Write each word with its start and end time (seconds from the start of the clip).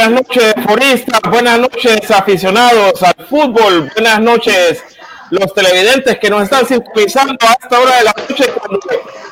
Buenas 0.00 0.22
noches, 0.22 0.54
foristas. 0.66 1.20
Buenas 1.30 1.58
noches, 1.58 2.10
aficionados 2.10 3.02
al 3.02 3.26
fútbol. 3.26 3.90
Buenas 3.94 4.18
noches, 4.18 4.82
los 5.28 5.52
televidentes 5.52 6.18
que 6.18 6.30
nos 6.30 6.44
están 6.44 6.66
sintonizando 6.66 7.36
a 7.46 7.52
esta 7.62 7.78
hora 7.78 7.98
de 7.98 8.04
la 8.04 8.14
noche 8.16 8.50
cuando 8.50 8.80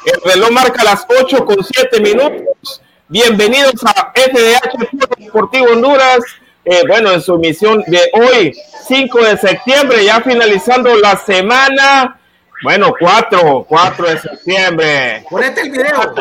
el 0.05 0.31
reloj 0.31 0.51
marca 0.51 0.85
las 0.85 1.07
8 1.09 1.47
con 1.47 1.65
7 1.65 2.01
minutos. 2.01 2.83
Bienvenidos 3.09 3.83
a 3.87 4.13
FDH 4.15 5.17
Deportivo 5.17 5.69
Honduras. 5.73 6.19
Eh, 6.67 6.83
bueno, 6.87 7.13
en 7.13 7.23
su 7.23 7.37
emisión 7.37 7.83
de 7.87 8.03
hoy, 8.13 8.55
5 8.87 9.25
de 9.25 9.39
septiembre, 9.39 10.05
ya 10.05 10.21
finalizando 10.21 10.95
la 10.97 11.17
semana 11.17 12.21
bueno, 12.63 12.93
4, 12.99 13.67
4 13.69 14.07
de 14.09 14.19
septiembre. 14.19 15.25
Ponete 15.31 15.61
el 15.61 15.71
video. 15.71 16.15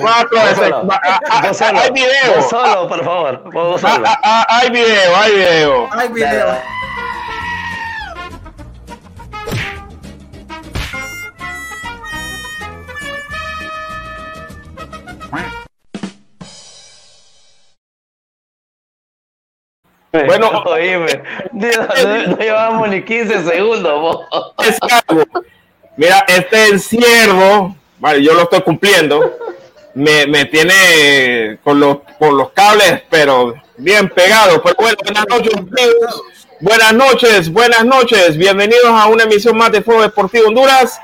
4, 0.00 0.40
de 0.40 0.54
septiembre. 0.54 0.98
Hay 1.30 1.90
video. 1.90 2.42
solo, 2.48 2.88
por 2.88 3.04
favor. 3.04 3.80
Solo. 3.80 4.08
Hay 4.48 4.70
video, 4.70 5.16
hay 5.16 5.32
video. 5.32 5.88
Hay 5.92 6.08
video. 6.08 6.76
Bueno, 20.24 20.48
oíme, 20.64 21.22
no, 21.52 22.38
llevamos 22.38 22.88
ni 22.88 23.02
15 23.02 23.44
segundos. 23.44 24.20
Mira, 25.96 26.26
este 26.28 26.68
encierro, 26.68 27.74
vale, 27.98 28.22
yo 28.22 28.34
lo 28.34 28.42
estoy 28.42 28.60
cumpliendo, 28.60 29.34
me, 29.94 30.26
me 30.26 30.44
tiene 30.44 31.58
con 31.64 31.80
los, 31.80 31.98
con 32.18 32.36
los 32.36 32.50
cables, 32.50 33.02
pero 33.08 33.54
bien 33.78 34.10
pegado. 34.10 34.60
Pues 34.60 34.74
bueno, 34.76 34.98
buenas 35.02 35.26
noches, 35.26 35.52
buenas 36.60 36.92
noches, 36.92 37.50
buenas 37.50 37.84
noches. 37.86 38.36
Bienvenidos 38.36 38.90
a 38.90 39.06
una 39.06 39.22
emisión 39.22 39.56
más 39.56 39.72
de 39.72 39.80
Fuego 39.80 40.02
Deportivo 40.02 40.48
Honduras, 40.48 41.00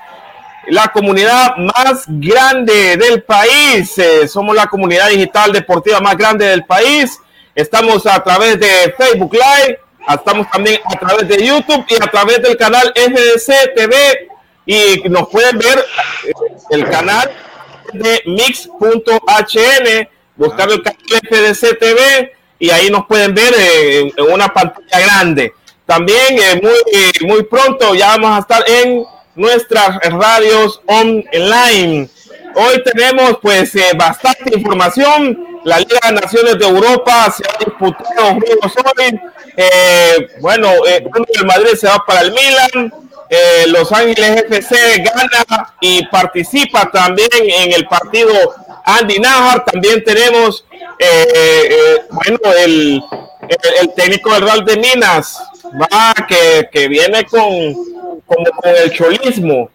la 0.67 0.89
comunidad 0.89 1.57
más 1.57 2.05
grande 2.07 2.98
del 2.98 3.23
país. 3.23 3.97
Eh, 3.97 4.29
somos 4.29 4.55
la 4.55 4.67
comunidad 4.67 5.09
digital 5.09 5.53
deportiva 5.53 6.01
más 6.01 6.19
grande 6.19 6.45
del 6.45 6.67
país. 6.67 7.19
Estamos 7.55 8.05
a 8.07 8.23
través 8.23 8.61
de 8.61 8.95
Facebook 8.98 9.33
Live, 9.33 9.79
estamos 10.07 10.51
también 10.51 10.83
a 10.85 10.98
través 10.98 11.27
de 11.27 11.47
YouTube 11.47 11.83
y 11.89 11.95
a 11.95 12.11
través 12.11 12.42
del 12.42 12.58
canal 12.58 12.92
FDC 12.95 13.75
TV 13.75 14.32
y 14.67 15.02
nos 15.08 15.28
pueden 15.28 15.58
ver 15.58 15.78
eh, 16.24 16.33
el 16.70 16.89
canal 16.89 17.30
de 17.92 18.23
mix.hn, 18.27 20.08
buscar 20.36 20.70
el 20.70 20.83
canal 20.83 21.00
FDC 21.08 21.78
TV 21.78 22.33
y 22.58 22.70
ahí 22.70 22.89
nos 22.90 23.06
pueden 23.06 23.34
ver 23.34 23.52
en, 23.58 24.12
una 24.30 24.52
pantalla 24.52 25.05
grande. 25.05 25.52
También 25.84 26.39
eh, 26.39 26.61
muy, 26.62 27.28
muy 27.28 27.42
pronto 27.42 27.95
ya 27.95 28.17
vamos 28.17 28.36
a 28.36 28.40
estar 28.40 28.64
en 28.68 29.05
nuestras 29.34 29.98
radios 30.11 30.80
online. 30.86 32.08
Hoy 32.55 32.83
tenemos 32.84 33.39
pues 33.42 33.74
eh, 33.74 33.90
bastante 33.96 34.56
información. 34.56 35.48
La 35.64 35.78
Liga 35.78 35.98
de 36.06 36.12
Naciones 36.12 36.58
de 36.58 36.67
Europa 36.67 37.33
se 37.36 37.45
ha 37.48 37.58
disputado 37.58 38.36
hoy. 38.36 39.20
bueno, 40.40 40.70
el 40.84 41.46
Madrid 41.46 41.74
se 41.77 41.86
va 41.89 42.02
para 42.06 42.22
el 42.22 42.33
Milan. 42.33 42.92
Eh, 43.28 43.64
Los 43.68 43.90
Ángeles 43.92 44.44
FC 44.48 45.02
gana 45.02 45.74
y 45.80 46.06
participa 46.06 46.90
también 46.90 47.28
en 47.33 47.72
el 47.72 47.86
partido 47.86 48.33
Andy 48.84 49.18
Najar. 49.18 49.64
También 49.64 50.05
tenemos, 50.05 50.64
eh, 50.98 51.27
eh, 51.34 51.96
bueno, 52.10 52.38
el, 52.58 53.02
el, 53.80 53.94
técnico 53.94 54.33
del 54.34 54.42
Real 54.42 54.64
de 54.64 54.77
Minas, 54.77 55.38
va, 55.80 56.14
que, 56.27 56.68
que 56.70 56.88
viene 56.88 57.24
con, 57.24 57.74
con, 58.27 58.44
el 58.64 58.92
cholismo, 58.92 59.70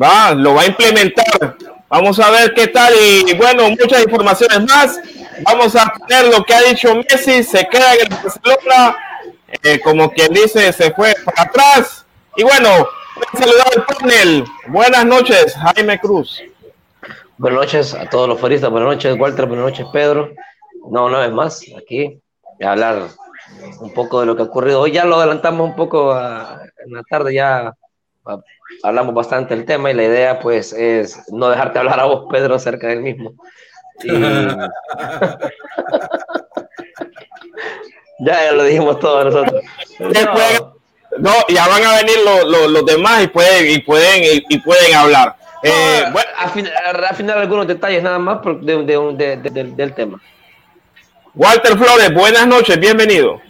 va, 0.00 0.32
lo 0.32 0.54
va 0.54 0.62
a 0.62 0.66
implementar. 0.66 1.56
Vamos 1.88 2.20
a 2.20 2.30
ver 2.30 2.54
qué 2.54 2.68
tal 2.68 2.92
y 2.94 3.34
bueno, 3.34 3.68
muchas 3.70 4.02
informaciones 4.02 4.60
más. 4.60 5.00
Vamos 5.42 5.74
a 5.74 5.92
tener 6.06 6.26
lo 6.26 6.44
que 6.44 6.54
ha 6.54 6.60
dicho 6.62 6.94
Messi, 6.94 7.42
se 7.42 7.66
queda 7.66 7.94
en 7.94 8.00
el 8.02 8.08
Barcelona, 8.08 8.96
como 9.82 10.10
quien 10.10 10.32
dice, 10.34 10.70
se 10.72 10.92
fue 10.92 11.14
para 11.24 11.42
atrás 11.48 11.99
y 12.36 12.42
bueno, 12.42 12.88
saludar 13.38 13.66
al 13.76 13.84
panel. 13.86 14.44
Buenas 14.68 15.04
noches, 15.04 15.54
Jaime 15.56 15.98
Cruz. 15.98 16.42
Buenas 17.38 17.60
noches 17.60 17.94
a 17.94 18.08
todos 18.08 18.28
los 18.28 18.38
foristas. 18.38 18.70
Buenas 18.70 18.90
noches, 18.90 19.18
Walter. 19.18 19.46
Buenas 19.46 19.66
noches, 19.66 19.86
Pedro. 19.92 20.30
No, 20.90 21.06
una 21.06 21.20
vez 21.20 21.32
más, 21.32 21.62
aquí, 21.76 22.20
a 22.62 22.72
hablar 22.72 23.08
un 23.80 23.92
poco 23.94 24.20
de 24.20 24.26
lo 24.26 24.36
que 24.36 24.42
ha 24.42 24.46
ocurrido. 24.46 24.80
Hoy 24.80 24.92
ya 24.92 25.04
lo 25.04 25.16
adelantamos 25.16 25.70
un 25.70 25.76
poco 25.76 26.12
en 26.12 26.92
la 26.92 27.02
tarde, 27.08 27.34
ya 27.34 27.74
hablamos 28.82 29.14
bastante 29.14 29.56
del 29.56 29.64
tema 29.64 29.90
y 29.90 29.94
la 29.94 30.04
idea, 30.04 30.38
pues, 30.38 30.72
es 30.72 31.30
no 31.32 31.48
dejarte 31.48 31.78
hablar 31.78 32.00
a 32.00 32.04
vos, 32.04 32.26
Pedro, 32.30 32.54
acerca 32.54 32.88
del 32.88 33.00
mismo. 33.00 33.34
ya, 38.20 38.44
ya 38.44 38.52
lo 38.52 38.64
dijimos 38.64 38.98
todos 38.98 39.26
nosotros. 39.26 39.62
No, 39.98 40.69
ya 41.48 41.68
van 41.68 41.84
a 41.84 41.96
venir 41.96 42.16
los 42.24 42.86
demás 42.86 43.24
y 43.24 43.26
pueden, 43.28 43.70
y 43.70 43.78
pueden, 43.80 44.42
y, 44.48 44.58
pueden 44.58 44.94
hablar. 44.94 45.36
Eh, 45.62 46.04
bueno, 46.12 46.30
afinar, 46.38 47.38
algunos 47.38 47.66
detalles 47.66 48.02
nada 48.02 48.18
más 48.18 48.40
del 48.42 49.94
tema. 49.94 50.20
Walter 51.34 51.76
Flores, 51.76 52.12
buenas 52.14 52.46
noches, 52.46 52.78
bienvenido. 52.78 53.40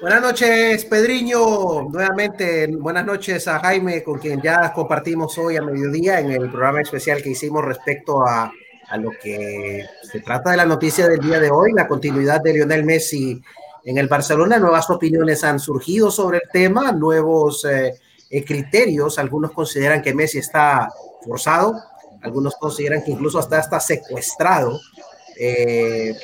Buenas 0.00 0.20
noches, 0.20 0.84
Pedriño. 0.84 1.88
Nuevamente, 1.90 2.66
buenas 2.68 3.04
noches 3.04 3.48
a 3.48 3.58
Jaime, 3.60 4.02
con 4.02 4.18
quien 4.18 4.40
ya 4.40 4.72
compartimos 4.72 5.36
hoy 5.38 5.56
a 5.56 5.62
mediodía 5.62 6.20
en 6.20 6.32
el 6.32 6.50
programa 6.50 6.82
especial 6.82 7.22
que 7.22 7.30
hicimos 7.30 7.64
respecto 7.64 8.26
a, 8.26 8.52
a 8.88 8.96
lo 8.98 9.10
que 9.10 9.84
se 10.02 10.20
trata 10.20 10.50
de 10.50 10.58
la 10.58 10.66
noticia 10.66 11.08
del 11.08 11.20
día 11.20 11.40
de 11.40 11.50
hoy, 11.50 11.72
la 11.72 11.88
continuidad 11.88 12.40
de 12.42 12.52
Lionel 12.52 12.84
Messi 12.84 13.42
en 13.86 13.98
el 13.98 14.08
Barcelona 14.08 14.58
nuevas 14.58 14.90
opiniones 14.90 15.44
han 15.44 15.60
surgido 15.60 16.10
sobre 16.10 16.38
el 16.38 16.50
tema, 16.52 16.90
nuevos 16.90 17.64
eh, 17.64 17.94
eh, 18.28 18.44
criterios. 18.44 19.16
Algunos 19.16 19.52
consideran 19.52 20.02
que 20.02 20.12
Messi 20.12 20.38
está 20.38 20.88
forzado, 21.24 21.72
algunos 22.20 22.56
consideran 22.56 23.04
que 23.04 23.12
incluso 23.12 23.38
hasta 23.38 23.60
está 23.60 23.78
secuestrado. 23.78 24.80
Eh, 25.38 26.16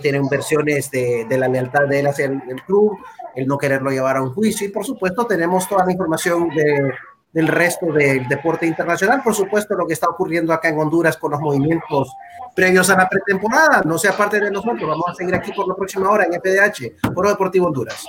tienen 0.00 0.26
versiones 0.26 0.90
de, 0.90 1.26
la 1.28 1.48
lealtad 1.48 1.86
de 1.86 2.00
él 2.00 2.06
hacia 2.06 2.26
el, 2.26 2.40
el, 2.48 2.62
club, 2.62 2.96
el 3.34 3.46
no 3.46 3.58
quererlo 3.58 3.90
llevar 3.90 4.16
a 4.16 4.22
un 4.22 4.32
juicio. 4.32 4.66
Y 4.66 4.70
por 4.70 4.86
supuesto, 4.86 5.26
tenemos 5.26 5.68
toda 5.68 5.84
la 5.84 5.92
información 5.92 6.48
de, 6.48 6.92
del 7.32 7.48
resto 7.48 7.86
del 7.86 8.28
deporte 8.28 8.66
internacional. 8.66 9.22
Por 9.22 9.34
supuesto, 9.34 9.74
lo 9.74 9.86
que 9.86 9.94
está 9.94 10.08
ocurriendo 10.08 10.52
acá 10.52 10.68
en 10.68 10.78
Honduras 10.78 11.16
con 11.16 11.32
los 11.32 11.40
movimientos 11.40 12.12
previos 12.54 12.90
a 12.90 12.96
la 12.96 13.08
pretemporada. 13.08 13.82
No 13.84 13.96
sea 13.98 14.16
parte 14.16 14.38
de 14.38 14.50
nosotros. 14.50 14.82
Vamos 14.82 15.08
a 15.08 15.14
seguir 15.14 15.34
aquí 15.34 15.52
por 15.52 15.66
la 15.66 15.74
próxima 15.74 16.10
hora 16.10 16.24
en 16.24 16.34
FDH, 16.34 17.12
Foro 17.14 17.30
Deportivo 17.30 17.66
Honduras. 17.66 18.04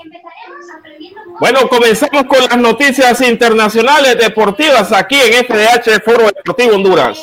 Bueno, 1.39 1.67
comenzamos 1.69 2.25
con 2.25 2.39
las 2.39 2.57
noticias 2.57 3.21
internacionales 3.21 4.17
deportivas 4.17 4.91
aquí 4.91 5.15
en 5.15 5.45
FDH, 5.45 6.03
Foro 6.03 6.27
Deportivo 6.27 6.75
Honduras. 6.75 7.19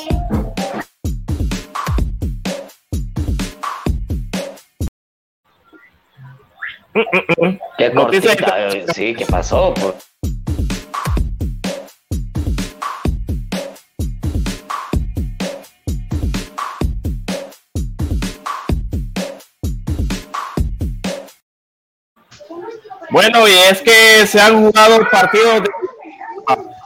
¿Qué 7.77 7.91
cortita, 7.93 8.35
sí, 8.93 9.15
¿qué 9.15 9.25
pasó? 9.25 9.73
Bueno, 23.11 23.47
y 23.47 23.51
es 23.51 23.81
que 23.81 24.25
se 24.25 24.39
han 24.39 24.63
jugado 24.63 25.07
partidos 25.09 25.63
de 25.63 25.69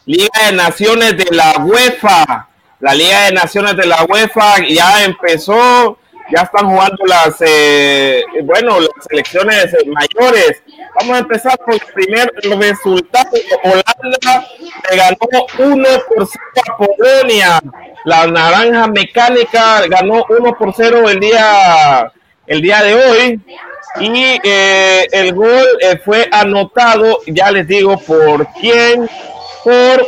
Liga 0.05 0.29
de 0.47 0.53
Naciones 0.53 1.17
de 1.17 1.27
la 1.31 1.55
UEFA. 1.59 2.47
La 2.79 2.93
Liga 2.93 3.25
de 3.25 3.31
Naciones 3.33 3.77
de 3.77 3.85
la 3.85 4.03
UEFA 4.03 4.55
ya 4.67 5.03
empezó 5.05 5.97
ya 6.31 6.41
están 6.41 6.67
jugando 6.69 7.05
las, 7.05 7.35
eh, 7.41 8.23
bueno, 8.43 8.79
las 8.79 8.89
selecciones 9.07 9.75
mayores. 9.87 10.63
Vamos 10.95 11.15
a 11.15 11.19
empezar 11.19 11.57
por 11.59 11.75
el 11.75 11.81
primer 11.93 12.31
resultado. 12.59 13.29
Holanda 13.63 14.47
le 14.89 14.97
ganó 14.97 15.17
1 15.59 15.87
por 16.07 16.27
0 16.27 16.65
a 16.67 16.77
Polonia. 16.77 17.61
La 18.05 18.25
naranja 18.27 18.87
mecánica 18.87 19.85
ganó 19.87 20.25
1 20.27 20.57
por 20.57 20.73
0 20.75 21.09
el 21.09 21.19
día, 21.19 22.11
el 22.47 22.61
día 22.61 22.83
de 22.83 22.95
hoy. 22.95 23.41
Y 23.99 24.39
eh, 24.43 25.07
el 25.11 25.33
gol 25.33 25.65
eh, 25.79 25.97
fue 26.03 26.27
anotado, 26.31 27.19
ya 27.27 27.49
les 27.51 27.67
digo 27.67 27.97
por 27.97 28.47
quién, 28.59 29.09
por 29.63 30.07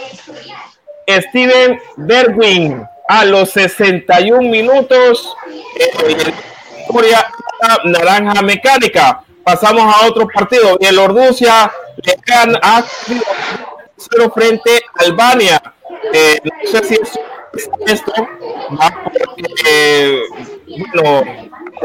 Steven 1.07 1.79
Berwin 1.95 2.85
a 3.07 3.25
los 3.25 3.51
61 3.51 4.41
minutos. 4.41 5.35
Eh, 5.79 6.33
naranja 7.85 8.41
mecánica. 8.41 9.23
Pasamos 9.43 9.83
a 9.83 10.07
otro 10.07 10.27
partido. 10.27 10.77
Bielorrusia 10.77 11.71
le 12.03 12.17
gana 12.25 12.59
a 12.61 12.83
cero 13.97 14.31
frente 14.33 14.81
a 14.99 15.03
Albania. 15.03 15.61
Eh, 16.13 16.39
no 16.43 16.71
sé 16.71 16.83
si 16.83 16.95
es 16.95 17.19
esto, 17.85 18.13
eh, 19.65 20.19
bueno, 20.67 21.23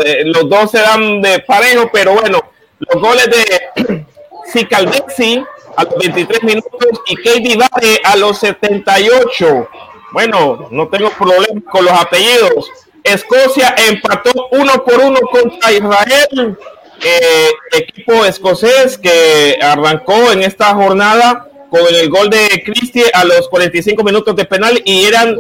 eh, 0.05 0.23
los 0.25 0.49
dos 0.49 0.71
se 0.71 0.79
dan 0.79 1.21
de 1.23 1.41
parejo, 1.41 1.91
pero 1.93 2.15
bueno, 2.15 2.41
los 2.79 3.03
goles 3.03 3.29
de 3.31 4.07
Cicaldexi 4.53 5.45
a 5.77 5.85
los 5.85 5.97
23 5.97 6.43
minutos 6.43 6.89
y 7.07 7.17
Katie 7.17 7.57
Vare 7.57 8.01
a 8.05 8.17
los 8.17 8.39
78. 8.39 9.69
Bueno, 10.13 10.69
no 10.71 10.89
tengo 10.89 11.11
problema 11.11 11.61
con 11.71 11.85
los 11.85 11.95
apellidos. 11.95 12.71
Escocia 13.03 13.75
empató 13.89 14.31
uno 14.53 14.85
por 14.85 15.01
uno 15.01 15.21
contra 15.31 15.73
Israel. 15.73 16.59
Eh, 17.05 17.49
equipo 17.73 18.25
escocés 18.25 18.97
que 18.97 19.59
arrancó 19.61 20.31
en 20.31 20.43
esta 20.43 20.73
jornada 20.75 21.49
con 21.73 21.95
el 21.95 22.11
gol 22.11 22.29
de 22.29 22.63
Christie 22.67 23.11
a 23.15 23.25
los 23.25 23.49
45 23.49 24.05
minutos 24.05 24.37
de 24.37 24.45
penal 24.45 24.79
y 24.85 25.07
eran 25.07 25.35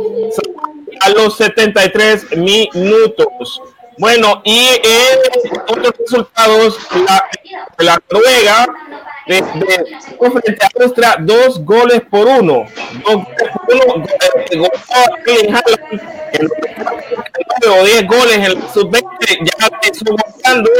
a 1.00 1.10
los 1.10 1.36
73 1.36 2.38
minutos. 2.38 3.60
Bueno, 3.98 4.40
y 4.42 4.66
en 4.82 5.60
otros 5.68 5.92
resultados, 5.98 6.78
la, 7.06 7.28
la 7.84 8.02
Noruega 8.10 8.66
de, 9.26 9.42
de, 9.42 10.30
frente 10.40 10.64
a 10.64 10.82
Austria, 10.82 11.16
dos 11.20 11.62
goles 11.62 12.00
por 12.10 12.26
uno. 12.26 12.64
Dos 13.04 13.24
goles 13.24 13.52
por 13.66 14.56
uno. 14.56 14.68
Eh, 15.26 15.54
o 17.68 17.84
10 17.84 18.06
goles 18.06 18.34
en 18.36 18.42
el 18.44 18.56
sub-20, 18.72 19.04
ya 19.44 19.68
estuvo 19.82 20.16
buscando. 20.16 20.70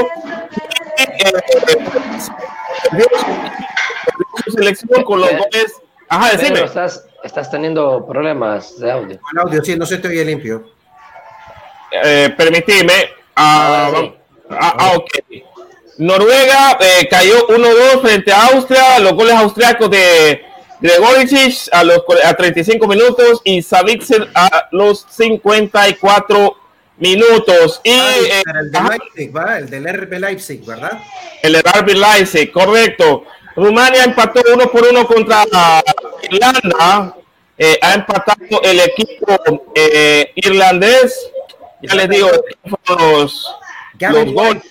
Su 4.45 4.51
selección 4.53 5.05
con 5.05 5.21
los 5.21 5.31
goles. 5.31 5.81
Ajá, 6.09 6.37
decime. 6.37 6.65
estás, 6.65 7.07
estás 7.25 7.51
teniendo 7.51 8.07
problemas 8.07 8.79
de 8.79 8.91
audio. 8.91 9.21
El 9.33 9.39
audio, 9.39 9.65
sí, 9.65 9.77
no 9.77 9.87
se 9.87 9.99
te 9.99 10.09
oye 10.09 10.25
limpio. 10.25 10.65
Eh, 11.91 12.33
permitime. 12.37 13.11
Ah, 13.37 13.91
ah, 14.51 14.77
ah, 14.79 14.93
ok. 14.97 15.11
Noruega 15.99 16.79
eh, 16.81 17.07
cayó 17.09 17.47
1-2 17.49 18.01
frente 18.01 18.33
a 18.33 18.47
Austria, 18.47 18.99
los 18.99 19.13
goles 19.13 19.35
austriacos 19.35 19.91
de 19.91 20.43
Gregoricic 20.81 21.69
a 21.71 21.85
los 21.85 22.03
a 22.25 22.35
35 22.35 22.87
minutos 22.89 23.41
y 23.45 23.63
Savitzer 23.63 24.29
a 24.35 24.69
los 24.73 25.07
54 25.09 26.57
minutos. 27.03 27.81
Y, 27.85 27.91
ah, 27.91 28.15
eh, 28.17 28.43
el, 28.61 28.71
de 28.71 28.81
Leipzig, 28.81 29.37
¿va? 29.37 29.59
el 29.59 29.69
del 29.69 29.85
RB 29.93 30.19
Leipzig, 30.21 30.65
¿verdad? 30.65 31.03
El 31.43 31.57
RB 31.61 31.89
Leipzig, 31.95 32.53
correcto. 32.53 33.25
Rumania 33.57 34.05
empató 34.05 34.41
uno 34.55 34.71
por 34.71 34.87
uno 34.87 35.07
contra 35.07 35.45
Irlanda. 36.23 37.17
Eh, 37.59 37.79
ha 37.83 37.95
empatado 37.95 38.63
el 38.63 38.81
equipo 38.81 39.39
eh, 39.75 40.33
irlandés. 40.37 41.31
Ya 41.83 41.95
les 41.97 42.09
digo, 42.09 42.31
los, 42.89 43.55
los 43.99 44.33
goles. 44.33 44.63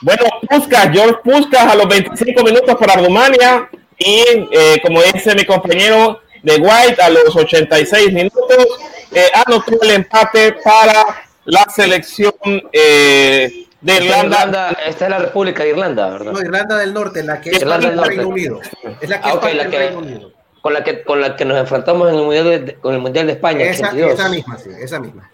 Bueno, 0.00 0.24
Puskas, 0.48 0.90
George 0.92 1.20
Puskas 1.22 1.72
a 1.72 1.74
los 1.74 1.88
25 1.88 2.42
minutos 2.42 2.74
para 2.76 2.96
Rumania 2.96 3.68
y 3.98 4.22
eh, 4.50 4.80
como 4.82 5.02
dice 5.02 5.34
mi 5.34 5.44
compañero 5.44 6.20
de 6.42 6.56
White 6.56 7.00
a 7.00 7.10
los 7.10 7.34
86 7.34 8.12
minutos 8.12 8.66
eh, 9.14 9.30
anotó 9.46 9.80
el 9.82 9.90
empate 9.90 10.56
para 10.64 11.04
la 11.46 11.66
selección 11.74 12.32
eh, 12.72 13.66
de 13.80 13.94
Irlanda. 13.94 14.24
Irlanda. 14.24 14.70
Esta 14.86 15.04
es 15.04 15.10
la 15.10 15.18
República 15.18 15.62
de 15.62 15.70
Irlanda, 15.70 16.10
¿verdad? 16.10 16.32
No, 16.32 16.40
Irlanda 16.40 16.76
del 16.78 16.94
Norte, 16.94 17.22
la 17.22 17.40
que 17.40 17.50
Irlanda 17.50 17.88
es 17.88 17.96
del 17.96 18.04
Reino. 18.04 18.28
Unido. 18.28 18.60
Es 19.00 19.08
la 19.08 19.20
que 19.20 19.26
Ah, 19.26 19.30
es 19.30 19.34
ok, 19.36 19.40
parte 19.42 19.54
la 19.56 19.62
del 19.64 19.70
que- 19.72 19.78
Reino 19.78 19.98
Unido. 19.98 20.32
Con 20.62 20.72
la 20.72 20.82
que 20.82 21.02
con 21.02 21.20
la 21.20 21.36
que 21.36 21.44
nos 21.44 21.58
enfrentamos 21.58 22.08
en 22.08 22.14
el 22.14 22.22
mundial 22.22 22.64
de, 22.64 22.74
con 22.76 22.94
el 22.94 23.00
mundial 23.00 23.26
de 23.26 23.34
España. 23.34 23.64
Esa, 23.66 23.88
82. 23.88 24.12
esa 24.18 24.28
misma, 24.30 24.58
sí, 24.58 24.70
esa 24.80 24.98
misma. 24.98 25.30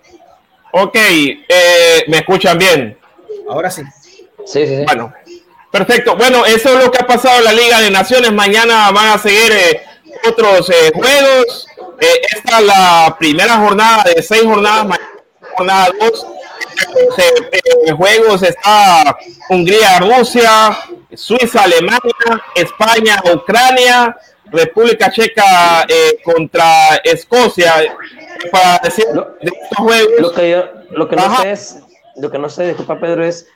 Ok, 0.73 0.97
eh, 0.97 2.05
me 2.09 2.19
escuchan 2.19 2.59
bien. 2.59 2.99
Ahora 3.49 3.71
sí. 3.71 3.83
Sí, 4.45 4.67
sí, 4.67 4.77
sí. 4.79 4.85
Bueno, 4.87 5.13
perfecto. 5.71 6.17
Bueno, 6.17 6.45
eso 6.47 6.77
es 6.77 6.85
lo 6.85 6.91
que 6.91 6.99
ha 6.99 7.07
pasado 7.07 7.39
en 7.39 7.45
la 7.45 7.53
Liga 7.53 7.81
de 7.81 7.91
Naciones. 7.93 8.33
Mañana 8.33 8.91
van 8.91 9.09
a 9.11 9.19
seguir 9.19 9.53
eh, 9.53 9.81
otros 10.29 10.69
eh, 10.71 10.91
juegos. 10.93 11.67
Eh, 12.01 12.21
esta 12.35 12.59
es 12.61 12.67
la 12.67 13.17
primera 13.19 13.57
jornada 13.57 14.05
de 14.05 14.23
seis 14.23 14.43
jornadas. 14.43 14.87
Mañana 14.87 15.09
jornada 15.57 15.89
dos. 16.01 16.27
Eh, 17.19 17.51
eh, 17.87 17.93
juegos 17.93 18.43
está 18.43 19.17
Hungría, 19.51 19.99
Rusia, 20.01 20.79
Suiza, 21.15 21.65
Alemania, 21.65 22.01
España, 22.55 23.21
Ucrania, 23.35 24.17
República 24.47 25.11
Checa 25.11 25.85
eh, 25.89 26.19
contra 26.25 26.97
Escocia. 27.05 27.75
Para 28.51 28.79
decir 28.79 29.05
Lo- 29.13 29.37
de 29.41 29.51
estos 29.63 29.79
juegos. 29.79 30.21
Lo 30.21 30.33
que 30.33 30.51
yo, 30.51 30.65
lo 30.93 31.09
que 31.09 31.17
no 31.17 31.37
sé 31.43 31.51
es, 31.53 31.77
lo 32.17 32.31
que 32.31 32.39
no 32.39 32.49
sé, 32.49 32.69
disculpa 32.69 32.99
Pedro, 32.99 33.25
es 33.25 33.47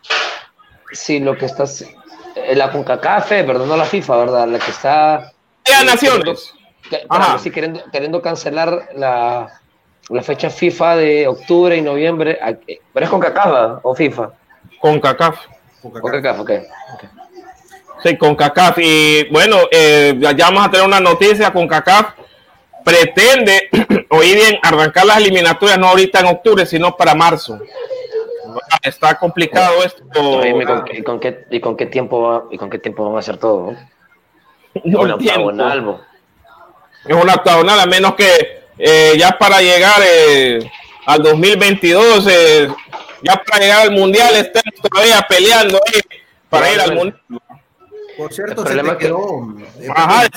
si 0.92 1.18
lo 1.20 1.36
que 1.38 1.46
estás, 1.46 1.82
eh, 2.36 2.54
la 2.54 2.70
CONCACAF, 2.70 3.30
¿verdad? 3.30 3.64
No 3.64 3.76
la 3.76 3.86
FIFA, 3.86 4.16
¿verdad? 4.18 4.46
La 4.48 4.58
que 4.58 4.70
está 4.70 5.32
Naciones. 5.86 6.52
Sí, 7.38 7.50
queriendo, 7.50 7.82
queriendo 7.90 8.20
cancelar 8.22 8.88
la, 8.94 9.60
la 10.10 10.22
fecha 10.22 10.50
FIFA 10.50 10.96
de 10.96 11.26
octubre 11.28 11.76
y 11.76 11.82
noviembre, 11.82 12.38
eh, 12.66 12.80
pero 12.92 13.04
es 13.06 13.10
CONCACAF 13.10 13.46
¿verdad? 13.46 13.78
o 13.82 13.94
FIFA. 13.94 14.30
Con 14.80 15.00
CACAF. 15.00 15.38
CONCACAF, 15.82 16.40
ok. 16.40 16.50
Sí, 18.02 18.16
con 18.18 18.34
CACAF. 18.34 18.78
Y 18.78 19.24
bueno, 19.30 19.56
eh, 19.70 20.14
ya 20.36 20.46
vamos 20.46 20.66
a 20.66 20.70
tener 20.70 20.86
una 20.86 21.00
noticia 21.00 21.52
con 21.52 21.66
CACAF. 21.66 22.12
Pretende, 22.84 23.70
oí 24.10 24.34
bien, 24.34 24.58
arrancar 24.62 25.06
las 25.06 25.16
eliminatorias 25.18 25.78
no 25.78 25.88
ahorita 25.88 26.20
en 26.20 26.26
octubre, 26.26 26.66
sino 26.66 26.94
para 26.96 27.14
marzo. 27.14 27.58
Está 28.82 29.18
complicado 29.18 29.82
esto. 29.82 30.04
Oíme, 30.20 30.66
¿con, 30.66 30.84
qué- 30.84 30.98
y 30.98 31.02
con 31.02 31.18
qué, 31.18 31.46
y 31.50 31.60
con 31.60 31.76
qué 31.76 31.86
tiempo 31.86 32.20
va, 32.22 32.44
y 32.50 32.58
con 32.58 32.68
qué 32.68 32.78
tiempo 32.78 33.06
van 33.06 33.16
a 33.16 33.20
hacer 33.20 33.38
todo? 33.38 33.72
¿no? 33.72 33.78
No 35.52 35.82
bo. 35.82 36.00
Es 37.06 37.14
una 37.14 37.34
octagonal, 37.34 37.78
a 37.80 37.86
menos 37.86 38.14
que 38.14 38.62
eh, 38.78 39.12
ya 39.18 39.36
para 39.38 39.60
llegar 39.60 40.00
eh, 40.04 40.70
al 41.06 41.22
2022, 41.22 42.26
eh, 42.30 42.68
ya 43.22 43.42
para 43.46 43.60
llegar 43.62 43.80
al 43.82 43.90
mundial, 43.92 44.34
estemos 44.36 44.80
todavía 44.90 45.24
peleando 45.28 45.78
eh, 45.94 46.00
para 46.48 46.72
ir 46.72 46.80
al 46.80 46.94
mundial. 46.94 47.20
Por 48.16 48.32
cierto, 48.32 48.64
se 48.66 48.74
te, 48.74 48.80
es 48.80 48.88
que- 48.92 48.96
quedó, 48.98 49.54
eh, 49.80 49.88
Ajá, 49.94 50.28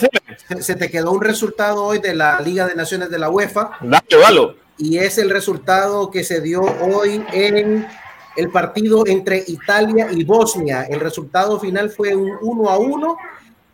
se- 0.49 0.61
se 0.63 0.75
te 0.75 0.89
quedó 0.89 1.11
un 1.11 1.21
resultado 1.21 1.83
hoy 1.85 1.99
de 1.99 2.15
la 2.15 2.39
Liga 2.41 2.65
de 2.65 2.75
Naciones 2.75 3.09
de 3.11 3.19
la 3.19 3.29
UEFA 3.29 3.77
Dale, 3.81 4.55
y 4.79 4.97
es 4.97 5.17
el 5.19 5.29
resultado 5.29 6.09
que 6.11 6.23
se 6.23 6.41
dio 6.41 6.61
hoy 6.61 7.23
en 7.33 7.87
el 8.35 8.49
partido 8.49 9.03
entre 9.07 9.43
Italia 9.47 10.07
y 10.11 10.23
Bosnia. 10.23 10.85
El 10.89 10.99
resultado 10.99 11.59
final 11.59 11.89
fue 11.91 12.15
un 12.15 12.31
1 12.41 12.69
a 12.69 12.77
1. 12.77 13.17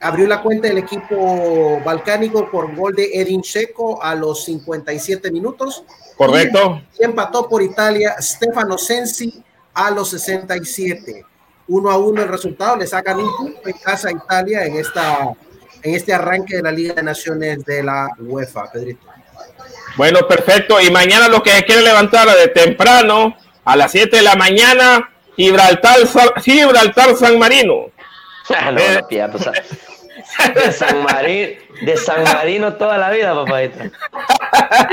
Abrió 0.03 0.27
la 0.27 0.41
cuenta 0.41 0.67
del 0.67 0.79
equipo 0.79 1.79
balcánico 1.83 2.51
por 2.51 2.75
gol 2.75 2.93
de 2.93 3.09
Edin 3.13 3.41
Checo 3.41 4.03
a 4.03 4.13
los 4.15 4.43
57 4.45 5.31
minutos. 5.31 5.83
Correcto. 6.17 6.81
Y 6.99 7.05
empató 7.05 7.47
por 7.47 7.61
Italia 7.63 8.15
Stefano 8.19 8.77
Sensi 8.77 9.41
a 9.73 9.89
los 9.91 10.09
67. 10.09 11.25
1 11.67 11.89
a 11.89 11.97
1 11.97 12.21
el 12.21 12.27
resultado. 12.27 12.75
Le 12.75 12.85
sacan 12.85 13.19
un 13.19 13.35
punto 13.35 13.61
en 13.65 13.77
casa 13.77 14.09
a 14.09 14.11
Italia 14.11 14.65
en, 14.65 14.75
esta, 14.75 15.33
en 15.81 15.95
este 15.95 16.13
arranque 16.13 16.57
de 16.57 16.63
la 16.63 16.71
Liga 16.71 16.93
de 16.95 17.03
Naciones 17.03 17.63
de 17.65 17.81
la 17.83 18.09
UEFA. 18.19 18.69
Pedrito. 18.71 19.07
Bueno, 19.95 20.27
perfecto. 20.27 20.81
Y 20.81 20.91
mañana 20.91 21.27
los 21.29 21.41
que 21.41 21.51
se 21.51 21.63
quieren 21.63 21.85
levantar 21.85 22.27
de 22.27 22.47
temprano, 22.49 23.35
a 23.63 23.75
las 23.77 23.91
7 23.91 24.17
de 24.17 24.23
la 24.23 24.35
mañana, 24.35 25.09
Gibraltar, 25.37 25.95
Gibraltar 26.43 27.15
San 27.15 27.39
Marino. 27.39 27.73
no, 28.49 28.79
Eh. 28.79 29.01
no, 29.09 29.31
pues, 29.31 29.49
De 30.55 30.71
San, 30.71 31.03
Marino, 31.03 31.59
de 31.81 31.97
San 31.97 32.23
Marino 32.23 32.73
toda 32.73 32.97
la 32.97 33.09
vida, 33.11 33.33
papadita. 33.33 33.83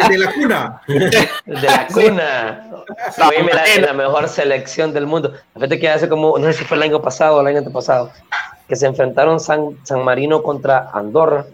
De 0.08 0.18
la 0.18 0.32
cuna. 0.32 0.82
De 0.86 1.10
la 1.46 1.86
cuna. 1.86 2.70
Fue 3.12 3.42
la, 3.42 3.86
la, 3.86 3.92
mejor 3.92 4.28
selección 4.28 4.92
del 4.92 5.06
mundo. 5.06 5.32
Fíjate 5.54 5.78
que 5.78 5.88
hace 5.88 6.08
como, 6.08 6.38
no 6.38 6.46
sé 6.46 6.54
si 6.54 6.64
fue 6.64 6.76
el 6.76 6.82
año 6.84 7.00
pasado 7.00 7.36
o 7.36 7.40
el 7.40 7.46
año 7.46 7.58
antepasado, 7.58 8.10
que 8.68 8.76
se 8.76 8.86
enfrentaron 8.86 9.40
San, 9.40 9.78
San 9.84 10.04
Marino 10.04 10.42
contra 10.42 10.90
Andorra. 10.92 11.46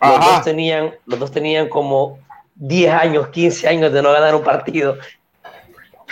Los 0.00 0.20
dos, 0.20 0.44
tenían, 0.44 0.94
los 1.06 1.18
dos 1.18 1.32
tenían 1.32 1.68
como 1.68 2.20
10 2.54 2.92
años, 2.92 3.28
15 3.28 3.68
años 3.68 3.92
de 3.92 4.02
no 4.02 4.12
ganar 4.12 4.34
un 4.34 4.42
partido. 4.42 4.96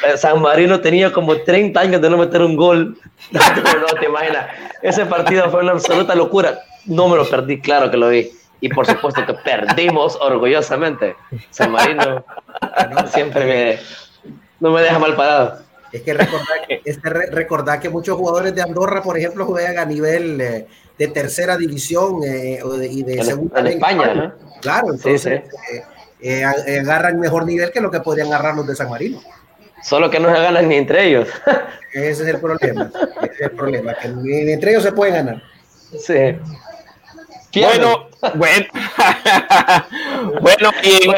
Eh, 0.04 0.16
San 0.16 0.40
Marino 0.40 0.80
tenía 0.80 1.12
como 1.12 1.36
30 1.36 1.80
años 1.80 2.00
de 2.00 2.10
no 2.10 2.18
meter 2.18 2.42
un 2.42 2.56
gol. 2.56 2.98
No, 3.32 3.98
te 3.98 4.06
imaginas. 4.06 4.46
Ese 4.82 5.06
partido 5.06 5.50
fue 5.50 5.62
una 5.62 5.72
absoluta 5.72 6.14
locura. 6.14 6.58
No 6.84 7.08
me 7.08 7.16
lo 7.16 7.28
perdí, 7.28 7.60
claro 7.60 7.90
que 7.90 7.96
lo 7.96 8.08
vi. 8.08 8.30
Y 8.60 8.68
por 8.68 8.86
supuesto 8.86 9.24
que 9.26 9.34
perdimos 9.34 10.16
orgullosamente. 10.20 11.16
San 11.50 11.72
Marino 11.72 12.24
siempre 13.12 13.44
me, 13.44 14.32
no 14.60 14.70
me 14.70 14.82
deja 14.82 14.98
mal 14.98 15.14
parado. 15.14 15.58
Es 15.92 16.02
que 16.02 16.14
recordar 16.14 16.66
que, 16.66 16.82
es 16.84 17.00
recordar 17.02 17.80
que 17.80 17.88
muchos 17.88 18.16
jugadores 18.16 18.54
de 18.54 18.62
Andorra, 18.62 19.02
por 19.02 19.16
ejemplo, 19.16 19.46
juegan 19.46 19.78
a 19.78 19.84
nivel 19.84 20.40
eh, 20.40 20.66
de 20.98 21.08
tercera 21.08 21.56
división 21.56 22.22
eh, 22.24 22.60
y 22.90 23.02
de 23.02 23.24
segunda. 23.24 23.60
En 23.60 23.66
España, 23.68 24.14
¿no? 24.14 24.32
Claro, 24.60 24.92
entonces 24.92 25.42
eh, 26.20 26.44
agarran 26.44 27.20
mejor 27.20 27.46
nivel 27.46 27.70
que 27.70 27.80
lo 27.80 27.90
que 27.90 28.00
podrían 28.00 28.28
agarrar 28.28 28.56
los 28.56 28.66
de 28.66 28.74
San 28.74 28.90
Marino. 28.90 29.20
Solo 29.86 30.10
que 30.10 30.18
no 30.18 30.34
se 30.34 30.42
ganan 30.42 30.68
ni 30.68 30.74
entre 30.74 31.06
ellos. 31.06 31.28
Ese 31.92 32.10
es 32.10 32.28
el 32.28 32.40
problema. 32.40 32.90
Ese 33.22 33.32
es 33.32 33.40
el 33.42 33.50
problema, 33.52 33.94
que 33.94 34.08
ni 34.08 34.50
entre 34.50 34.72
ellos 34.72 34.82
se 34.82 34.90
pueden 34.90 35.14
ganar. 35.14 35.42
Sí. 36.00 36.36
Bueno, 37.54 38.08
bueno, 38.34 38.66
bueno, 40.40 40.70
y 40.82 41.08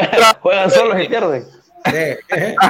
juegan 0.41 0.71
solos 0.71 1.01
y 1.01 1.07
pierden. 1.07 1.47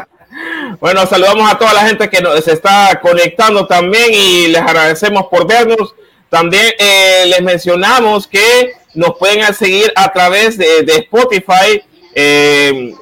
Bueno, 0.80 1.08
saludamos 1.08 1.52
a 1.52 1.58
toda 1.58 1.74
la 1.74 1.88
gente 1.88 2.08
que 2.08 2.22
nos 2.22 2.48
está 2.48 3.00
conectando 3.02 3.66
también 3.66 4.06
y 4.14 4.48
les 4.50 4.62
agradecemos 4.62 5.26
por 5.26 5.48
vernos. 5.48 5.96
También 6.30 6.68
eh, 6.78 7.26
les 7.26 7.42
mencionamos 7.42 8.28
que 8.28 8.74
nos 8.94 9.18
pueden 9.18 9.52
seguir 9.56 9.92
a 9.96 10.14
través 10.14 10.56
de, 10.56 10.86
Spotify. 10.86 11.84
Eh, 12.14 12.94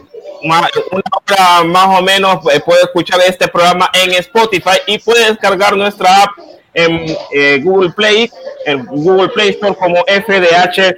una 0.44 0.68
hora 0.82 1.64
más 1.66 2.00
o 2.00 2.02
menos 2.02 2.40
eh, 2.54 2.60
puede 2.60 2.82
escuchar 2.82 3.20
este 3.28 3.48
programa 3.48 3.90
en 3.94 4.14
Spotify 4.14 4.78
y 4.88 5.00
puede 5.00 5.30
descargar 5.30 5.76
nuestra 5.76 6.24
app 6.24 6.32
en 6.74 7.64
Google 7.64 7.92
Play, 7.92 8.30
en 8.68 8.86
Google 8.86 9.30
Play 9.30 9.50
Store 9.50 9.74
como 9.76 10.04
FDH 10.06 10.96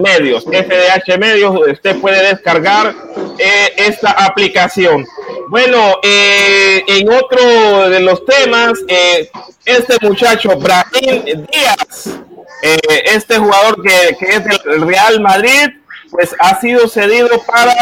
Medios. 0.00 0.44
FDH 0.44 1.18
Medios, 1.18 1.56
usted 1.72 2.00
puede 2.00 2.28
descargar 2.28 2.94
esta 3.76 4.12
aplicación. 4.12 5.04
Bueno, 5.52 5.98
eh, 6.02 6.82
en 6.86 7.12
otro 7.12 7.90
de 7.90 8.00
los 8.00 8.24
temas, 8.24 8.72
eh, 8.88 9.30
este 9.66 9.96
muchacho, 10.00 10.56
Brahim 10.56 11.24
Díaz, 11.24 12.08
eh, 12.62 13.02
este 13.04 13.36
jugador 13.36 13.82
que, 13.82 14.16
que, 14.18 14.26
es 14.36 14.44
del 14.44 14.80
Real 14.80 15.20
Madrid, 15.20 15.68
pues 16.12 16.36
ha 16.38 16.60
sido 16.60 16.86
cedido 16.86 17.28
para 17.44 17.72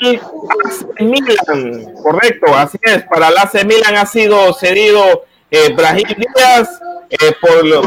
el 0.00 0.20
AC 0.20 1.00
Milan, 1.00 1.94
correcto, 2.02 2.54
así 2.54 2.78
es, 2.82 3.02
para 3.04 3.28
el 3.28 3.38
AC 3.38 3.64
Milan 3.64 3.96
ha 3.96 4.06
sido 4.06 4.52
cedido 4.52 5.24
Brahim 5.76 6.08
Díaz 6.08 6.68
por 7.40 7.66
lo 7.66 7.82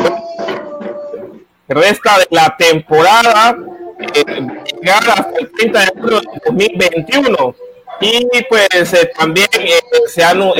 resta 1.67 2.19
de 2.19 2.27
la 2.31 2.55
temporada, 2.57 3.57
llegar 4.81 5.09
hasta 5.09 5.39
el 5.39 5.51
30 5.51 5.79
de 5.79 5.87
julio 5.99 6.21
de 6.21 6.41
2021 6.45 7.55
y 8.01 8.43
pues 8.49 8.93
eh, 8.93 9.11
también 9.17 9.47
eh, 9.59 9.79
se 10.07 10.23
ha 10.23 10.31
anunciado 10.31 10.55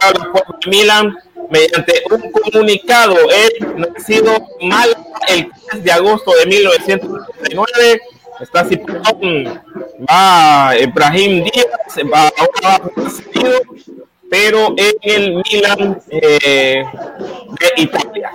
la 0.00 0.12
de 0.12 0.70
Milan 0.70 1.14
mediante 1.50 2.02
un 2.10 2.32
comunicado. 2.32 3.14
Él 3.30 3.52
nacido 3.76 4.32
mal 4.62 4.96
el 5.28 5.50
3 5.70 5.84
de 5.84 5.92
agosto 5.92 6.32
de 6.32 6.46
1999. 6.46 8.00
Está 8.40 8.64
citado, 8.64 9.18
va 10.08 10.72
Ibrahim 10.78 11.44
Díaz, 11.44 12.12
va 12.12 12.30
ahora 12.38 12.78
va 12.78 12.90
pero 14.30 14.74
en 14.76 14.94
el 15.02 15.42
Milan 15.50 16.00
eh, 16.10 16.84
de 17.60 17.82
Italia. 17.82 18.32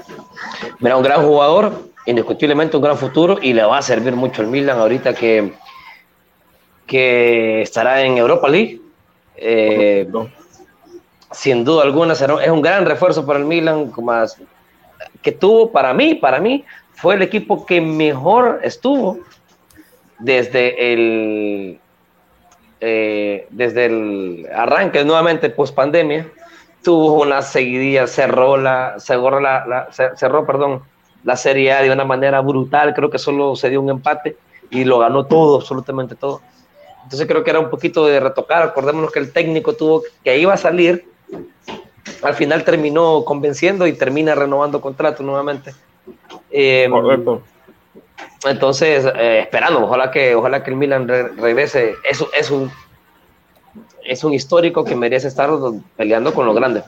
Mira, 0.80 0.98
un 0.98 1.04
gran 1.04 1.24
jugador, 1.24 1.90
indiscutiblemente 2.06 2.76
un 2.76 2.84
gran 2.84 2.98
futuro 2.98 3.38
y 3.42 3.54
le 3.54 3.64
va 3.64 3.78
a 3.78 3.82
servir 3.82 4.16
mucho 4.16 4.42
el 4.42 4.48
Milan 4.48 4.80
ahorita 4.80 5.14
que 5.14 5.54
que 6.86 7.62
estará 7.62 8.02
en 8.02 8.18
Europa 8.18 8.50
League. 8.50 8.82
Eh, 9.38 10.08
sin 11.32 11.64
duda 11.64 11.84
alguna 11.84 12.14
será, 12.14 12.44
es 12.44 12.50
un 12.50 12.62
gran 12.62 12.86
refuerzo 12.86 13.26
para 13.26 13.40
el 13.40 13.46
Milan, 13.46 13.92
más 14.02 14.38
que 15.22 15.32
tuvo 15.32 15.72
para 15.72 15.94
mí, 15.94 16.16
para 16.16 16.40
mí 16.40 16.66
fue 16.94 17.16
el 17.16 17.22
equipo 17.22 17.66
que 17.66 17.82
mejor 17.82 18.60
estuvo 18.64 19.20
desde 20.20 20.94
el 20.94 21.80
eh, 22.82 23.48
desde 23.50 23.86
el 23.86 24.48
arranque 24.54 25.04
nuevamente 25.06 25.50
post 25.50 25.74
pandemia 25.74 26.28
tuvo 26.84 27.22
una 27.22 27.42
seguidilla 27.42 28.08
cerró 28.08 28.58
la 28.58 28.96
cerró 29.00 29.40
la, 29.40 29.88
cerró 30.16 30.46
perdón 30.46 30.82
la 31.24 31.38
Serie 31.38 31.72
A 31.72 31.82
de 31.82 31.92
una 31.92 32.04
manera 32.04 32.42
brutal 32.42 32.94
creo 32.94 33.10
que 33.10 33.20
solo 33.20 33.56
se 33.56 33.70
dio 33.70 33.82
un 33.82 33.90
empate 33.90 34.36
y 34.70 34.84
lo 34.84 35.00
ganó 35.00 35.26
todo 35.26 35.58
absolutamente 35.58 36.16
todo 36.16 36.42
entonces 37.04 37.28
creo 37.28 37.44
que 37.44 37.50
era 37.50 37.60
un 37.60 37.70
poquito 37.70 38.06
de 38.06 38.20
retocar. 38.20 38.64
Acordémonos 38.64 39.12
que 39.12 39.20
el 39.20 39.32
técnico 39.32 39.74
tuvo 39.74 40.04
que 40.24 40.38
iba 40.38 40.54
a 40.54 40.58
salir. 40.58 41.06
Al 42.22 42.34
final 42.34 42.64
terminó 42.64 43.24
convenciendo 43.26 43.86
y 43.88 43.94
termina 43.94 44.36
renovando 44.36 44.80
contrato 44.80 45.24
nuevamente. 45.24 45.74
Eh, 46.50 46.90
entonces, 48.46 49.06
eh, 49.16 49.40
esperando, 49.44 49.84
ojalá 49.86 50.12
que, 50.12 50.36
ojalá 50.36 50.64
que 50.64 50.72
el 50.72 50.78
Milan 50.78 51.08
regrese. 51.08 51.96
Es, 52.04 52.24
es, 52.38 52.52
un, 52.52 52.72
es 54.04 54.24
un 54.24 54.34
histórico 54.34 54.84
que 54.84 54.96
merece 54.96 55.28
estar 55.28 55.50
peleando 55.96 56.34
con 56.34 56.46
los 56.46 56.56
grandes. 56.56 56.84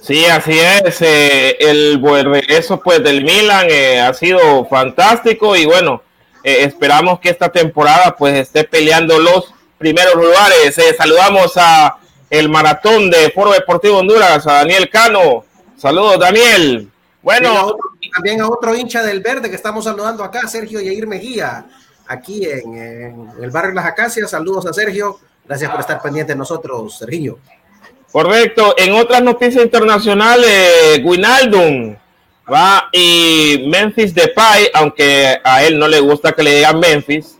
Sí, 0.00 0.24
así 0.26 0.58
es. 0.58 1.00
Eh, 1.02 1.56
el 1.60 1.98
buen 1.98 2.32
regreso 2.32 2.80
pues, 2.80 3.02
del 3.02 3.24
Milan 3.24 3.66
ha 4.02 4.12
sido 4.14 4.64
fantástico 4.66 5.56
y 5.56 5.66
bueno, 5.66 6.02
eh, 6.46 6.62
esperamos 6.62 7.18
que 7.18 7.28
esta 7.28 7.48
temporada 7.48 8.14
pues 8.16 8.34
esté 8.34 8.62
peleando 8.62 9.18
los 9.18 9.52
primeros 9.78 10.14
lugares. 10.14 10.78
Eh, 10.78 10.94
saludamos 10.96 11.54
a 11.56 11.96
el 12.30 12.48
maratón 12.48 13.10
de 13.10 13.30
Foro 13.30 13.50
Deportivo 13.50 13.98
Honduras, 13.98 14.46
a 14.46 14.52
Daniel 14.52 14.88
Cano. 14.88 15.44
Saludos, 15.76 16.20
Daniel. 16.20 16.88
Bueno, 17.20 17.76
también 18.16 18.40
a 18.40 18.48
otro 18.48 18.74
hincha 18.74 19.02
del 19.02 19.20
verde 19.20 19.50
que 19.50 19.56
estamos 19.56 19.84
saludando 19.84 20.24
acá, 20.24 20.48
Sergio 20.48 20.80
Yair 20.80 21.06
Mejía, 21.06 21.66
aquí 22.06 22.46
en, 22.46 23.30
el 23.38 23.50
barrio 23.50 23.74
Las 23.74 23.84
Acacias. 23.84 24.30
Saludos 24.30 24.64
a 24.66 24.72
Sergio. 24.72 25.20
Gracias 25.44 25.70
por 25.70 25.80
estar 25.80 26.00
pendiente 26.00 26.32
de 26.32 26.38
nosotros, 26.38 26.96
Sergio. 26.98 27.38
Correcto. 28.10 28.74
En 28.78 28.94
otras 28.94 29.22
noticias 29.22 29.62
internacionales, 29.62 30.98
Guinaldum 31.02 31.96
Va 32.50 32.88
y 32.90 33.66
Memphis 33.68 34.14
Depay, 34.14 34.70
aunque 34.72 35.38
a 35.44 35.64
él 35.64 35.78
no 35.78 35.86
le 35.86 36.00
gusta 36.00 36.32
que 36.32 36.42
le 36.42 36.56
digan 36.56 36.80
Memphis, 36.80 37.36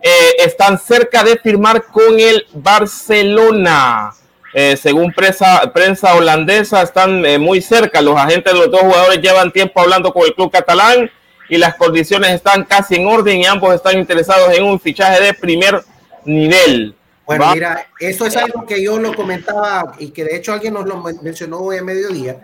eh, 0.00 0.36
están 0.38 0.78
cerca 0.78 1.22
de 1.24 1.36
firmar 1.36 1.84
con 1.84 2.18
el 2.18 2.46
Barcelona. 2.54 4.14
Eh, 4.54 4.76
según 4.76 5.12
prensa, 5.12 5.70
prensa 5.72 6.14
holandesa, 6.14 6.82
están 6.82 7.24
eh, 7.24 7.38
muy 7.38 7.60
cerca. 7.60 8.00
Los 8.00 8.16
agentes 8.16 8.52
de 8.52 8.58
los 8.58 8.70
dos 8.70 8.80
jugadores 8.80 9.20
llevan 9.20 9.52
tiempo 9.52 9.80
hablando 9.80 10.12
con 10.12 10.24
el 10.24 10.34
club 10.34 10.50
catalán 10.50 11.10
y 11.48 11.58
las 11.58 11.74
condiciones 11.76 12.30
están 12.30 12.64
casi 12.64 12.96
en 12.96 13.06
orden 13.06 13.38
y 13.38 13.46
ambos 13.46 13.74
están 13.74 13.98
interesados 13.98 14.52
en 14.56 14.64
un 14.64 14.80
fichaje 14.80 15.22
de 15.22 15.34
primer 15.34 15.82
nivel. 16.24 16.94
Bueno, 17.26 17.52
mira, 17.52 17.86
eso 17.98 18.24
es 18.24 18.36
algo 18.36 18.64
que 18.66 18.82
yo 18.82 18.98
lo 18.98 19.14
comentaba 19.14 19.94
y 19.98 20.10
que 20.10 20.24
de 20.24 20.36
hecho 20.36 20.52
alguien 20.52 20.74
nos 20.74 20.86
lo 20.86 21.02
mencionó 21.22 21.58
hoy 21.58 21.78
a 21.78 21.82
mediodía 21.82 22.36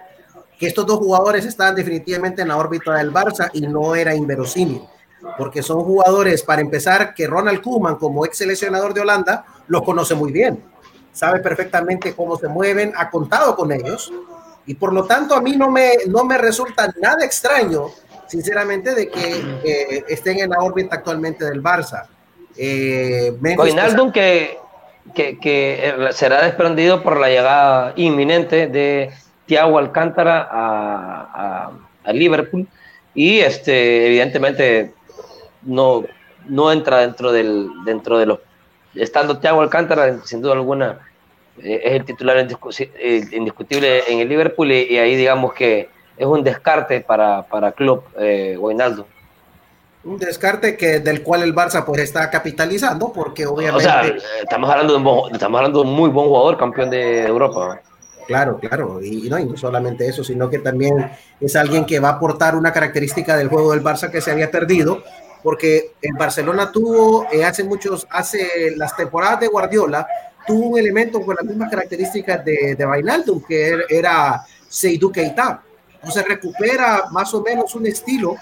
que 0.63 0.69
estos 0.69 0.87
dos 0.87 0.99
jugadores 0.99 1.45
estaban 1.45 1.75
definitivamente 1.75 2.43
en 2.43 2.47
la 2.47 2.57
órbita 2.57 2.95
del 2.95 3.13
Barça 3.13 3.51
y 3.53 3.63
no 3.63 3.97
era 3.97 4.15
inverosímil, 4.15 4.81
porque 5.37 5.61
son 5.61 5.83
jugadores, 5.83 6.45
para 6.45 6.61
empezar, 6.63 7.15
que 7.15 7.27
Ronald 7.27 7.61
Koeman, 7.61 7.97
como 7.97 8.25
ex 8.25 8.39
seleccionador 8.39 8.95
de 8.95 9.01
Holanda, 9.01 9.45
los 9.67 9.83
conoce 9.83 10.15
muy 10.15 10.31
bien, 10.31 10.63
sabe 11.13 11.41
perfectamente 11.41 12.15
cómo 12.15 12.37
se 12.37 12.49
mueven, 12.49 12.93
ha 12.97 13.11
contado 13.11 13.55
con 13.55 13.73
ellos, 13.73 14.13
y 14.67 14.75
por 14.75 14.93
lo 14.93 15.05
tanto 15.05 15.35
a 15.35 15.41
mí 15.41 15.57
no 15.57 15.71
me, 15.71 15.93
no 16.09 16.25
me 16.25 16.39
resulta 16.39 16.93
nada 17.01 17.25
extraño, 17.25 17.87
sinceramente, 18.27 18.95
de 18.95 19.09
que 19.09 20.05
estén 20.09 20.41
en 20.41 20.51
la 20.51 20.59
órbita 20.61 20.97
actualmente 20.97 21.45
del 21.45 21.63
Barça. 21.63 22.07
Eh, 22.57 23.35
que, 24.13 24.59
que, 25.15 25.39
que 25.39 25.95
será 26.13 26.43
desprendido 26.43 27.03
por 27.03 27.19
la 27.19 27.29
llegada 27.29 27.93
inminente 27.97 28.67
de 28.67 29.11
Thiago 29.47 29.79
Alcántara 29.79 30.49
a, 30.51 31.73
a, 32.05 32.13
Liverpool. 32.13 32.67
y 33.15 33.41
este, 33.41 34.07
evidentemente 34.07 34.95
no, 35.63 36.05
no 36.49 36.73
entra 36.73 36.99
dentro, 36.99 37.33
del, 37.33 37.69
dentro 37.85 38.19
de 38.19 38.27
los... 38.27 38.39
Estando 38.95 39.39
Thiago 39.39 39.61
Alcántara, 39.61 40.19
sin 40.25 40.43
duda 40.43 40.55
alguna, 40.55 41.01
eh, 41.63 41.81
es 41.85 41.93
el 41.93 42.05
titular 42.05 42.37
eh, 42.39 43.29
indiscutible 43.33 44.03
en 44.09 44.21
el 44.21 44.29
Liverpool 44.29 44.71
y, 44.73 44.99
ahí 44.99 45.17
digamos 45.17 45.53
que 45.53 45.89
es 46.17 46.27
un 46.27 46.43
descarte 46.43 47.01
para, 47.01 47.43
para 47.43 47.73
Club 47.73 48.05
eh, 48.19 48.57
Un 48.59 50.19
descarte 50.19 50.77
que, 50.77 51.01
del 51.01 51.23
cual 51.23 51.43
el 51.43 51.55
Barça 51.55 51.85
pues 51.85 52.03
está 52.03 52.31
capitalizando 52.31 53.13
porque 53.13 53.47
obviamente... 53.47 53.79
O 53.79 53.91
sea, 53.91 54.03
estamos 54.43 54.71
hablando, 54.71 54.95
de 54.95 54.99
un, 54.99 55.35
estamos 55.35 55.59
hablando 55.59 55.83
de 55.83 55.89
un 55.89 55.95
muy 55.95 56.11
buen 56.11 56.27
jugador, 56.27 56.59
campeón 56.59 56.91
de 56.91 57.27
Europa. 57.27 57.81
Claro, 58.27 58.59
claro, 58.59 59.03
y, 59.03 59.29
no, 59.29 59.39
y 59.39 59.45
no 59.45 59.57
solamente 59.57 60.07
eso, 60.07 60.23
sino 60.23 60.49
que 60.49 60.59
también 60.59 61.11
es 61.41 61.57
alguien 61.57 61.85
que 61.85 61.99
va 61.99 62.11
a 62.11 62.13
aportar 62.13 62.55
una 62.55 62.73
característica 62.73 63.37
del 63.37 63.49
juego 63.49 63.73
del 63.73 63.83
Barça 63.83 64.11
que 64.11 64.21
se 64.21 64.31
había 64.31 64.51
perdido, 64.51 65.03
porque 65.43 65.93
el 66.01 66.15
Barcelona 66.15 66.71
tuvo 66.71 67.27
eh, 67.33 67.45
hace 67.45 67.65
muchos, 67.65 68.07
hace 68.11 68.75
las 68.77 68.97
temporadas 68.97 69.41
de 69.41 69.49
Guardiola, 69.49 70.07
tuvo 70.47 70.69
un 70.69 70.79
elemento 70.79 71.21
con 71.21 71.37
las 71.37 71.45
mismas 71.45 71.71
características 71.71 72.45
de, 72.45 72.75
de 72.77 72.85
Vainaldum, 72.85 73.43
que 73.43 73.69
er, 73.69 73.87
era 73.89 74.45
Seydou 74.69 75.11
Keita. 75.11 75.63
Entonces 75.95 76.25
recupera 76.27 77.05
más 77.11 77.33
o 77.35 77.43
menos 77.43 77.75
un 77.75 77.87
estilo 77.87 78.37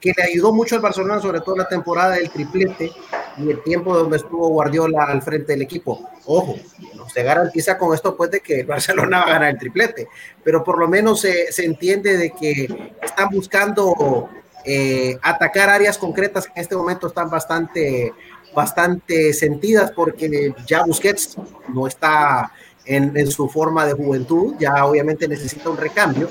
que 0.00 0.12
le 0.16 0.24
ayudó 0.24 0.52
mucho 0.52 0.74
al 0.74 0.82
Barcelona, 0.82 1.20
sobre 1.20 1.40
todo 1.40 1.56
la 1.56 1.68
temporada 1.68 2.14
del 2.14 2.30
triplete 2.30 2.90
y 3.38 3.50
el 3.50 3.62
tiempo 3.62 3.96
donde 3.96 4.16
estuvo 4.16 4.48
Guardiola 4.48 5.04
al 5.04 5.22
frente 5.22 5.52
del 5.52 5.62
equipo. 5.62 6.10
Ojo, 6.26 6.56
no 6.96 7.08
se 7.08 7.22
garantiza 7.22 7.78
con 7.78 7.94
esto 7.94 8.16
pues 8.16 8.30
de 8.32 8.40
que 8.40 8.64
Barcelona 8.64 9.18
va 9.18 9.24
a 9.24 9.32
ganar 9.34 9.50
el 9.50 9.58
triplete, 9.58 10.08
pero 10.42 10.62
por 10.62 10.78
lo 10.78 10.88
menos 10.88 11.20
se, 11.20 11.52
se 11.52 11.64
entiende 11.64 12.16
de 12.16 12.30
que 12.30 12.92
están 13.00 13.28
buscando 13.30 14.28
eh, 14.64 15.18
atacar 15.22 15.70
áreas 15.70 15.98
concretas 15.98 16.46
que 16.46 16.52
en 16.56 16.62
este 16.62 16.76
momento 16.76 17.06
están 17.06 17.30
bastante, 17.30 18.12
bastante 18.54 19.32
sentidas 19.32 19.90
porque 19.92 20.54
ya 20.66 20.84
Busquets 20.84 21.36
no 21.68 21.86
está 21.86 22.52
en, 22.84 23.30
su 23.30 23.48
forma 23.48 23.86
de 23.86 23.92
juventud, 23.92 24.54
ya 24.58 24.84
obviamente 24.84 25.28
necesita 25.28 25.70
un 25.70 25.76
recambio. 25.76 26.28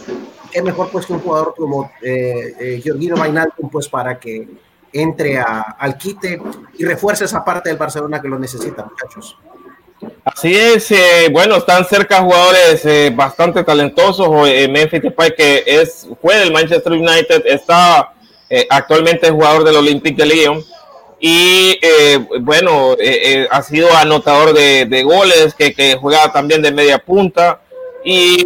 Qué 0.52 0.62
mejor 0.62 0.90
pues 0.92 1.06
que 1.06 1.14
un 1.14 1.20
jugador 1.20 1.54
como 1.56 1.92
eh, 2.02 2.54
eh 2.60 2.82
Georgino 2.84 3.16
pues 3.72 3.88
para 3.88 4.20
que 4.20 4.48
entre 4.94 5.40
al 5.40 5.98
quite 5.98 6.42
y 6.78 6.84
refuerce 6.84 7.26
esa 7.26 7.44
parte 7.44 7.70
del 7.70 7.78
Barcelona 7.78 8.22
que 8.22 8.28
lo 8.28 8.38
necesita, 8.38 8.84
muchachos. 8.84 9.38
Así 10.24 10.56
es, 10.56 10.92
eh, 10.92 11.30
bueno, 11.32 11.58
están 11.58 11.86
cerca 11.86 12.22
jugadores 12.22 12.86
eh, 12.86 13.12
bastante 13.16 13.64
talentosos. 13.64 14.48
Eh, 14.48 14.68
Memphis 14.68 15.02
Depay, 15.02 15.36
que 15.36 15.64
es, 15.66 16.08
fue 16.22 16.38
del 16.38 16.52
Manchester 16.52 16.94
United, 16.94 17.44
está 17.46 18.14
eh, 18.54 18.68
actualmente 18.70 19.32
jugador 19.32 19.64
del 19.64 19.78
Olympique 19.78 20.22
de 20.22 20.26
Lyon 20.26 20.66
y 21.22 21.80
eh, 21.82 22.20
bueno, 22.42 22.98
eh, 23.00 23.48
ha 23.50 23.62
sido 23.62 23.90
anotador 23.96 24.54
de, 24.54 25.04
goles, 25.04 25.56
que, 25.56 25.74
que, 25.74 25.96
juega 25.96 26.34
también 26.34 26.62
de 26.62 26.74
media 26.74 26.98
punta 26.98 27.62
y 28.04 28.46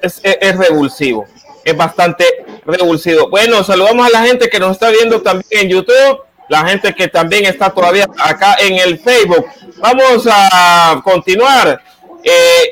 es, 0.00 0.20
es, 0.22 0.56
revulsivo, 0.56 1.26
es 1.64 1.76
bastante 1.76 2.24
revulsivo. 2.64 3.30
Bueno, 3.30 3.64
saludamos 3.64 4.06
a 4.06 4.10
la 4.10 4.22
gente 4.22 4.48
que 4.48 4.60
nos 4.60 4.72
está 4.72 4.90
viendo 4.90 5.22
también 5.22 5.62
en 5.62 5.68
YouTube, 5.70 6.20
la 6.48 6.64
gente 6.64 6.94
que 6.94 7.08
también 7.08 7.44
está 7.44 7.70
todavía 7.70 8.06
acá 8.20 8.58
en 8.60 8.76
el 8.76 9.00
Facebook. 9.00 9.44
Vamos 9.78 10.28
a 10.30 11.00
continuar 11.02 11.82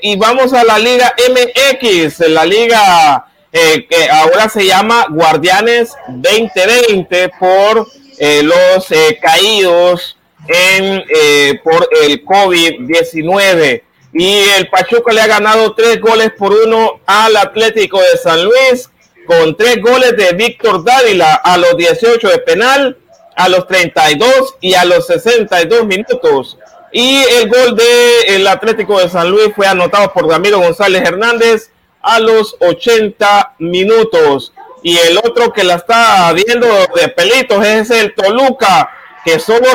y 0.01 0.15
vamos 0.15 0.53
a 0.53 0.63
la 0.63 0.79
Liga 0.79 1.17
MX, 1.19 2.29
la 2.29 2.45
Liga 2.45 3.27
que 3.53 4.09
ahora 4.11 4.49
se 4.49 4.65
llama 4.65 5.07
Guardianes 5.11 5.93
2020 6.09 7.31
por 7.39 7.87
eh, 8.23 8.43
los 8.43 8.91
eh, 8.91 9.19
caídos 9.19 10.19
en, 10.47 11.03
eh, 11.09 11.59
por 11.65 11.89
el 12.03 12.23
COVID-19. 12.23 13.83
Y 14.13 14.41
el 14.59 14.69
Pachuca 14.69 15.11
le 15.13 15.23
ha 15.23 15.27
ganado 15.27 15.75
tres 15.75 15.99
goles 16.03 16.31
por 16.37 16.53
uno 16.53 17.01
al 17.07 17.35
Atlético 17.39 17.99
de 17.99 18.19
San 18.23 18.45
Luis, 18.45 18.91
con 19.27 19.57
tres 19.57 19.81
goles 19.81 20.17
de 20.19 20.35
Víctor 20.35 20.85
Dávila 20.85 21.35
a 21.35 21.57
los 21.57 21.79
18 21.79 22.29
de 22.29 22.39
penal, 22.41 22.99
a 23.37 23.49
los 23.49 23.67
32 23.67 24.57
y 24.61 24.75
a 24.75 24.85
los 24.85 25.07
62 25.07 25.87
minutos. 25.87 26.59
Y 26.93 27.23
el 27.39 27.49
gol 27.49 27.75
del 27.75 28.47
Atlético 28.49 28.99
de 28.99 29.09
San 29.09 29.31
Luis 29.31 29.51
fue 29.57 29.67
anotado 29.67 30.13
por 30.13 30.29
Ramiro 30.29 30.59
González 30.59 31.03
Hernández 31.03 31.70
a 32.03 32.21
los 32.21 32.57
80 32.61 33.55
minutos 33.59 34.53
y 34.83 34.97
el 34.97 35.19
otro 35.19 35.53
que 35.53 35.65
la 35.65 35.75
está 35.75 36.33
viendo 36.33 36.67
de 36.95 37.09
pelitos 37.09 37.65
es 37.67 37.91
el 37.91 38.15
Toluca, 38.15 38.91
que 39.25 39.39
solo, 39.39 39.67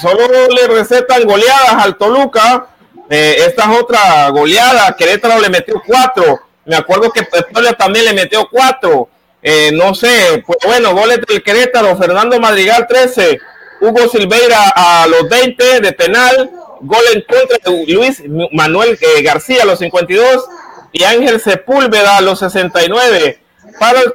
solo 0.00 0.48
le 0.48 0.66
recetan 0.68 1.24
goleadas 1.24 1.84
al 1.84 1.96
Toluca. 1.98 2.66
Eh, 3.10 3.36
esta 3.46 3.64
es 3.64 3.80
otra 3.80 4.28
goleada, 4.30 4.96
Querétaro 4.96 5.40
le 5.40 5.50
metió 5.50 5.82
cuatro. 5.86 6.40
Me 6.64 6.76
acuerdo 6.76 7.10
que 7.10 7.24
Puebla 7.24 7.72
también 7.74 8.06
le 8.06 8.14
metió 8.14 8.48
cuatro. 8.50 9.08
Eh, 9.42 9.70
no 9.72 9.94
sé, 9.94 10.42
pues 10.46 10.58
bueno, 10.64 10.94
goles 10.94 11.20
del 11.26 11.42
Querétaro, 11.42 11.96
Fernando 11.96 12.38
Madrigal 12.38 12.86
13, 12.86 13.40
Hugo 13.80 14.08
Silveira 14.08 14.72
a 14.74 15.06
los 15.06 15.28
20 15.28 15.80
de 15.80 15.92
penal, 15.92 16.50
gol 16.80 17.02
en 17.14 17.22
contra 17.22 17.58
de 17.64 17.92
Luis 17.92 18.22
Manuel 18.52 18.98
eh, 19.00 19.22
García 19.22 19.62
a 19.62 19.66
los 19.66 19.78
52 19.78 20.46
y 20.92 21.04
Ángel 21.04 21.40
Sepúlveda 21.40 22.16
a 22.16 22.20
los 22.20 22.38
69 22.38 23.38
para 23.78 24.00
el, 24.00 24.12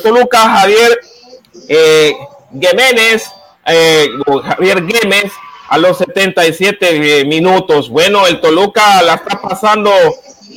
Toluca, 0.00 0.38
Javier 0.38 1.00
eh, 1.68 2.12
eh, 3.66 4.08
Javier 4.44 4.86
Gémez 4.86 5.32
a 5.68 5.78
los 5.78 5.98
77 5.98 7.24
minutos. 7.26 7.90
Bueno, 7.90 8.26
el 8.26 8.40
Toluca 8.40 9.02
la 9.02 9.14
está 9.14 9.40
pasando 9.40 9.90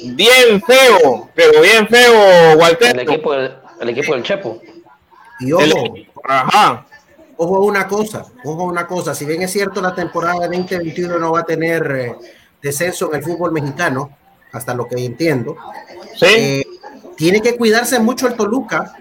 bien 0.04 0.62
feo, 0.62 1.30
pero 1.36 1.62
bien 1.62 1.88
feo, 1.88 2.58
Walter. 2.58 2.98
El 2.98 3.10
equipo, 3.10 3.34
el, 3.34 3.90
equipo 3.90 4.14
del 4.14 4.24
Chepo. 4.24 4.62
Y 5.40 5.52
ojo, 5.52 5.96
ajá. 6.24 6.86
ojo 7.36 7.60
una 7.66 7.88
cosa, 7.88 8.26
ojo 8.46 8.64
una 8.64 8.86
cosa, 8.86 9.16
si 9.16 9.26
bien 9.26 9.42
es 9.42 9.52
cierto 9.52 9.82
la 9.82 9.96
temporada 9.96 10.48
2021 10.48 11.18
no 11.18 11.32
va 11.32 11.40
a 11.40 11.46
tener 11.46 11.92
eh, 11.92 12.16
descenso 12.62 13.10
en 13.10 13.18
el 13.18 13.24
fútbol 13.24 13.52
mexicano, 13.52 14.18
hasta 14.52 14.74
lo 14.74 14.88
que 14.88 15.04
entiendo. 15.06 15.58
Sí. 16.16 16.26
Eh, 16.28 16.66
tiene 17.16 17.42
que 17.42 17.56
cuidarse 17.56 18.00
mucho 18.00 18.28
el 18.28 18.36
Toluca, 18.36 18.96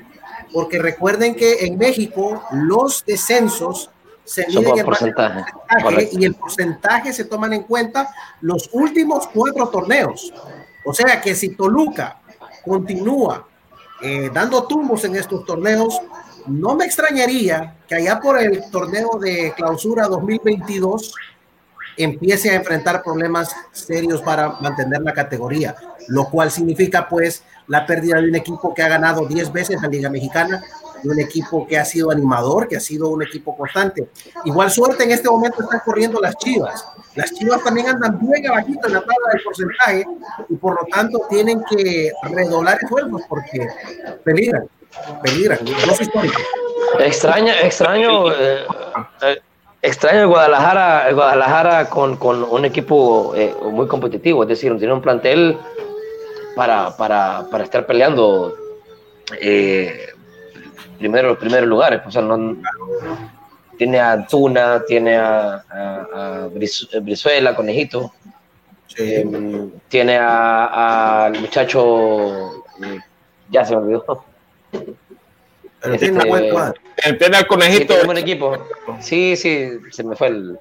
porque 0.52 0.78
recuerden 0.78 1.34
que 1.34 1.64
en 1.64 1.78
México 1.78 2.42
los 2.52 3.04
descensos 3.06 3.90
se 4.24 4.46
miden 4.46 4.78
en 4.78 4.84
porcentaje, 4.84 5.44
y 6.12 6.24
el 6.24 6.34
porcentaje 6.34 7.12
se 7.12 7.24
toman 7.24 7.52
en 7.52 7.62
cuenta 7.62 8.14
los 8.42 8.68
últimos 8.72 9.26
cuatro 9.28 9.68
torneos. 9.68 10.32
O 10.84 10.94
sea 10.94 11.20
que 11.20 11.34
si 11.34 11.50
Toluca 11.56 12.20
continúa 12.64 13.46
eh, 14.02 14.30
dando 14.32 14.64
tumbos 14.64 15.04
en 15.04 15.16
estos 15.16 15.44
torneos, 15.44 16.00
no 16.46 16.74
me 16.74 16.84
extrañaría 16.84 17.76
que 17.88 17.96
allá 17.96 18.20
por 18.20 18.38
el 18.38 18.70
torneo 18.70 19.18
de 19.20 19.52
clausura 19.56 20.06
2022 20.08 21.14
empiece 21.96 22.50
a 22.50 22.54
enfrentar 22.54 23.02
problemas 23.02 23.54
serios 23.72 24.22
para 24.22 24.60
mantener 24.60 25.02
la 25.02 25.12
categoría, 25.12 25.74
lo 26.08 26.28
cual 26.28 26.50
significa 26.50 27.08
pues 27.08 27.42
la 27.66 27.86
pérdida 27.86 28.20
de 28.20 28.28
un 28.28 28.34
equipo 28.34 28.74
que 28.74 28.82
ha 28.82 28.88
ganado 28.88 29.26
10 29.26 29.52
veces 29.52 29.80
la 29.80 29.88
Liga 29.88 30.10
Mexicana, 30.10 30.62
de 31.02 31.08
un 31.08 31.20
equipo 31.20 31.66
que 31.66 31.78
ha 31.78 31.84
sido 31.84 32.10
animador, 32.10 32.68
que 32.68 32.76
ha 32.76 32.80
sido 32.80 33.08
un 33.08 33.22
equipo 33.22 33.56
constante. 33.56 34.08
Igual 34.44 34.70
suerte 34.70 35.04
en 35.04 35.12
este 35.12 35.28
momento 35.28 35.62
están 35.62 35.80
corriendo 35.84 36.20
las 36.20 36.36
Chivas. 36.36 36.84
Las 37.14 37.32
Chivas 37.32 37.62
también 37.62 37.88
andan 37.88 38.18
bien 38.20 38.46
abajito 38.48 38.86
en 38.86 38.94
la 38.94 39.00
tabla 39.00 39.28
del 39.32 39.42
porcentaje 39.42 40.04
y 40.48 40.56
por 40.56 40.74
lo 40.74 40.86
tanto 40.90 41.20
tienen 41.28 41.62
que 41.70 42.12
redoblar 42.30 42.78
esfuerzos 42.82 43.22
porque 43.28 43.66
peligran, 44.24 44.66
peligran, 45.22 45.58
históricos. 45.66 46.42
Extraño, 46.98 47.52
extraño, 47.62 48.32
eh, 48.32 48.64
eh, 49.22 49.40
extraño 49.82 50.22
el 50.22 50.26
Guadalajara, 50.28 51.08
el 51.08 51.14
Guadalajara 51.14 51.88
con, 51.88 52.16
con 52.16 52.42
un 52.42 52.64
equipo 52.64 53.34
eh, 53.34 53.54
muy 53.70 53.86
competitivo, 53.86 54.42
es 54.42 54.48
decir, 54.48 54.76
tiene 54.78 54.92
un 54.92 55.00
plantel 55.00 55.58
para, 56.54 56.96
para, 56.96 57.46
para 57.50 57.64
estar 57.64 57.86
peleando 57.86 58.54
eh, 59.40 60.08
primero 60.98 61.28
los 61.28 61.38
primeros 61.38 61.68
lugares. 61.68 62.02
O 62.06 62.10
sea, 62.10 62.22
no, 62.22 62.56
tiene 63.78 63.98
a 63.98 64.26
Tuna, 64.26 64.82
tiene 64.86 65.16
a, 65.16 65.64
a, 65.70 66.48
Brizuela, 67.00 67.56
Conejito, 67.56 68.12
tiene 69.88 70.18
al 70.18 71.40
muchacho, 71.40 72.64
eh, 72.84 72.98
ya 73.48 73.64
se 73.64 73.74
me 73.74 73.82
olvidó. 73.82 74.24
Este, 75.82 75.98
tiene 77.18 77.36
al 77.36 77.46
conejito. 77.46 77.94
un 78.06 78.18
equipo. 78.18 78.66
Sí, 79.00 79.36
sí, 79.36 79.70
se 79.90 80.04
me 80.04 80.16
fue 80.16 80.28
el. 80.28 80.58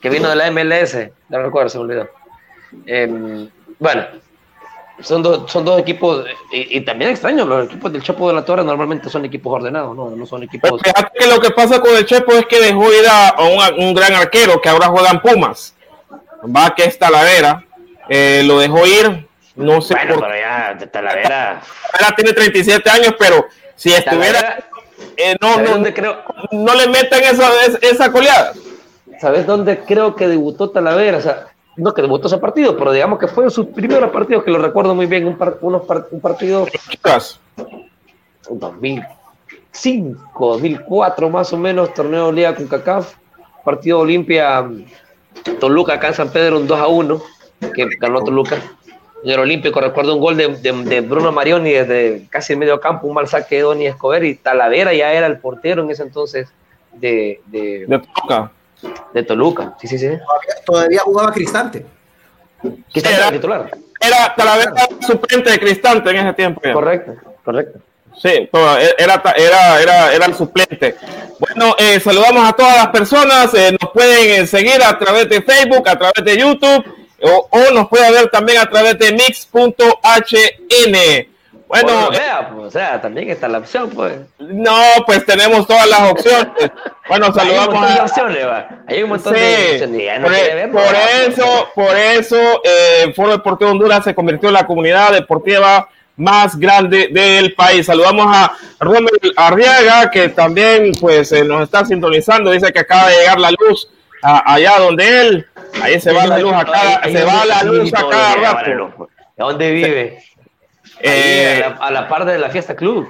Que 0.00 0.10
vino 0.10 0.28
de 0.28 0.36
la 0.36 0.50
MLS, 0.50 0.96
no 1.28 1.42
recuerdo, 1.42 1.68
se 1.68 1.78
me 1.78 1.84
olvidó. 1.84 2.08
Em, 2.86 3.48
bueno, 3.78 4.04
son, 5.00 5.22
dos, 5.22 5.50
son 5.50 5.64
dos 5.64 5.80
equipos, 5.80 6.24
y, 6.50 6.80
también 6.80 7.10
extraño, 7.10 7.44
los 7.44 7.66
equipos 7.66 7.92
del 7.92 8.02
Chepo 8.02 8.28
de 8.28 8.34
la 8.34 8.44
Torre 8.44 8.64
normalmente 8.64 9.08
son 9.08 9.24
equipos 9.24 9.54
ordenados, 9.54 9.96
no, 9.96 10.10
no 10.10 10.26
son 10.26 10.42
equipos... 10.42 10.70
Pero 10.70 10.78
fíjate 10.82 11.18
que 11.18 11.26
lo 11.26 11.40
que 11.40 11.50
pasa 11.50 11.80
con 11.80 11.94
el 11.96 12.04
Chepo 12.04 12.32
es 12.32 12.46
que 12.46 12.60
dejó 12.60 12.92
ir 12.92 13.04
a 13.08 13.36
un, 13.42 13.84
un 13.84 13.94
gran 13.94 14.14
arquero 14.14 14.60
que 14.60 14.68
ahora 14.68 14.88
juega 14.88 15.10
en 15.10 15.20
Pumas, 15.20 15.74
va 16.44 16.74
que 16.74 16.84
es 16.84 16.98
Talavera, 16.98 17.64
eh, 18.08 18.42
lo 18.44 18.58
dejó 18.58 18.86
ir, 18.86 19.28
no 19.54 19.80
sé 19.80 19.94
bueno, 19.94 20.16
pero 20.20 20.34
ya, 20.34 20.76
Talavera... 20.90 21.62
Talavera 21.92 22.16
tiene 22.16 22.32
37 22.32 22.90
años, 22.90 23.14
pero 23.18 23.46
si 23.76 23.92
estuviera... 23.92 24.64
Eh, 25.16 25.36
no, 25.40 25.58
no, 25.78 25.92
creo? 25.92 26.18
no 26.52 26.74
le 26.74 26.86
metan 26.88 27.22
esa, 27.22 27.50
esa 27.80 28.12
coleada. 28.12 28.52
¿Sabes 29.20 29.46
dónde 29.46 29.80
creo 29.80 30.14
que 30.14 30.28
debutó 30.28 30.70
Talavera? 30.70 31.18
O 31.18 31.20
sea, 31.20 31.46
no 31.76 31.94
que 31.94 32.02
debutó 32.02 32.28
ese 32.28 32.38
partido, 32.38 32.76
pero 32.76 32.92
digamos 32.92 33.18
que 33.18 33.28
fue 33.28 33.44
en 33.44 33.50
sus 33.50 33.66
primeros 33.66 34.10
partidos, 34.10 34.44
que 34.44 34.50
lo 34.50 34.58
recuerdo 34.58 34.94
muy 34.94 35.06
bien, 35.06 35.26
un, 35.26 35.36
unos 35.60 35.82
un 36.10 36.20
partido 36.20 36.66
2005, 38.50 40.46
2004 40.52 41.30
más 41.30 41.52
o 41.52 41.56
menos, 41.56 41.94
torneo 41.94 42.26
de 42.26 42.32
Liga 42.32 42.54
con 42.54 42.66
CACAF, 42.66 43.14
partido 43.64 44.00
Olimpia 44.00 44.68
Toluca 45.60 45.94
acá 45.94 46.08
en 46.08 46.14
San 46.14 46.30
Pedro, 46.30 46.58
un 46.58 46.66
2 46.66 46.78
a 46.78 46.86
1, 46.88 47.22
que 47.74 47.86
ganó 47.98 48.22
Toluca. 48.22 48.56
En 49.24 49.30
el 49.30 49.38
Olímpico 49.38 49.80
recuerdo 49.80 50.14
un 50.14 50.20
gol 50.20 50.36
de, 50.36 50.48
de, 50.48 51.00
Bruno 51.00 51.30
Marioni 51.30 51.70
desde 51.70 52.26
casi 52.28 52.54
el 52.54 52.58
medio 52.58 52.80
campo, 52.80 53.06
un 53.06 53.14
mal 53.14 53.28
saque 53.28 53.56
de 53.56 53.62
Donny 53.62 53.86
Escobar 53.86 54.24
y 54.24 54.34
Talavera 54.34 54.92
ya 54.92 55.12
era 55.12 55.26
el 55.26 55.38
portero 55.38 55.84
en 55.84 55.90
ese 55.90 56.02
entonces 56.02 56.48
de, 56.92 57.40
de, 57.46 57.86
de 57.86 57.98
Toluca. 57.98 58.50
De 59.14 59.22
Toluca, 59.22 59.74
sí, 59.80 59.86
sí, 59.86 59.98
sí. 59.98 60.08
Todavía, 60.66 61.00
jugaba 61.04 61.32
Cristante. 61.32 61.86
Cristante 62.90 63.18
era, 63.18 63.30
titular. 63.30 63.70
Era 64.00 64.34
Talavera 64.34 64.72
suplente 65.06 65.50
de 65.50 65.58
Cristante 65.60 66.10
en 66.10 66.16
ese 66.16 66.32
tiempo. 66.32 66.60
Correcto, 66.72 67.14
correcto. 67.44 67.78
Sí, 68.20 68.48
era, 68.98 69.22
era, 69.36 69.80
era, 69.80 70.12
era 70.12 70.26
el 70.26 70.34
suplente. 70.34 70.96
Bueno, 71.38 71.74
eh, 71.78 71.98
saludamos 71.98 72.48
a 72.48 72.52
todas 72.52 72.76
las 72.76 72.88
personas. 72.88 73.54
Eh, 73.54 73.76
nos 73.80 73.90
pueden 73.90 74.42
eh, 74.42 74.46
seguir 74.46 74.82
a 74.82 74.98
través 74.98 75.28
de 75.28 75.42
Facebook, 75.42 75.88
a 75.88 75.96
través 75.96 76.24
de 76.24 76.36
YouTube, 76.36 76.84
o, 77.22 77.48
o 77.50 77.70
nos 77.72 77.88
puede 77.88 78.10
ver 78.12 78.28
también 78.30 78.58
a 78.58 78.66
través 78.66 78.98
de 78.98 79.12
mix.hn. 79.12 79.76
Bueno, 81.72 82.08
pues, 82.10 82.66
o 82.66 82.70
sea, 82.70 83.00
también 83.00 83.30
está 83.30 83.48
la 83.48 83.56
opción, 83.56 83.88
pues. 83.88 84.12
No, 84.38 84.78
pues 85.06 85.24
tenemos 85.24 85.66
todas 85.66 85.88
las 85.88 86.12
opciones. 86.12 86.70
Bueno, 87.08 87.32
saludamos 87.32 87.74
Hay 87.74 87.74
un 87.74 87.80
montón 87.80 87.94
de 87.94 88.00
opciones, 88.02 88.46
va. 88.46 88.68
Hay 88.86 89.02
un 89.02 89.08
montón 89.08 89.32
de 89.32 89.70
opciones. 89.72 90.20
por, 90.20 90.34
e- 90.34 90.68
por 90.68 90.94
eso, 91.26 91.68
por 91.74 91.96
eso, 91.96 92.36
eh, 92.62 93.12
Foro 93.16 93.32
Deportivo 93.32 93.70
Honduras 93.70 94.04
se 94.04 94.14
convirtió 94.14 94.50
en 94.50 94.54
la 94.54 94.66
comunidad 94.66 95.12
deportiva 95.12 95.88
más 96.16 96.58
grande 96.58 97.08
del 97.10 97.54
país. 97.54 97.86
Saludamos 97.86 98.26
a 98.28 98.52
Romel 98.78 99.08
Arriaga, 99.36 100.10
que 100.10 100.28
también 100.28 100.92
pues 101.00 101.32
eh, 101.32 101.42
nos 101.42 101.62
está 101.62 101.86
sintonizando. 101.86 102.50
Dice 102.50 102.70
que 102.70 102.80
acaba 102.80 103.08
de 103.08 103.16
llegar 103.16 103.40
la 103.40 103.50
luz 103.50 103.88
allá 104.22 104.78
donde 104.78 105.20
él. 105.22 105.46
Ahí 105.80 106.00
se 106.00 106.12
va 106.12 106.26
la 106.26 106.38
luz 106.38 106.52
acá, 106.52 107.00
se 107.04 107.24
va 107.24 107.46
la 107.46 107.62
luz 107.62 107.92
a 107.94 108.08
cada 108.08 108.34
rato. 108.36 109.08
¿Dónde 109.36 109.70
vive? 109.70 110.18
Eh, 111.00 111.64
a, 111.80 111.90
la, 111.90 112.08
par 112.08 112.24
de 112.24 112.38
la 112.38 112.48
fiesta 112.50 112.76
club. 112.76 113.08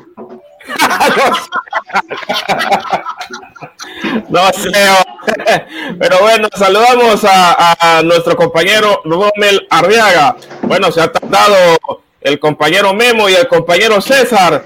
no 4.29 4.53
sé, 4.53 4.71
pero 5.99 6.21
bueno, 6.21 6.49
saludamos 6.55 7.25
a, 7.25 8.01
nuestro 8.05 8.37
compañero 8.37 9.01
Romel 9.05 9.67
Arriaga. 9.71 10.37
Bueno, 10.63 10.93
se 10.93 11.03
ha 11.03 11.13
tratado 11.13 11.57
el 12.21 12.39
compañero 12.39 12.95
Memo 12.95 13.29
y 13.29 13.35
el 13.35 13.49
compañero 13.49 14.01
César. 14.01 14.65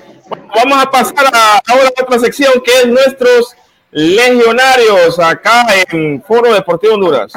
vamos 0.54 0.82
a 0.82 0.90
pasar 0.90 1.24
a, 1.32 1.62
ahora 1.66 1.88
a 1.88 1.92
otra 2.02 2.18
sección 2.18 2.52
que 2.64 2.80
es 2.80 2.86
nuestros 2.86 3.56
legionarios 3.90 5.18
acá 5.18 5.66
en 5.90 6.22
Foro 6.22 6.52
Deportivo 6.52 6.92
Honduras. 6.94 7.32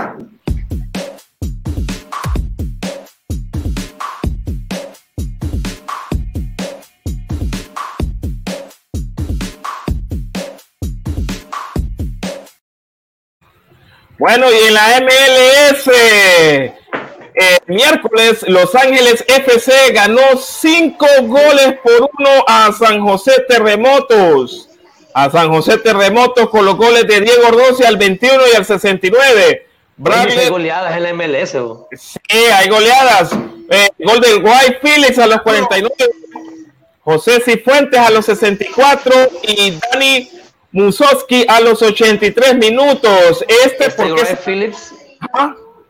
Bueno, 14.20 14.52
y 14.52 14.68
en 14.68 14.74
la 14.74 15.00
MLS, 15.00 15.88
eh, 15.88 17.58
miércoles, 17.68 18.44
Los 18.50 18.76
Ángeles 18.76 19.24
FC 19.26 19.94
ganó 19.94 20.22
cinco 20.38 21.08
goles 21.22 21.76
por 21.82 22.10
uno 22.20 22.44
a 22.46 22.70
San 22.78 23.00
José 23.00 23.46
Terremotos. 23.48 24.68
A 25.14 25.32
San 25.32 25.50
José 25.50 25.78
Terremotos 25.78 26.50
con 26.50 26.66
los 26.66 26.76
goles 26.76 27.08
de 27.08 27.22
Diego 27.22 27.48
Ordoce 27.48 27.88
al 27.88 27.96
21 27.96 28.44
y 28.52 28.58
al 28.58 28.66
69. 28.66 29.68
hay 30.14 30.50
goleadas 30.50 30.98
en 30.98 31.04
la 31.04 31.14
MLS. 31.14 31.56
Sí, 31.94 32.38
hay 32.54 32.68
goleadas. 32.68 33.32
Eh, 33.72 33.88
gol 34.00 34.20
de 34.20 34.36
White 34.36 34.80
Phillips 34.82 35.18
a 35.18 35.28
los 35.28 35.42
49. 35.44 35.96
José 37.00 37.40
Cifuentes 37.40 37.98
a 37.98 38.10
los 38.10 38.26
64 38.26 39.14
y 39.44 39.80
Dani 39.94 40.39
Musowski 40.72 41.46
a 41.48 41.60
los 41.62 41.82
83 41.82 42.56
minutos. 42.58 43.44
Este, 43.48 43.88
este 43.88 44.04
porque 44.04 44.38
Phillips. 44.46 44.94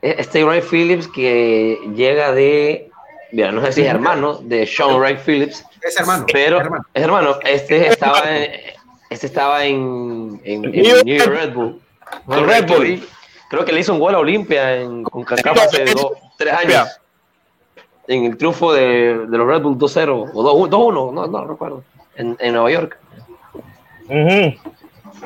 E-, 0.02 0.16
este 0.18 0.44
Ray 0.44 0.62
Phillips 0.62 1.08
que 1.08 1.80
llega 1.96 2.32
de. 2.32 2.90
Mira, 3.32 3.52
no 3.52 3.64
sé 3.66 3.74
si 3.74 3.82
es 3.82 3.88
hermano 3.88 4.36
de 4.36 4.66
Sean 4.66 5.00
Ray 5.00 5.18
Phillips. 5.18 5.64
Es 5.82 6.00
hermano. 6.00 6.26
Pero 6.32 6.60
es 6.94 7.04
hermano. 7.04 7.40
Este 7.44 7.88
estaba 7.88 8.36
en, 8.36 8.52
este 9.10 9.28
estaba 9.28 9.66
en, 9.66 10.42
en, 10.44 10.62
New 10.62 11.30
Red 11.30 11.54
Bull. 11.54 11.80
Red 12.28 12.68
Bull. 12.68 13.08
Creo 13.50 13.66
que 13.66 13.72
le 13.72 13.80
hizo 13.82 13.94
un 13.94 14.00
gol 14.00 14.16
a 14.16 14.20
Olimpia 14.20 14.78
en, 14.78 15.04
con 15.04 15.24
Kaká 15.24 15.52
hace 15.52 15.86
dos, 15.86 16.14
tres 16.38 16.54
años. 16.54 16.88
En 18.08 18.26
el 18.26 18.38
triunfo 18.38 18.74
de, 18.74 19.28
de 19.28 19.38
los 19.38 19.48
Red 19.48 19.62
Bull 19.62 19.78
2-0 19.78 20.32
o 20.34 20.68
2-1, 20.68 21.14
no, 21.14 21.28
no 21.28 21.46
recuerdo. 21.46 21.84
En, 22.16 22.36
en 22.40 22.54
Nueva 22.54 22.72
York. 22.72 22.98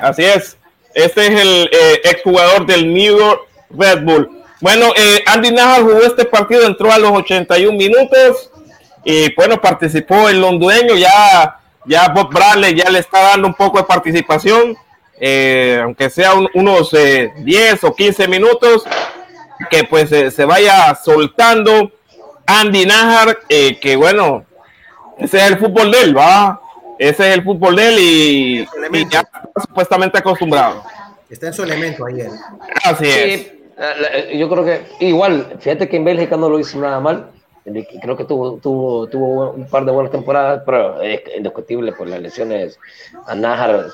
Así 0.01 0.23
es. 0.23 0.57
Este 0.93 1.27
es 1.27 1.41
el 1.41 1.69
eh, 1.71 2.01
exjugador 2.03 2.65
del 2.65 2.93
New 2.93 3.17
York 3.17 3.41
Red 3.69 4.03
Bull. 4.03 4.43
Bueno, 4.61 4.93
eh, 4.95 5.23
Andy 5.25 5.51
Najar 5.51 5.81
jugó 5.81 6.01
este 6.01 6.25
partido, 6.25 6.65
entró 6.65 6.91
a 6.91 6.99
los 6.99 7.11
81 7.11 7.77
minutos 7.77 8.51
y 9.03 9.33
bueno, 9.35 9.59
participó 9.59 10.29
el 10.29 10.43
hondureño. 10.43 10.95
Ya, 10.95 11.59
ya 11.85 12.09
Bob 12.09 12.31
Bradley 12.31 12.75
ya 12.75 12.89
le 12.89 12.99
está 12.99 13.21
dando 13.21 13.47
un 13.47 13.53
poco 13.53 13.77
de 13.77 13.85
participación, 13.85 14.77
eh, 15.19 15.79
aunque 15.81 16.09
sea 16.09 16.33
unos 16.53 16.91
10 16.91 17.83
o 17.83 17.95
15 17.95 18.27
minutos, 18.27 18.83
que 19.69 19.83
pues 19.85 20.09
se 20.09 20.45
vaya 20.45 20.93
soltando 20.95 21.91
Andy 22.45 22.85
Najar, 22.85 23.39
que 23.47 23.95
bueno, 23.97 24.45
ese 25.17 25.37
es 25.37 25.43
el 25.43 25.57
fútbol 25.57 25.91
de 25.91 26.01
él, 26.01 26.17
va 26.17 26.59
ese 27.09 27.29
es 27.29 27.35
el 27.35 27.43
fútbol 27.43 27.75
de 27.75 27.87
él 27.87 27.95
y, 27.99 29.09
ya 29.09 29.19
está 29.19 29.61
supuestamente 29.67 30.17
acostumbrado. 30.17 30.83
Está 31.29 31.47
en 31.47 31.53
su 31.53 31.63
elemento 31.63 32.05
ayer. 32.05 32.29
Así 32.85 33.05
es. 33.07 33.51
Yo 34.37 34.49
creo 34.49 34.63
que 34.63 34.85
igual, 34.99 35.57
fíjate 35.59 35.89
que 35.89 35.97
en 35.97 36.05
Bélgica 36.05 36.37
no 36.37 36.49
lo 36.49 36.59
hizo 36.59 36.79
nada 36.79 36.99
mal. 36.99 37.31
Creo 38.01 38.15
que 38.15 38.23
tuvo, 38.23 38.57
tuvo, 38.57 39.07
tuvo 39.07 39.51
un 39.51 39.67
par 39.67 39.83
de 39.83 39.91
buenas 39.91 40.11
temporadas, 40.11 40.63
pero 40.65 41.01
es 41.01 41.21
indiscutible 41.35 41.91
por 41.91 42.07
las 42.07 42.21
lesiones 42.21 42.79
a 43.25 43.35
Nájar 43.35 43.87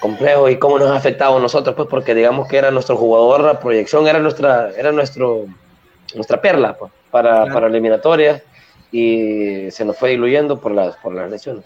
complejo 0.00 0.48
y 0.48 0.58
cómo 0.58 0.78
nos 0.78 0.90
ha 0.90 0.96
afectado 0.96 1.36
a 1.36 1.40
nosotros, 1.40 1.74
pues 1.76 1.88
porque 1.88 2.14
digamos 2.14 2.48
que 2.48 2.56
era 2.56 2.70
nuestro 2.70 2.96
jugador, 2.96 3.42
la 3.42 3.60
proyección 3.60 4.06
era 4.08 4.18
nuestra, 4.18 4.70
era 4.76 4.92
nuestro, 4.92 5.46
nuestra 6.14 6.40
perla 6.40 6.76
pues, 6.76 6.90
para, 7.10 7.46
para 7.46 7.66
eliminatorias 7.66 8.42
y 8.90 9.70
se 9.70 9.84
nos 9.84 9.96
fue 9.96 10.10
diluyendo 10.10 10.60
por 10.60 10.72
las, 10.72 10.96
por 10.96 11.14
las 11.14 11.30
lesiones. 11.30 11.64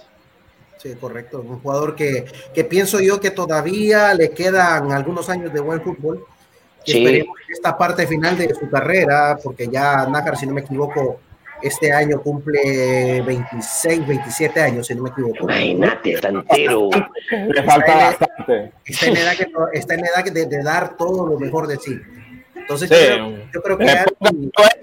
Sí, 0.79 0.95
correcto. 1.01 1.41
Un 1.41 1.61
jugador 1.61 1.95
que, 1.95 2.27
que 2.55 2.65
pienso 2.65 3.01
yo 3.01 3.21
que 3.21 3.31
todavía 3.31 4.15
le 4.15 4.31
quedan 4.31 4.93
algunos 4.93 5.29
años 5.29 5.53
de 5.53 5.61
buen 5.61 5.81
fútbol. 5.81 6.25
Sí. 6.85 6.99
Esperemos 6.99 7.37
esta 7.49 7.77
parte 7.77 8.07
final 8.07 8.37
de 8.39 8.55
su 8.55 8.71
carrera, 8.71 9.39
porque 9.43 9.69
ya 9.69 10.07
Nácar, 10.07 10.37
si 10.37 10.47
no 10.47 10.53
me 10.53 10.61
equivoco, 10.61 11.21
este 11.63 11.93
año 11.93 12.21
cumple 12.21 13.23
26, 13.23 14.07
27 14.07 14.61
años, 14.61 14.87
si 14.87 14.95
no 14.95 15.03
me 15.05 15.11
equivoco. 15.11 15.45
Imagínate, 15.45 16.13
está 16.13 16.29
entero. 16.29 16.91
Le 17.31 17.63
falta 17.63 17.95
bastante. 17.95 18.73
Está 18.85 19.07
en 19.07 19.17
edad, 19.17 19.37
que, 19.37 19.47
está 19.73 19.95
en 19.95 20.01
edad 20.01 20.25
de, 20.25 20.47
de, 20.47 20.63
dar 20.63 20.97
todo 20.97 21.27
lo 21.27 21.39
mejor 21.39 21.67
de 21.67 21.77
sí. 21.79 21.99
Entonces, 22.55 22.91
yo, 23.53 23.63
creo 23.63 23.79
que. 23.79 23.87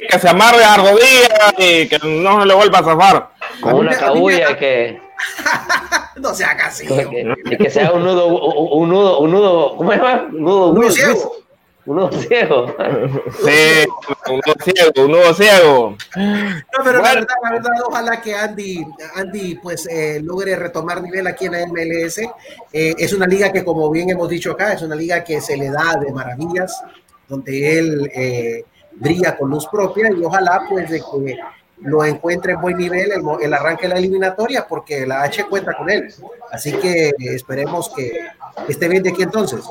que 0.09 0.19
se 0.19 0.29
amarre 0.29 0.63
a 0.63 0.77
rodillas 0.77 1.53
y 1.57 1.87
que 1.87 1.99
no 2.03 2.41
se 2.41 2.47
le 2.47 2.53
vuelva 2.53 2.79
a 2.79 2.83
zafar. 2.83 3.29
Con 3.61 3.75
una 3.75 3.95
cabulla 3.97 4.57
que. 4.57 4.99
no 6.17 6.33
se 6.33 6.45
haga 6.45 6.67
así. 6.67 6.87
Que, 6.87 7.57
que 7.57 7.69
sea 7.69 7.91
un 7.91 8.03
nudo, 8.03 8.27
un 8.27 8.89
nudo, 8.89 9.19
un 9.19 9.31
nudo, 9.31 9.77
¿cómo 9.77 9.91
se 9.91 9.97
llama? 9.97 10.27
Un 10.31 10.43
nudo, 10.43 10.73
nudo 10.73 10.91
ciego. 10.91 11.43
Uno 11.85 12.09
ciego. 12.11 12.73
Sí, 13.43 13.85
uno 14.29 14.53
ciego, 14.63 15.05
uno 15.05 15.33
ciego. 15.33 15.97
No, 16.15 16.83
pero 16.83 17.01
la 17.01 17.13
verdad, 17.13 17.35
la 17.43 17.51
verdad, 17.51 17.71
ojalá 17.85 18.21
que 18.21 18.33
Andy, 18.33 18.85
Andy 19.15 19.55
pues 19.55 19.85
eh, 19.87 20.21
logre 20.23 20.55
retomar 20.55 21.01
nivel 21.01 21.27
aquí 21.27 21.47
en 21.47 21.51
la 21.51 21.67
MLS. 21.67 22.19
Eh, 22.71 22.95
es 22.97 23.11
una 23.11 23.27
liga 23.27 23.51
que, 23.51 23.65
como 23.65 23.89
bien 23.91 24.09
hemos 24.09 24.29
dicho 24.29 24.51
acá, 24.51 24.71
es 24.71 24.81
una 24.81 24.95
liga 24.95 25.25
que 25.25 25.41
se 25.41 25.57
le 25.57 25.69
da 25.69 25.97
de 25.99 26.13
maravillas, 26.13 26.83
donde 27.27 27.77
él 27.77 28.09
eh, 28.15 28.63
brilla 28.93 29.35
con 29.35 29.49
luz 29.49 29.67
propia 29.67 30.09
y 30.09 30.23
ojalá 30.23 30.65
pues 30.69 30.89
de 30.89 30.99
que 30.99 31.37
lo 31.81 32.05
encuentre 32.05 32.53
en 32.53 32.61
buen 32.61 32.77
nivel 32.77 33.11
el, 33.11 33.21
el, 33.41 33.53
arranque 33.53 33.87
de 33.87 33.93
la 33.93 33.99
eliminatoria 33.99 34.65
porque 34.67 35.05
la 35.05 35.23
H 35.23 35.45
cuenta 35.45 35.73
con 35.73 35.89
él. 35.89 36.13
Así 36.51 36.71
que 36.73 37.11
esperemos 37.19 37.91
que 37.95 38.13
esté 38.67 38.87
bien 38.87 39.03
de 39.03 39.09
aquí 39.09 39.23
entonces. 39.23 39.61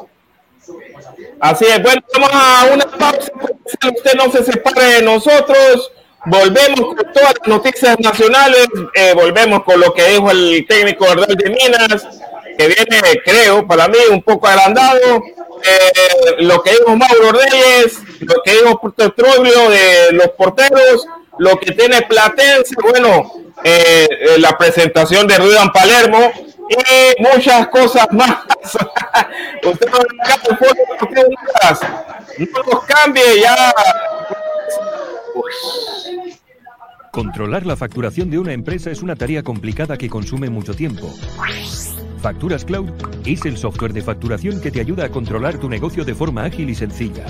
Así 1.40 1.64
es, 1.64 1.82
bueno, 1.82 2.02
vamos 2.14 2.30
a 2.32 2.68
una 2.72 2.86
pausa. 2.86 3.32
Usted 3.96 4.14
no 4.14 4.30
se 4.30 4.44
separe 4.44 4.84
de 4.84 5.02
nosotros. 5.02 5.92
Volvemos 6.24 6.94
con 6.94 7.12
todas 7.12 7.34
las 7.40 7.48
noticias 7.48 7.98
nacionales. 7.98 8.68
Eh, 8.94 9.12
volvemos 9.14 9.64
con 9.64 9.80
lo 9.80 9.92
que 9.92 10.08
dijo 10.08 10.30
el 10.30 10.64
técnico 10.68 11.04
de 11.04 11.50
Minas, 11.50 12.06
que 12.56 12.68
viene, 12.68 13.20
creo, 13.24 13.66
para 13.66 13.88
mí 13.88 13.98
un 14.10 14.22
poco 14.22 14.46
agrandado. 14.46 15.22
Eh, 15.64 16.42
lo 16.42 16.62
que 16.62 16.70
dijo 16.70 16.96
Mauro 16.96 17.32
Reyes, 17.32 17.98
lo 18.20 18.42
que 18.44 18.52
dijo 18.52 18.92
Petróleo 18.92 19.70
de 19.70 20.12
los 20.12 20.28
porteros, 20.30 21.06
lo 21.42 21.58
que 21.58 21.72
tiene 21.72 22.02
Platense, 22.02 22.74
bueno, 22.80 23.32
eh, 23.64 24.08
la 24.38 24.56
presentación 24.56 25.26
de 25.26 25.38
Ruidan 25.38 25.72
Palermo 25.72 26.30
y 26.68 27.22
muchas 27.22 27.66
cosas 27.68 28.06
más. 28.12 28.30
Usted 29.64 29.88
no 29.90 29.98
nos 32.72 32.84
cambie 32.84 33.40
ya. 33.40 33.74
Controlar 37.10 37.66
la 37.66 37.76
facturación 37.76 38.30
de 38.30 38.38
una 38.38 38.52
empresa 38.52 38.90
es 38.90 39.02
una 39.02 39.16
tarea 39.16 39.42
complicada 39.42 39.98
que 39.98 40.08
consume 40.08 40.48
mucho 40.48 40.74
tiempo. 40.74 41.12
Facturas 42.22 42.64
Cloud 42.64 42.90
es 43.26 43.44
el 43.44 43.58
software 43.58 43.92
de 43.92 44.02
facturación 44.02 44.60
que 44.60 44.70
te 44.70 44.80
ayuda 44.80 45.06
a 45.06 45.08
controlar 45.08 45.58
tu 45.58 45.68
negocio 45.68 46.04
de 46.04 46.14
forma 46.14 46.44
ágil 46.44 46.70
y 46.70 46.76
sencilla. 46.76 47.26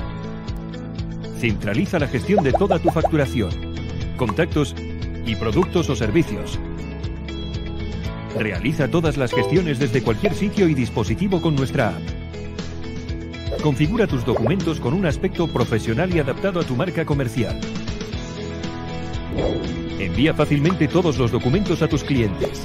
Centraliza 1.41 1.99
la 1.99 2.09
gestión 2.09 2.45
de 2.45 2.53
toda 2.53 2.79
tu 2.79 2.91
facturación, 2.91 3.72
contactos 4.17 4.75
y 5.27 5.37
productos 5.37 5.89
o 5.91 5.97
servicios 5.97 6.59
Realiza 8.39 8.89
todas 8.89 9.17
las 9.17 9.33
gestiones 9.33 9.79
desde 9.79 10.03
cualquier 10.03 10.35
sitio 10.35 10.69
y 10.69 10.75
dispositivo 10.75 11.41
con 11.41 11.55
nuestra 11.55 11.91
app. 11.91 12.03
Configura 13.63 14.07
tus 14.07 14.25
documentos 14.25 14.81
con 14.81 14.95
un 14.95 15.07
aspecto 15.07 15.47
profesional 15.47 16.15
y 16.15 16.19
adaptado 16.19 16.61
a 16.61 16.65
tu 16.65 16.75
marca 16.75 17.05
comercial. 17.05 17.61
Envía 19.99 20.35
fácilmente 20.35 20.89
todos 20.89 21.19
los 21.19 21.31
documentos 21.31 21.83
a 21.83 21.89
tus 21.89 22.03
clientes. 22.03 22.65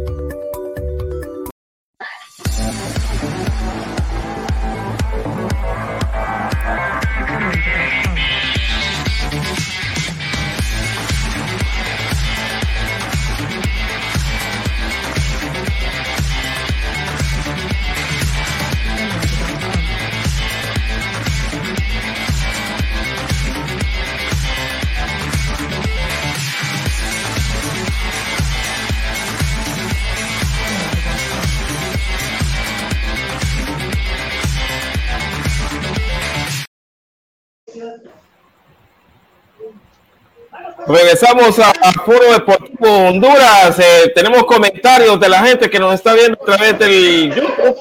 Regresamos 40.91 41.57
a, 41.59 41.73
Foro 42.05 42.33
Deportivo 42.33 43.07
Honduras. 43.07 43.79
Eh, 43.79 44.11
tenemos 44.13 44.43
comentarios 44.43 45.19
de 45.19 45.29
la 45.29 45.39
gente 45.43 45.69
que 45.69 45.79
nos 45.79 45.93
está 45.93 46.13
viendo 46.13 46.37
a 46.41 46.45
través 46.45 46.79
del 46.79 47.33
YouTube. 47.33 47.77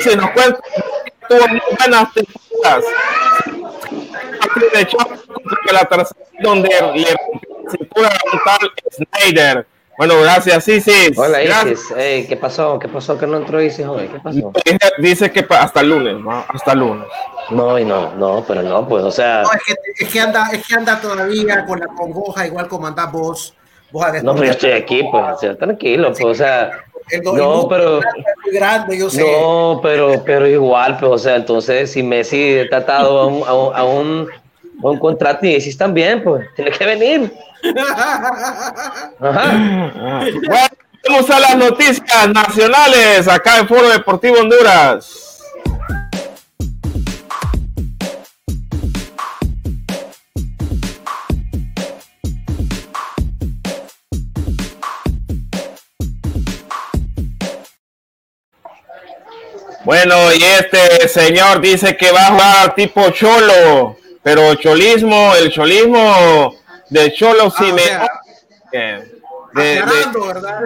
Se 0.00 0.16
nos 0.16 0.30
cuenta 0.32 0.60
tuvo 1.30 1.48
muy 1.48 1.60
buenas 1.78 2.12
temporadas. 2.12 2.84
De 5.66 5.72
la 5.72 5.84
tercera, 5.84 6.20
donde 6.42 6.68
le 6.94 7.16
cintura 7.70 8.10
un 8.32 8.40
tal 8.44 8.72
Snyder. 8.90 9.66
Bueno, 10.00 10.18
gracias, 10.22 10.66
Isis. 10.66 11.18
Hola, 11.18 11.42
Isis. 11.42 11.92
Hey, 11.94 12.24
¿Qué 12.26 12.34
pasó? 12.34 12.78
¿Qué 12.78 12.88
pasó 12.88 13.18
que 13.18 13.26
no 13.26 13.36
entró 13.36 13.60
Isis 13.60 13.84
hoy? 13.84 14.08
¿Qué 14.08 14.18
pasó? 14.18 14.50
Dice 14.96 15.30
que 15.30 15.46
hasta 15.50 15.82
el 15.82 15.90
lunes, 15.90 16.16
¿no? 16.18 16.42
Hasta 16.48 16.72
el 16.72 16.78
lunes. 16.78 17.06
No, 17.50 17.78
y 17.78 17.84
no, 17.84 18.14
no, 18.14 18.42
pero 18.48 18.62
no, 18.62 18.88
pues, 18.88 19.04
o 19.04 19.10
sea. 19.10 19.42
No, 19.42 19.52
es 19.52 19.60
que, 19.62 19.74
es 20.02 20.10
que 20.10 20.20
anda, 20.20 20.48
es 20.54 20.66
que 20.66 20.74
anda 20.74 20.98
todavía 20.98 21.66
con 21.66 21.80
la 21.80 21.88
congoja, 21.88 22.46
igual 22.46 22.66
como 22.66 22.86
andás 22.86 23.12
vos. 23.12 23.54
vos 23.90 24.06
no, 24.22 24.32
pero 24.32 24.46
yo 24.46 24.52
estoy 24.52 24.70
aquí, 24.70 25.02
pues, 25.12 25.22
o 25.34 25.38
sea, 25.38 25.58
tranquilo, 25.58 26.12
pues, 26.12 26.24
o 26.24 26.34
sea. 26.34 26.70
no, 27.22 27.68
pero. 27.68 28.00
Grande, 28.50 28.96
yo 28.96 29.10
sé. 29.10 29.20
No, 29.20 29.80
pero, 29.82 30.22
pero 30.24 30.46
igual, 30.46 30.96
pues, 30.98 31.12
o 31.12 31.18
sea, 31.18 31.36
entonces, 31.36 31.92
si 31.92 32.02
Messi 32.02 32.54
está 32.54 32.78
atado 32.78 33.18
a 33.18 33.26
un, 33.26 33.46
a 33.46 33.52
un, 33.52 33.76
a 33.76 33.84
un, 33.84 34.28
contrato 34.98 35.46
y 35.46 35.54
Isis 35.54 35.76
también, 35.76 36.22
pues, 36.22 36.46
tiene 36.54 36.70
que 36.70 36.84
venir. 36.84 37.32
vamos 41.08 41.30
a 41.30 41.40
las 41.40 41.56
noticias 41.56 42.28
nacionales 42.28 43.28
acá 43.28 43.58
en 43.58 43.68
Foro 43.68 43.88
Deportivo 43.88 44.38
Honduras. 44.38 45.30
Bueno, 59.90 60.32
y 60.32 60.42
este 60.42 61.08
señor 61.08 61.60
dice 61.60 61.96
que 61.96 62.12
va 62.12 62.20
a 62.20 62.30
jugar 62.30 62.74
tipo 62.76 63.10
cholo, 63.10 63.96
pero 64.22 64.54
cholismo, 64.56 65.34
el 65.36 65.50
cholismo 65.50 66.54
de 66.88 67.12
cholo 67.14 67.50
sí 67.50 67.64
ah, 67.70 68.08
me... 68.72 69.62
de, 69.62 69.82
¿verdad? 69.82 70.62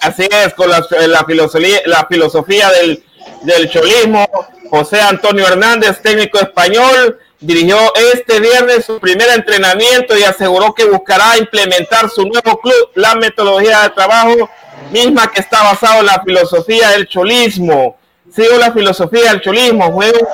así 0.00 0.28
es, 0.30 0.54
con 0.54 0.70
la, 0.70 0.82
filosofía, 1.24 1.80
la 1.86 2.06
filosofía 2.06 2.70
del, 2.70 3.02
del 3.42 3.70
cholismo. 3.70 4.28
José 4.70 5.00
Antonio 5.00 5.46
Hernández, 5.46 6.00
técnico 6.02 6.38
español, 6.38 7.18
dirigió 7.40 7.78
este 8.12 8.40
viernes 8.40 8.84
su 8.84 8.98
primer 8.98 9.28
entrenamiento 9.30 10.16
y 10.16 10.24
aseguró 10.24 10.74
que 10.74 10.84
buscará 10.84 11.38
implementar 11.38 12.10
su 12.10 12.26
nuevo 12.26 12.60
club, 12.60 12.90
la 12.94 13.14
metodología 13.14 13.82
de 13.82 13.90
trabajo 13.90 14.50
misma 14.90 15.30
que 15.30 15.40
está 15.40 15.62
basado 15.62 16.00
en 16.00 16.06
la 16.06 16.22
filosofía 16.22 16.90
del 16.90 17.08
cholismo. 17.08 17.96
Sigo 18.34 18.56
la 18.58 18.72
filosofía 18.72 19.30
del 19.30 19.40
cholismo, 19.40 19.92
juego 19.92 20.28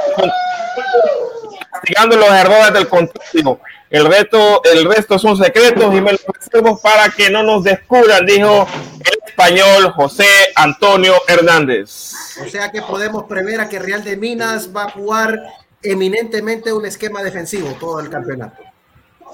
castigando 1.83 2.17
los 2.17 2.31
errores 2.31 2.73
del 2.73 2.89
contrario. 2.89 3.61
El 3.91 4.07
resto, 4.07 4.63
el 4.65 4.85
resto 4.87 5.19
son 5.19 5.37
secretos 5.37 5.95
y 5.95 6.01
me 6.01 6.13
los 6.13 6.25
reservo 6.25 6.81
para 6.81 7.11
que 7.11 7.29
no 7.29 7.43
nos 7.43 7.63
descubran, 7.63 8.25
dijo 8.25 8.67
el 9.05 9.29
español 9.29 9.93
José 9.93 10.27
Antonio 10.55 11.15
Hernández. 11.29 12.15
O 12.43 12.49
sea 12.49 12.71
que 12.71 12.81
podemos 12.81 13.25
prever 13.25 13.61
a 13.61 13.69
que 13.69 13.79
Real 13.79 14.03
de 14.03 14.17
Minas 14.17 14.75
va 14.75 14.85
a 14.85 14.91
jugar 14.91 15.39
eminentemente 15.83 16.73
un 16.73 16.87
esquema 16.87 17.23
defensivo 17.23 17.77
todo 17.79 18.01
el 18.01 18.09
campeonato. 18.09 18.63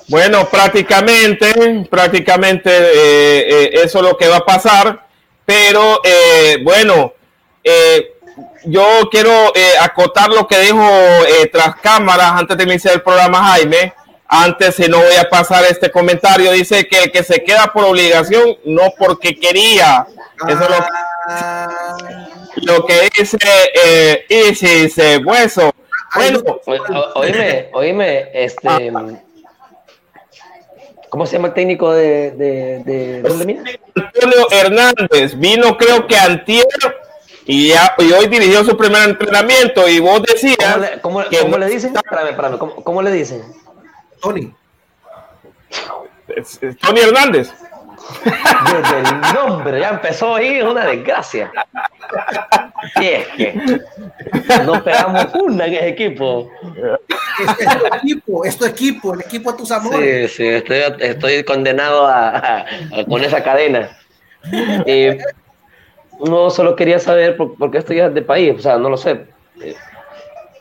Bueno, 0.09 0.49
prácticamente, 0.49 1.87
prácticamente 1.89 2.71
eh, 2.71 3.65
eh, 3.65 3.71
eso 3.85 3.99
es 3.99 4.05
lo 4.05 4.17
que 4.17 4.27
va 4.27 4.39
a 4.39 4.45
pasar, 4.45 5.07
pero 5.45 6.01
eh, 6.03 6.59
bueno, 6.65 7.13
yo 8.65 9.09
quiero 9.11 9.31
eh, 9.55 9.73
acotar 9.81 10.29
lo 10.31 10.47
que 10.47 10.59
dijo 10.61 10.83
eh, 10.83 11.49
tras 11.53 11.77
cámaras 11.77 12.33
antes 12.33 12.57
de 12.57 12.65
iniciar 12.65 12.95
el 12.95 13.03
programa 13.03 13.43
Jaime. 13.53 13.93
Antes, 14.31 14.75
si 14.75 14.89
no 14.89 14.99
voy 14.99 15.17
a 15.17 15.29
pasar 15.29 15.65
este 15.65 15.91
comentario, 15.91 16.53
dice 16.53 16.87
que, 16.87 17.11
que 17.11 17.23
se 17.23 17.43
queda 17.43 17.69
por 17.73 17.85
obligación, 17.85 18.57
no 18.65 18.93
porque 18.99 19.35
quería. 19.35 20.07
Eso 20.47 20.63
es 20.65 20.69
lo, 20.71 20.77
Ah, 21.31 21.97
lo 22.57 22.87
que 22.87 23.09
dice 23.19 23.37
eh, 23.75 24.55
si 24.55 24.67
dice 24.67 25.19
hueso. 25.19 25.71
Bueno, 26.15 26.41
O- 26.65 27.21
Oíme, 27.21 27.69
oíme, 27.75 28.31
este. 28.33 28.91
¿Cómo 31.11 31.27
se 31.27 31.35
llama 31.37 31.49
el 31.49 31.55
técnico 31.55 31.93
de, 31.93 32.33
de, 32.33 32.83
de, 32.85 33.23
de 33.23 33.31
Lemina? 33.37 33.63
Antonio 33.95 34.51
Hernández 34.51 35.39
vino 35.39 35.77
creo 35.79 36.07
que 36.07 36.17
antier 36.17 36.67
y, 37.49 37.69
ya- 37.71 37.95
y 37.99 38.13
hoy 38.13 38.27
dirigió 38.29 38.63
su 38.63 38.77
primer 38.77 39.09
entrenamiento 39.09 39.89
y 39.89 39.99
vos 40.01 40.23
decías 40.23 40.57
¿Cómo 40.61 40.79
le, 40.85 41.01
cómo- 41.01 41.25
que 41.29 41.39
cómo 41.41 41.51
no- 41.53 41.59
le 41.59 41.67
dicen? 41.73 41.97
Espérame, 41.97 42.29
espérame, 42.29 42.59
¿cómo, 42.59 42.75
cómo 42.85 43.03
le 43.03 43.11
dicen? 43.11 43.43
Tony, 44.21 44.53
es- 46.37 46.63
es 46.63 46.77
Tony 46.79 47.01
Hernández. 47.01 47.51
Desde 48.25 48.99
el 49.01 49.21
nombre, 49.35 49.81
ya 49.81 49.91
empezó 49.91 50.37
ahí, 50.37 50.59
es 50.59 50.65
una 50.65 50.87
desgracia. 50.87 51.51
Sí, 52.97 53.07
es 53.07 53.29
que 53.29 53.81
no 54.65 54.83
pegamos 54.83 55.27
una 55.35 55.67
en 55.67 55.75
ese 55.75 55.89
equipo. 55.89 56.51
es, 57.39 57.67
es 57.67 57.79
tu 57.79 57.87
equipo, 57.97 58.45
es 58.45 58.57
tu 58.57 58.65
equipo, 58.65 59.15
el 59.15 59.21
equipo 59.21 59.53
de 59.53 59.59
tus 59.59 59.71
amores. 59.73 60.31
Sí, 60.33 60.37
sí, 60.37 60.47
estoy, 60.49 60.79
estoy 61.01 61.45
condenado 61.45 62.07
a, 62.07 62.29
a- 62.31 62.59
a- 62.61 63.05
con 63.07 63.23
esa 63.23 63.43
cadena. 63.43 63.91
Eh, 64.87 65.19
no, 66.25 66.51
solo 66.51 66.77
quería 66.77 66.99
saber 66.99 67.37
por, 67.37 67.55
por 67.57 67.71
qué 67.71 67.79
estoy 67.79 67.97
de 67.97 68.23
país, 68.23 68.55
o 68.57 68.61
sea, 68.61 68.77
no 68.79 68.89
lo 68.89 68.97
sé. 68.97 69.27
Eh, 69.63 69.75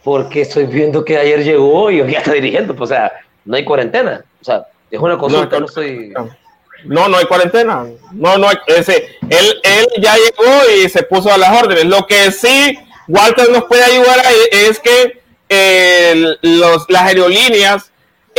Porque 0.04 0.41
estoy 0.41 0.65
viendo 0.65 1.04
que 1.04 1.17
ayer 1.17 1.43
llegó 1.43 1.91
y 1.91 2.02
hoy 2.02 2.12
ya 2.12 2.20
está 2.20 2.34
dirigiendo, 2.34 2.76
pues, 2.76 2.91
o 2.91 2.93
sea, 2.93 3.12
no 3.46 3.56
hay 3.56 3.65
cuarentena. 3.65 4.24
O 4.41 4.43
sea, 4.43 4.65
es 4.89 5.00
una 5.00 5.17
consulta, 5.17 5.60
no, 5.60 5.65
estoy... 5.65 6.13
No, 6.86 7.10
no 7.10 7.17
hay 7.17 7.26
cuarentena. 7.26 7.86
No, 8.12 8.38
no 8.38 8.50
hay. 8.50 8.56
Ese, 8.67 9.17
él, 9.30 9.60
él 9.63 9.88
ya 10.00 10.15
llegó 10.15 10.54
y 10.78 10.88
se 10.89 11.04
puso 11.04 11.32
a 11.32 11.38
las 11.38 11.62
órdenes. 11.62 11.86
Lo 11.86 12.06
que 12.06 12.32
sí, 12.32 12.78
Walter 13.08 13.50
nos 13.50 13.63
puede 13.65 13.84
ayudar 13.84 14.20
es 14.52 14.80
que 14.80 15.22
eh, 15.50 16.36
los, 16.41 16.86
las 16.89 17.04
aerolíneas 17.04 17.91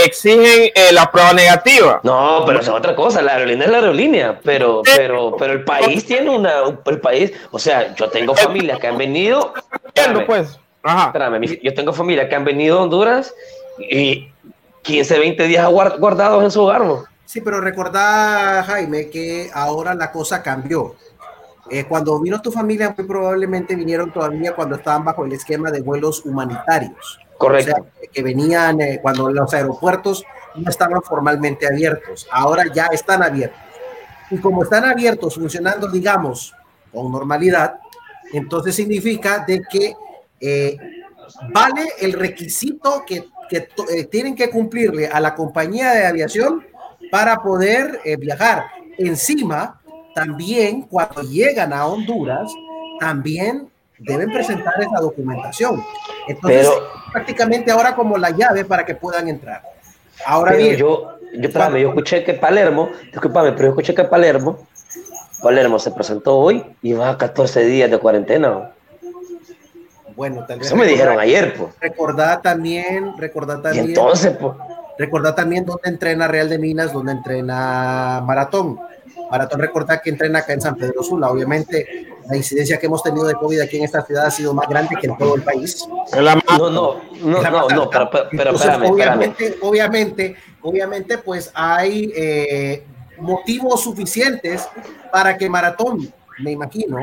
exigen 0.05 0.71
eh, 0.75 0.93
la 0.93 1.11
prueba 1.11 1.33
negativa. 1.33 2.01
No, 2.03 2.43
pero 2.47 2.61
eso 2.61 2.73
es 2.73 2.77
otra 2.79 2.95
cosa, 2.95 3.23
la 3.23 3.33
aerolínea 3.35 3.67
es 3.67 3.71
la 3.73 3.79
aerolínea, 3.79 4.41
pero, 4.43 4.83
pero, 4.97 5.37
pero 5.39 5.53
el 5.53 5.65
país 5.65 6.05
tiene 6.05 6.31
una, 6.31 6.53
el 6.87 7.01
país, 7.01 7.33
o 7.51 7.59
sea, 7.59 7.95
yo 7.95 8.09
tengo 8.11 8.35
familias 8.35 8.79
que 8.79 8.87
han 8.87 8.99
venido, 8.99 9.53
espérame, 9.95 10.27
pues. 10.27 10.59
Ajá. 10.83 11.07
espérame, 11.07 11.43
yo 11.63 11.75
tengo 11.75 11.93
familias 11.93 12.29
que 12.29 12.35
han 12.35 12.45
venido 12.45 12.79
a 12.79 12.83
Honduras 12.83 13.35
y 13.79 14.29
15, 14.83 15.19
20 15.19 15.43
días 15.45 15.67
guar- 15.69 15.99
guardados 15.99 16.43
en 16.45 16.51
su 16.51 16.63
hogar, 16.63 16.83
¿no? 16.83 17.05
Sí, 17.25 17.41
pero 17.43 17.61
recordá, 17.61 18.63
Jaime, 18.67 19.11
que 19.11 19.51
ahora 19.53 19.95
la 19.95 20.11
cosa 20.11 20.43
cambió. 20.43 20.95
Eh, 21.71 21.85
cuando 21.87 22.19
vino 22.21 22.41
tu 22.41 22.51
familia, 22.51 22.95
muy 22.97 23.07
probablemente 23.07 23.75
vinieron 23.77 24.11
todavía 24.11 24.55
cuando 24.55 24.77
estaban 24.77 25.05
bajo 25.05 25.27
el 25.27 25.33
esquema 25.33 25.71
de 25.71 25.83
vuelos 25.83 26.25
humanitarios. 26.25 27.19
Correcto. 27.39 27.73
O 27.73 27.75
sea, 27.77 28.11
que 28.13 28.23
venían 28.23 28.81
eh, 28.81 28.99
cuando 29.01 29.31
los 29.31 29.55
aeropuertos 29.55 30.25
no 30.57 30.69
estaban 30.69 31.01
formalmente 31.03 31.67
abiertos. 31.67 32.27
Ahora 32.31 32.65
ya 32.73 32.87
están 32.87 33.23
abiertos. 33.23 33.59
Y 34.31 34.39
como 34.39 34.63
están 34.63 34.85
abiertos, 34.85 35.35
funcionando, 35.35 35.89
digamos, 35.89 36.55
con 36.93 37.11
normalidad, 37.11 37.79
entonces 38.33 38.75
significa 38.75 39.45
de 39.47 39.63
que 39.71 39.95
eh, 40.41 40.77
vale 41.53 41.87
el 42.01 42.13
requisito 42.13 43.05
que, 43.07 43.25
que 43.49 43.69
eh, 43.91 44.05
tienen 44.05 44.35
que 44.35 44.51
cumplirle 44.51 45.07
a 45.07 45.21
la 45.21 45.35
compañía 45.35 45.93
de 45.93 46.07
aviación 46.07 46.67
para 47.11 47.43
poder 47.43 48.01
eh, 48.05 48.17
viajar. 48.17 48.67
Encima, 48.99 49.81
también 50.15 50.83
cuando 50.83 51.23
llegan 51.23 51.73
a 51.73 51.87
Honduras, 51.87 52.51
también 53.01 53.71
deben 53.99 54.33
presentar 54.33 54.75
esa 54.81 55.01
documentación. 55.01 55.85
Entonces, 56.27 56.69
Pero- 56.69 56.89
prácticamente 57.13 57.71
ahora 57.71 57.95
como 57.95 58.17
la 58.19 58.31
llave 58.31 58.65
para 58.65 58.85
que 58.85 58.95
puedan 58.95 59.29
entrar. 59.29 59.63
Ahora 60.27 60.53
bien, 60.55 60.77
yo, 60.77 61.19
yo, 61.35 61.49
espérame, 61.49 61.79
yo 61.81 61.89
escuché 61.91 62.25
que 62.25 62.35
Palermo, 62.35 62.91
discúlpame, 63.13 63.53
pero 63.53 63.65
yo 63.65 63.69
escuché 63.71 63.95
que 63.95 64.05
Palermo, 64.05 64.59
Palermo 65.43 65.79
se 65.79 65.91
presentó 65.93 66.37
hoy 66.39 66.65
y 66.83 66.93
va 66.93 67.11
a 67.11 67.19
14 67.19 67.65
días 67.65 67.91
de 67.91 67.99
cuarentena. 67.99 68.49
¿no? 68.49 68.79
bueno, 70.17 70.45
tal 70.49 70.59
vez 70.59 70.67
Eso 70.67 70.75
me 70.77 70.85
dijeron 70.87 71.21
ayer, 71.21 71.55
pues. 71.57 71.71
recordar 71.81 72.43
también, 72.43 73.17
recordar 73.17 73.59
Y 73.61 73.63
también, 73.63 73.85
entonces, 73.91 74.37
pues. 74.37 74.53
recordar 74.99 75.37
también 75.37 75.65
dónde 75.65 75.89
entrena 75.89 76.27
Real 76.27 76.49
de 76.49 76.59
Minas, 76.59 76.93
dónde 76.93 77.13
entrena 77.13 78.21
Maratón. 78.27 78.81
Maratón, 79.31 79.61
recordar 79.61 80.01
que 80.03 80.11
entrena 80.11 80.41
acá 80.41 80.53
en 80.55 80.61
San 80.61 80.75
Pedro 80.77 81.03
Sula. 81.03 81.31
Obviamente, 81.31 82.09
la 82.29 82.37
incidencia 82.37 82.79
que 82.79 82.87
hemos 82.87 83.03
tenido 83.03 83.27
de 83.27 83.35
COVID 83.35 83.61
aquí 83.61 83.77
en 83.79 83.85
esta 83.85 84.03
ciudad 84.05 84.27
ha 84.27 84.31
sido 84.31 84.55
más 84.55 84.69
grande 84.69 84.97
que 85.01 85.07
en 85.07 85.17
todo 85.19 85.35
el 85.35 85.43
país. 85.43 85.87
No, 85.89 86.71
no, 86.71 86.71
no, 86.71 87.43
no, 87.43 87.69
no, 87.69 87.91
pero, 87.91 88.11
pero, 88.11 88.29
pero 88.31 88.51
Entonces, 88.51 88.69
espérame, 88.69 88.85
espérame. 88.85 88.93
obviamente, 88.93 89.59
obviamente, 89.63 90.37
obviamente, 90.63 91.19
pues 91.19 91.51
hay 91.55 92.13
eh, 92.17 92.85
motivos 93.19 93.83
suficientes 93.83 94.67
para 95.13 95.37
que 95.37 95.49
Maratón, 95.49 96.13
me 96.41 96.53
imagino, 96.53 96.99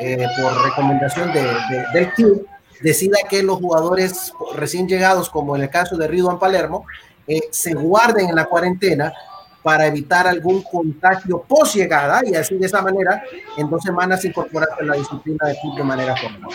eh, 0.00 0.26
por 0.40 0.64
recomendación 0.64 1.32
de- 1.32 1.42
de- 1.42 1.86
del 1.94 2.12
club, 2.14 2.46
decida 2.80 3.16
que 3.28 3.42
los 3.42 3.58
jugadores 3.58 4.32
recién 4.56 4.88
llegados, 4.88 5.30
como 5.30 5.54
en 5.54 5.62
el 5.62 5.70
caso 5.70 5.96
de 5.96 6.08
Ridwan 6.08 6.38
Palermo, 6.38 6.84
eh, 7.28 7.40
se 7.50 7.74
guarden 7.74 8.28
en 8.30 8.34
la 8.34 8.46
cuarentena 8.46 9.12
para 9.62 9.86
evitar 9.86 10.26
algún 10.26 10.62
contagio 10.62 11.44
post 11.46 11.76
llegada 11.76 12.20
y 12.26 12.34
así 12.34 12.56
de 12.56 12.66
esa 12.66 12.82
manera 12.82 13.22
en 13.56 13.70
dos 13.70 13.82
semanas 13.82 14.24
incorporarse 14.24 14.74
a 14.80 14.84
la 14.84 14.94
disciplina 14.94 15.46
de 15.46 15.56
club 15.60 15.76
de 15.76 15.84
manera 15.84 16.16
formal. 16.16 16.50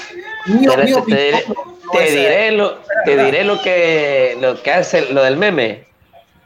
Mi- 0.45 0.67
Pero 0.67 0.83
mi 0.83 0.93
te, 1.13 1.15
diré, 1.15 1.43
no- 1.47 1.91
te 1.91 2.11
diré 2.11 2.51
lo, 2.51 2.77
te 3.05 3.23
diré 3.23 3.43
lo 3.45 3.61
que 3.61 4.37
lo 4.41 4.61
que 4.61 4.71
hace 4.71 5.13
lo 5.13 5.23
del 5.23 5.37
meme. 5.37 5.87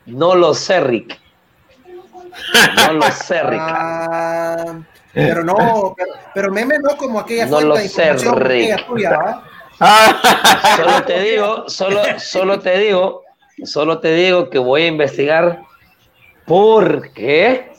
No 0.05 0.35
lo 0.35 0.53
sé, 0.53 0.79
Rick. 0.81 1.19
No 2.87 2.93
lo 2.93 3.11
sé, 3.11 3.41
Rick. 3.43 3.59
Ah, 3.61 4.79
pero 5.13 5.43
no, 5.43 5.93
pero, 5.97 6.11
pero 6.33 6.51
meme 6.51 6.77
no 6.79 6.95
como 6.97 7.19
aquella 7.19 7.45
No 7.47 7.59
lo 7.61 7.75
sé, 7.77 8.13
Rick. 8.13 8.85
tuya, 8.87 9.41
Solo 10.75 11.03
te 11.05 11.19
digo, 11.21 11.69
solo, 11.69 12.01
solo 12.19 12.59
te 12.59 12.77
digo, 12.77 13.23
solo 13.63 13.99
te 13.99 14.13
digo 14.13 14.49
que 14.49 14.59
voy 14.59 14.83
a 14.83 14.87
investigar 14.87 15.61
porque 16.51 17.71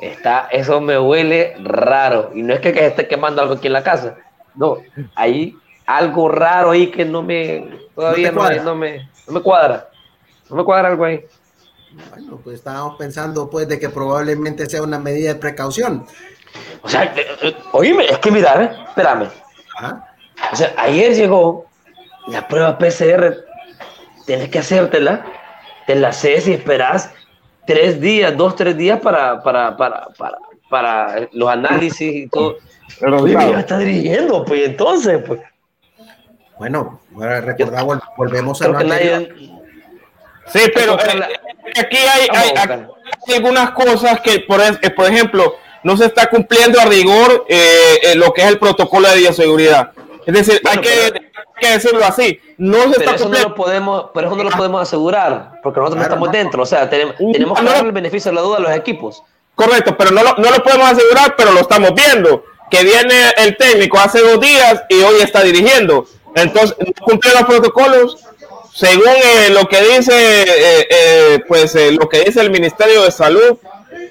está, 0.00 0.46
eso 0.52 0.80
me 0.80 0.96
huele 1.00 1.56
raro. 1.64 2.30
Y 2.32 2.42
no 2.42 2.54
es 2.54 2.60
que, 2.60 2.72
que 2.72 2.86
esté 2.86 3.08
quemando 3.08 3.42
algo 3.42 3.54
aquí 3.54 3.66
en 3.66 3.72
la 3.72 3.82
casa. 3.82 4.14
No, 4.54 4.76
hay 5.16 5.56
algo 5.84 6.28
raro 6.28 6.70
ahí 6.70 6.92
que 6.92 7.04
no 7.04 7.24
me 7.24 7.68
todavía 7.96 8.30
No 8.30 8.36
no, 8.36 8.42
me, 8.42 8.54
cuadra. 8.54 8.62
no 8.62 8.74
me, 8.76 9.10
no 9.26 9.32
me 9.32 9.40
cuadra. 9.40 9.88
No 10.48 10.54
me 10.54 10.64
cuadra 10.64 10.88
algo 10.90 11.06
ahí. 11.06 11.24
Bueno, 12.10 12.40
pues 12.44 12.58
estábamos 12.58 12.96
pensando 12.98 13.50
pues 13.50 13.66
de 13.66 13.80
que 13.80 13.88
probablemente 13.88 14.66
sea 14.66 14.82
una 14.82 15.00
medida 15.00 15.34
de 15.34 15.40
precaución. 15.40 16.06
O 16.82 16.88
sea, 16.88 17.02
eh, 17.02 17.26
eh, 17.42 17.56
oíme, 17.72 18.04
es 18.04 18.18
que 18.18 18.30
mira, 18.30 18.62
¿eh? 18.62 18.70
espérame. 18.90 19.26
Ajá. 19.76 20.14
O 20.52 20.54
sea, 20.54 20.72
ayer 20.76 21.16
llegó 21.16 21.66
la 22.28 22.46
prueba 22.46 22.78
PCR, 22.78 23.38
tienes 24.24 24.50
que 24.50 24.60
hacértela, 24.60 25.26
te 25.88 25.96
la 25.96 26.10
haces 26.10 26.46
y 26.46 26.52
esperas 26.52 27.12
tres 27.68 28.00
días, 28.00 28.34
dos, 28.34 28.56
tres 28.56 28.74
días 28.78 28.98
para, 28.98 29.42
para, 29.42 29.76
para, 29.76 30.06
para, 30.16 30.38
para 30.70 31.28
los 31.32 31.48
análisis 31.50 32.00
y 32.14 32.26
todo. 32.28 32.56
Oye, 33.20 33.34
ya 33.34 33.60
está 33.60 33.76
dirigiendo, 33.78 34.42
pues 34.46 34.64
entonces, 34.66 35.20
pues. 35.26 35.40
Bueno, 36.58 37.00
recordar, 37.14 37.84
vol- 37.84 38.02
volvemos 38.16 38.60
a 38.62 38.64
anterior. 38.66 38.88
nadie. 38.88 39.34
Sí, 40.46 40.60
pero 40.74 40.98
eh, 40.98 41.22
aquí 41.78 41.96
hay, 41.98 42.26
hay- 42.34 43.34
algunas 43.36 43.70
cosas 43.72 44.20
que, 44.22 44.40
por, 44.40 44.60
es- 44.62 44.78
eh, 44.82 44.88
por 44.90 45.04
ejemplo, 45.06 45.54
no 45.84 45.94
se 45.96 46.06
está 46.06 46.26
cumpliendo 46.26 46.80
a 46.80 46.86
rigor 46.86 47.44
eh, 47.50 47.98
eh, 48.02 48.14
lo 48.16 48.32
que 48.32 48.40
es 48.40 48.48
el 48.48 48.58
protocolo 48.58 49.08
de 49.10 49.18
bioseguridad. 49.18 49.92
Es 50.26 50.34
decir, 50.34 50.60
Bueno, 50.64 50.80
hay, 50.80 50.86
que, 50.88 51.12
pero- 51.12 51.27
que 51.58 51.70
decirlo 51.70 52.04
así. 52.04 52.40
No 52.56 52.82
se 52.84 52.98
Pero 52.98 53.00
está 53.00 53.14
eso 53.14 53.28
no 53.28 53.38
lo 53.38 53.54
podemos, 53.54 54.06
pero 54.14 54.28
eso 54.28 54.36
no 54.36 54.44
lo 54.44 54.50
podemos 54.50 54.82
asegurar, 54.82 55.60
porque 55.62 55.80
nosotros 55.80 55.98
no 55.98 56.02
estamos 56.02 56.28
no. 56.28 56.32
dentro. 56.32 56.62
O 56.62 56.66
sea, 56.66 56.88
tenemos, 56.88 57.16
tenemos 57.16 57.58
que 57.58 57.64
darle 57.64 57.88
el 57.88 57.92
beneficio 57.92 58.30
de 58.30 58.36
la 58.36 58.42
duda 58.42 58.58
a 58.58 58.60
los 58.60 58.72
equipos. 58.72 59.22
Correcto, 59.54 59.96
pero 59.96 60.10
no 60.10 60.22
lo, 60.22 60.34
no 60.36 60.50
lo 60.50 60.62
podemos 60.62 60.90
asegurar, 60.90 61.34
pero 61.36 61.52
lo 61.52 61.60
estamos 61.60 61.92
viendo. 61.94 62.44
Que 62.70 62.84
viene 62.84 63.14
el 63.38 63.56
técnico 63.56 63.98
hace 63.98 64.20
dos 64.20 64.40
días 64.40 64.82
y 64.88 65.00
hoy 65.02 65.20
está 65.20 65.42
dirigiendo. 65.42 66.06
Entonces, 66.34 66.76
no 66.78 67.04
cumplió 67.04 67.32
los 67.34 67.44
protocolos. 67.44 68.24
Según 68.72 69.08
eh, 69.08 69.50
lo 69.50 69.68
que 69.68 69.80
dice, 69.82 70.42
eh, 70.42 70.86
eh, 70.90 71.44
pues 71.48 71.74
lo 71.92 72.08
que 72.08 72.20
dice 72.24 72.40
el 72.40 72.50
Ministerio 72.50 73.02
de 73.02 73.10
Salud, 73.10 73.58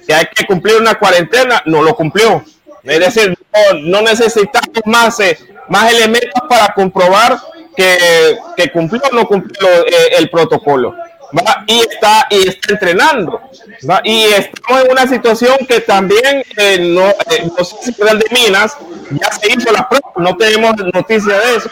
que 0.06 0.12
hay 0.12 0.26
que 0.34 0.46
cumplir 0.46 0.76
una 0.76 0.98
cuarentena, 0.98 1.62
no 1.64 1.82
lo 1.82 1.94
cumplió. 1.94 2.44
Es 2.82 3.00
decir, 3.00 3.38
no, 3.52 3.78
no 3.80 4.02
necesitamos 4.02 4.68
más 4.86 5.20
eh, 5.20 5.38
más 5.68 5.92
elementos 5.92 6.42
para 6.48 6.72
comprobar 6.74 7.38
que, 7.76 8.38
que 8.56 8.70
cumplió 8.72 9.02
o 9.10 9.14
no 9.14 9.26
cumplió 9.26 9.68
eh, 9.86 10.16
el 10.18 10.30
protocolo. 10.30 10.94
¿va? 11.36 11.64
Y, 11.66 11.80
está, 11.80 12.26
y 12.30 12.48
está 12.48 12.72
entrenando. 12.72 13.40
¿va? 13.88 14.00
Y 14.04 14.24
estamos 14.24 14.84
en 14.84 14.90
una 14.90 15.06
situación 15.06 15.56
que 15.68 15.80
también 15.80 16.42
eh, 16.56 16.78
no, 16.80 17.08
eh, 17.08 17.50
no 17.56 17.64
sé 17.64 17.76
si 17.82 17.92
de 17.92 18.24
Minas 18.30 18.76
ya 19.10 19.32
se 19.32 19.52
hizo 19.52 19.72
la 19.72 19.88
prueba, 19.88 20.12
no 20.16 20.36
tenemos 20.36 20.74
noticia 20.92 21.38
de 21.38 21.56
eso. 21.56 21.70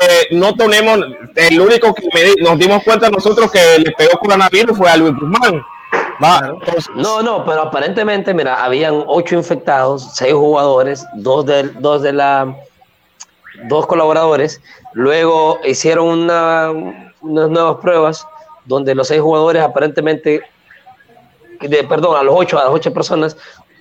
Eh, 0.00 0.28
no 0.32 0.54
tenemos, 0.54 1.00
el 1.36 1.60
único 1.60 1.94
que 1.94 2.08
me 2.12 2.42
nos 2.42 2.58
dimos 2.58 2.82
cuenta 2.82 3.08
nosotros 3.08 3.50
que 3.50 3.78
le 3.78 3.92
pegó 3.92 4.18
coronavirus 4.18 4.76
fue 4.76 4.90
a 4.90 4.96
Luis 4.96 5.14
Guzmán. 5.14 5.62
¿va? 6.22 6.40
Entonces, 6.48 6.88
No, 6.94 7.22
no, 7.22 7.44
pero 7.44 7.62
aparentemente, 7.62 8.32
mira, 8.34 8.64
habían 8.64 9.04
ocho 9.06 9.36
infectados, 9.36 10.14
seis 10.14 10.32
jugadores, 10.32 11.06
dos 11.14 11.46
de, 11.46 11.64
dos 11.64 12.02
de 12.02 12.12
la, 12.12 12.56
dos 13.64 13.86
colaboradores. 13.86 14.60
Luego 14.92 15.60
hicieron 15.64 16.06
una, 16.08 16.70
unas 17.20 17.50
nuevas 17.50 17.76
pruebas 17.80 18.26
donde 18.64 18.94
los 18.94 19.08
seis 19.08 19.20
jugadores 19.20 19.62
aparentemente, 19.62 20.42
de, 21.60 21.84
perdón, 21.84 22.16
a 22.16 22.22
los 22.22 22.34
ocho, 22.36 22.58
a 22.58 22.64
las 22.64 22.72
ocho 22.72 22.92
personas, 22.92 23.36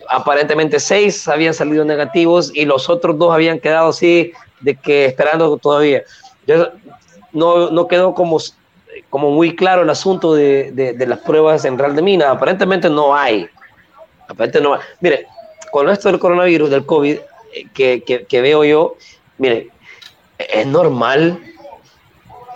aparentemente 0.09 0.80
seis 0.80 1.28
habían 1.28 1.53
salido 1.53 1.86
negativos 1.86 2.51
y 2.53 2.65
los 2.65 2.89
otros 2.89 3.17
dos 3.17 3.34
habían 3.34 3.59
quedado 3.59 3.89
así 3.89 4.34
de 4.59 4.76
que 4.76 5.05
esperando 5.05 5.57
todavía. 5.57 6.03
Yo- 6.47 6.69
no, 7.34 7.69
no 7.69 7.88
quedó 7.88 8.13
como 8.13 8.38
como 9.09 9.32
muy 9.32 9.55
claro 9.55 9.84
el 9.84 9.89
asunto 9.89 10.34
de, 10.34 10.72
de- 10.74 10.93
de 10.93 11.07
las 11.07 11.19
pruebas 11.19 11.63
en 11.63 11.78
Real 11.78 11.95
de 11.95 12.01
Minas. 12.01 12.28
Aparentemente 12.28 12.89
no 12.89 13.15
hay. 13.15 13.47
Aparentemente 14.28 14.61
no 14.61 14.74
hay. 14.74 14.82
Mire, 14.99 15.28
con 15.72 15.89
esto 15.89 16.09
del 16.09 16.19
coronavirus, 16.19 16.69
del 16.69 16.86
COVID, 16.86 17.17
eh, 17.53 17.67
que, 17.74 18.03
que- 18.03 18.26
que 18.26 18.41
veo 18.41 18.63
yo, 18.65 18.95
mire, 19.41 19.69
es 20.37 20.67
normal 20.67 21.39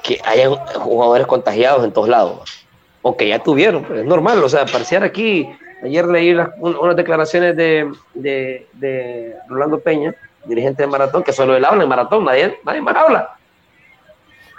que 0.04 0.22
hayan 0.24 0.56
jugadores 0.76 1.26
contagiados 1.26 1.84
en 1.84 1.92
todos 1.92 2.08
lados. 2.10 2.64
O 3.02 3.18
que 3.18 3.28
ya 3.28 3.40
tuvieron, 3.40 3.86
es 3.96 4.06
normal. 4.06 4.44
O 4.44 4.50
sea, 4.50 4.66
pareciera 4.66 5.08
aquí, 5.08 5.50
ayer 5.84 6.06
leí 6.06 6.34
las- 6.34 6.50
un- 6.60 6.76
unas 6.78 6.96
declaraciones 6.96 7.56
de, 7.58 7.92
de, 8.14 8.68
de 8.74 9.36
Rolando 9.50 9.80
Peña, 9.80 10.14
dirigente 10.46 10.84
de 10.84 10.88
Maratón, 10.88 11.24
que 11.24 11.34
solo 11.34 11.56
él 11.56 11.66
habla 11.66 11.84
en 11.84 11.90
Maratón, 11.90 12.24
nadie, 12.26 12.60
nadie 12.64 12.82
más 12.82 12.96
habla. 12.96 13.36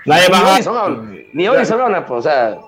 nadie 0.04 0.28
más- 0.28 0.66
habla, 0.66 1.02
ni 1.32 1.48
Orison 1.48 1.80
habla, 1.80 2.04
pues, 2.06 2.18
o 2.18 2.22
sea. 2.28 2.58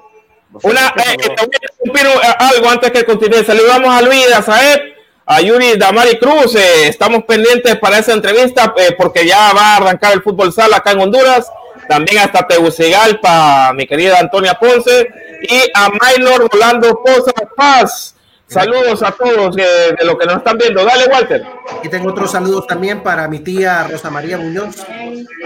Una, 0.62 0.86
eh, 0.88 1.12
eh, 1.12 1.16
te 1.18 1.28
voy 1.28 1.38
a 1.38 1.44
interrumpir 1.44 2.06
eh, 2.06 2.34
algo 2.38 2.70
antes 2.70 2.90
que 2.90 3.04
continúe. 3.04 3.42
Saludamos 3.44 3.90
a 3.94 4.00
Luis, 4.02 4.32
a 4.34 4.40
Saed, 4.40 4.80
a 5.29 5.43
Yuri 5.43 5.76
Damari 5.76 6.18
Cruz. 6.18 6.55
eh, 6.57 6.89
estamos 6.89 7.24
pendientes 7.24 7.76
para 7.76 7.99
esa 7.99 8.14
entrevista 8.14 8.74
eh, 8.79 8.95
porque 8.97 9.26
ya 9.26 9.53
va 9.53 9.74
a 9.74 9.76
arrancar 9.76 10.14
el 10.14 10.22
fútbol 10.22 10.53
sala 10.53 10.79
acá 10.79 10.93
en 10.93 11.01
Honduras. 11.01 11.53
También 11.87 12.18
hasta 12.18 12.47
Tegucigalpa, 12.47 13.72
mi 13.74 13.87
querida 13.87 14.18
Antonia 14.18 14.55
Ponce. 14.55 15.09
Y 15.43 15.70
a 15.74 15.91
Maynor 15.91 16.49
Rolando 16.51 17.03
Poza 17.05 17.33
Paz. 17.55 18.14
Saludos 18.49 19.03
a 19.03 19.11
todos 19.12 19.57
eh, 19.59 19.94
de 19.99 20.05
lo 20.07 20.16
que 20.16 20.24
nos 20.24 20.38
están 20.38 20.57
viendo. 20.57 20.82
Dale, 20.82 21.05
Walter. 21.12 21.44
Y 21.82 21.88
tengo 21.90 22.09
otros 22.11 22.30
saludos 22.32 22.66
también 22.66 23.03
para 23.03 23.28
mi 23.28 23.40
tía 23.40 23.86
Rosa 23.86 24.09
María 24.11 24.38
Muñoz, 24.38 24.76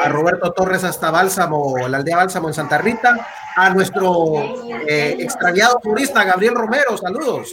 a 0.03 0.09
Roberto 0.09 0.53
Torres 0.53 0.85
hasta 0.85 1.11
Bálsamo, 1.11 1.77
la 1.89 1.99
aldea 1.99 2.17
Bálsamo 2.17 2.47
en 2.49 2.55
Santa 2.55 2.79
Rita, 2.79 3.27
a 3.57 3.71
nuestro 3.71 4.35
eh, 4.87 5.17
extraviado 5.19 5.81
turista 5.83 6.23
Gabriel 6.25 6.55
Romero, 6.55 6.97
saludos. 6.97 7.53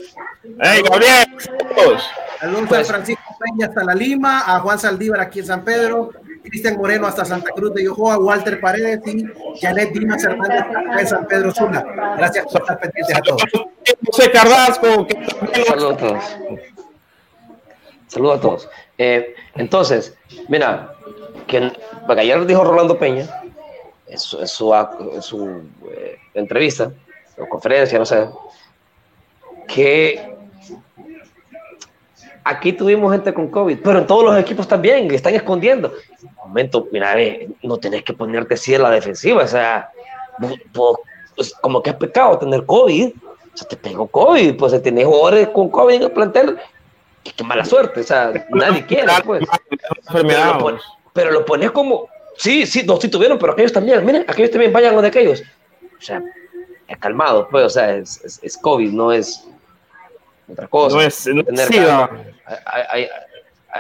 Hey, 0.59 0.83
Gabriel. 0.87 1.25
saludos. 1.39 2.03
Saludos 2.39 2.65
Pues- 2.69 2.81
a 2.81 2.93
Francisco 2.93 3.23
Peña 3.39 3.67
hasta 3.67 3.83
La 3.83 3.95
Lima, 3.95 4.43
a 4.45 4.59
Juan 4.59 4.77
Saldívar 4.79 5.19
aquí 5.19 5.39
en 5.39 5.45
San 5.47 5.63
Pedro, 5.63 6.11
Cristian 6.43 6.77
Moreno 6.77 7.07
hasta 7.07 7.25
Santa 7.25 7.51
Cruz 7.51 7.73
de 7.73 7.83
Yojoa, 7.83 8.17
Walter 8.17 8.59
Paredes 8.59 9.01
y 9.05 9.25
Janet 9.59 9.91
Dimas 9.91 10.23
Hernández 10.23 10.65
en 10.99 11.07
San 11.07 11.27
Pedro 11.27 11.51
Sula. 11.51 11.85
Gracias 12.17 12.45
por 12.45 12.61
estar 12.61 12.79
pendientes 12.79 13.15
a 13.15 13.21
todos. 13.21 13.43
José 14.05 14.29
también 14.29 15.65
Saludos 15.65 15.93
a 15.93 15.97
todos. 15.97 16.23
Saludos 18.07 18.37
a 18.37 18.41
todos. 18.41 18.69
Eh, 18.97 19.35
entonces, 19.55 20.15
mira, 20.47 20.93
que, 21.47 21.71
porque 22.05 22.21
ayer 22.21 22.45
dijo 22.45 22.63
Rolando 22.63 22.97
Peña 22.97 23.27
en 24.07 24.17
su, 24.17 24.39
en 24.39 24.47
su, 24.47 24.73
en 24.73 25.21
su, 25.21 25.63
eh, 25.91 26.17
entrevista 26.33 26.91
o 27.37 27.47
conferencia, 27.47 27.99
no 27.99 28.05
sé, 28.05 28.27
que 29.67 30.28
aquí 32.49 32.73
tuvimos 32.73 33.11
gente 33.11 33.33
con 33.33 33.49
COVID, 33.49 33.79
pero 33.83 33.99
en 33.99 34.07
todos 34.07 34.23
los 34.23 34.37
equipos 34.37 34.67
también, 34.67 35.09
están 35.11 35.33
escondiendo. 35.35 35.93
Un 36.21 36.49
momento, 36.49 36.87
mira, 36.91 37.15
ve, 37.15 37.49
no 37.63 37.77
tenés 37.77 38.03
que 38.03 38.13
ponerte 38.13 38.55
así 38.55 38.73
en 38.73 38.83
la 38.83 38.89
defensiva, 38.91 39.43
o 39.43 39.47
sea, 39.47 39.89
pues, 40.73 41.53
como 41.61 41.81
que 41.81 41.91
es 41.91 41.95
pecado 41.95 42.37
tener 42.39 42.65
COVID. 42.65 43.11
O 43.53 43.57
sea, 43.57 43.67
te 43.67 43.77
pegó 43.77 44.07
COVID, 44.07 44.57
pues 44.57 44.71
si 44.71 44.79
tenés 44.79 45.05
jugadores 45.05 45.49
con 45.49 45.69
COVID 45.69 45.95
en 45.95 46.03
el 46.03 46.11
plantel, 46.11 46.57
qué, 47.23 47.43
mala 47.43 47.65
suerte, 47.65 48.01
o 48.01 48.03
sea, 48.03 48.31
nadie 48.49 48.85
quiere, 48.85 49.07
pues. 49.25 49.43
Pero 50.11 50.45
lo, 50.45 50.57
pon- 50.59 50.79
pero 51.13 51.31
lo 51.31 51.45
pones 51.45 51.71
como, 51.71 52.07
sí, 52.37 52.65
sí, 52.65 52.83
no, 52.83 52.99
sí 53.01 53.09
tuvieron, 53.09 53.37
pero 53.39 53.53
aquellos 53.53 53.73
también, 53.73 54.05
miren, 54.05 54.23
aquellos 54.27 54.51
también 54.51 54.71
vayan 54.71 54.93
donde 54.93 55.09
aquellos. 55.09 55.41
O 55.97 56.01
sea, 56.01 56.21
es 56.87 56.97
calmado, 56.97 57.47
pues, 57.49 57.65
o 57.65 57.69
sea, 57.69 57.95
es, 57.95 58.23
es, 58.23 58.39
es 58.41 58.57
COVID, 58.57 58.91
no 58.91 59.11
es 59.11 59.45
otra 60.51 60.67
cosa. 60.67 60.95
No 60.95 61.01
es, 61.01 61.27
no 61.27 61.41
es 61.41 61.45
Tener 61.47 61.67
calma. 61.69 62.09
Hay, 62.65 62.83
hay- 62.91 63.09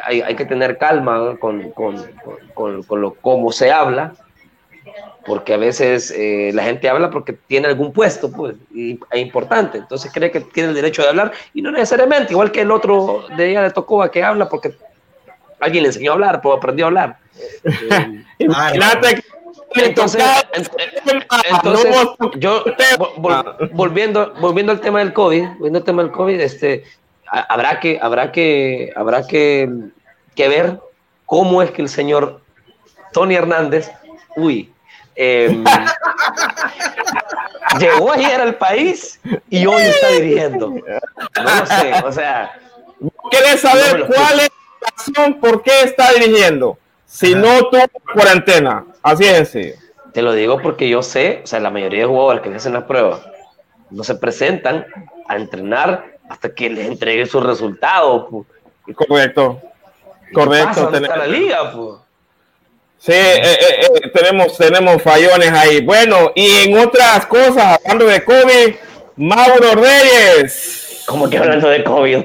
hay- 0.03 0.21
hay 0.21 0.35
que 0.35 0.45
tener 0.45 0.77
calma 0.77 1.35
con, 1.39 1.71
con, 1.71 1.97
con, 2.13 2.41
con- 2.53 2.83
con 2.83 3.01
lo 3.01 3.13
cómo 3.15 3.51
se 3.51 3.71
habla, 3.71 4.13
porque 5.25 5.53
a 5.53 5.57
veces 5.57 6.11
eh, 6.15 6.51
la 6.53 6.63
gente 6.63 6.87
habla 6.89 7.09
porque 7.09 7.33
tiene 7.33 7.67
algún 7.67 7.91
puesto, 7.91 8.31
pues, 8.31 8.55
y, 8.73 8.99
e 9.11 9.19
importante, 9.19 9.77
entonces 9.79 10.11
cree 10.13 10.31
que 10.31 10.41
tiene 10.41 10.69
el 10.69 10.75
derecho 10.75 11.01
de 11.01 11.09
hablar, 11.09 11.31
y 11.53 11.61
no 11.61 11.71
necesariamente, 11.71 12.33
igual 12.33 12.51
que 12.51 12.61
el 12.61 12.71
otro 12.71 13.25
de 13.35 13.49
ella 13.49 13.63
le 13.63 13.71
tocó 13.71 14.01
a 14.03 14.11
que 14.11 14.23
habla 14.23 14.47
porque 14.47 14.73
alguien 15.59 15.83
le 15.83 15.89
enseñó 15.89 16.11
a 16.11 16.13
hablar, 16.15 16.41
pues 16.41 16.57
aprendió 16.57 16.85
a 16.85 16.87
hablar. 16.87 17.17
Eh, 17.63 18.23
Imagínate 18.39 19.15
que 19.15 19.15
le 19.15 19.38
entonces, 19.75 20.23
entonces, 21.49 21.95
yo 22.37 22.63
vol- 22.97 23.15
vol- 23.17 23.69
volviendo, 23.73 24.33
volviendo 24.39 24.71
al 24.71 24.81
tema 24.81 24.99
del 24.99 25.13
COVID, 25.13 25.47
volviendo 25.57 25.79
al 25.79 25.85
tema 25.85 26.03
del 26.03 26.11
COVID, 26.11 26.39
este, 26.39 26.83
ha- 27.31 27.41
habrá 27.53 27.79
que, 27.79 27.99
habrá 28.01 28.31
que, 28.31 28.91
habrá 28.95 29.25
que, 29.27 29.69
que 30.35 30.47
ver 30.47 30.79
cómo 31.25 31.61
es 31.61 31.71
que 31.71 31.81
el 31.81 31.89
señor 31.89 32.41
Tony 33.13 33.35
Hernández, 33.35 33.91
uy, 34.35 34.71
em, 35.15 35.63
llegó 37.79 38.11
ayer 38.11 38.41
al 38.41 38.55
país 38.55 39.19
y 39.49 39.65
hoy 39.65 39.83
está 39.83 40.07
dirigiendo. 40.09 40.69
No 40.69 41.43
lo 41.43 41.65
sé, 41.65 41.93
o 42.03 42.11
sea, 42.11 42.51
¿Quieres 43.31 43.61
saber 43.61 44.07
cuál 44.07 44.41
es 44.41 44.49
la 44.81 44.87
razón 44.97 45.39
por 45.39 45.61
qué 45.63 45.83
está 45.83 46.11
dirigiendo? 46.11 46.77
Si 47.05 47.33
no 47.33 47.69
tuvo 47.69 47.85
cuarentena. 48.13 48.83
Así 49.03 49.25
es 49.25 49.49
sencillo. 49.49 49.75
Te 50.13 50.21
lo 50.21 50.33
digo 50.33 50.59
porque 50.61 50.89
yo 50.89 51.01
sé, 51.03 51.41
o 51.43 51.47
sea, 51.47 51.59
la 51.59 51.69
mayoría 51.69 52.01
de 52.01 52.05
jugadores 52.07 52.41
que 52.41 52.53
hacen 52.53 52.73
las 52.73 52.83
pruebas 52.83 53.21
no 53.91 54.03
se 54.03 54.15
presentan 54.15 54.85
a 55.27 55.35
entrenar 55.35 56.05
hasta 56.29 56.53
que 56.53 56.69
les 56.69 56.87
entregue 56.87 57.25
sus 57.25 57.43
resultados. 57.43 58.27
pu. 58.29 58.45
Correcto. 58.95 59.61
¿Qué 60.27 60.33
Correcto. 60.33 60.67
pasa? 60.67 60.81
¿Dónde 60.81 60.97
está 60.99 61.13
tenemos- 61.13 61.31
la 61.31 61.39
liga? 61.39 61.71
pu? 61.71 61.99
Sí, 62.97 63.11
eh, 63.13 63.41
eh, 63.43 63.57
eh, 64.03 64.09
tenemos, 64.13 64.57
tenemos 64.57 65.01
fallones 65.01 65.51
ahí. 65.53 65.81
Bueno, 65.81 66.31
y 66.35 66.67
en 66.67 66.77
otras 66.77 67.25
cosas, 67.27 67.79
hablando 67.79 68.05
de 68.05 68.23
COVID, 68.25 68.75
Mauro 69.15 69.75
Reyes. 69.75 71.03
Como 71.07 71.29
que 71.29 71.37
hablando 71.37 71.69
de 71.69 71.83
COVID. 71.83 72.17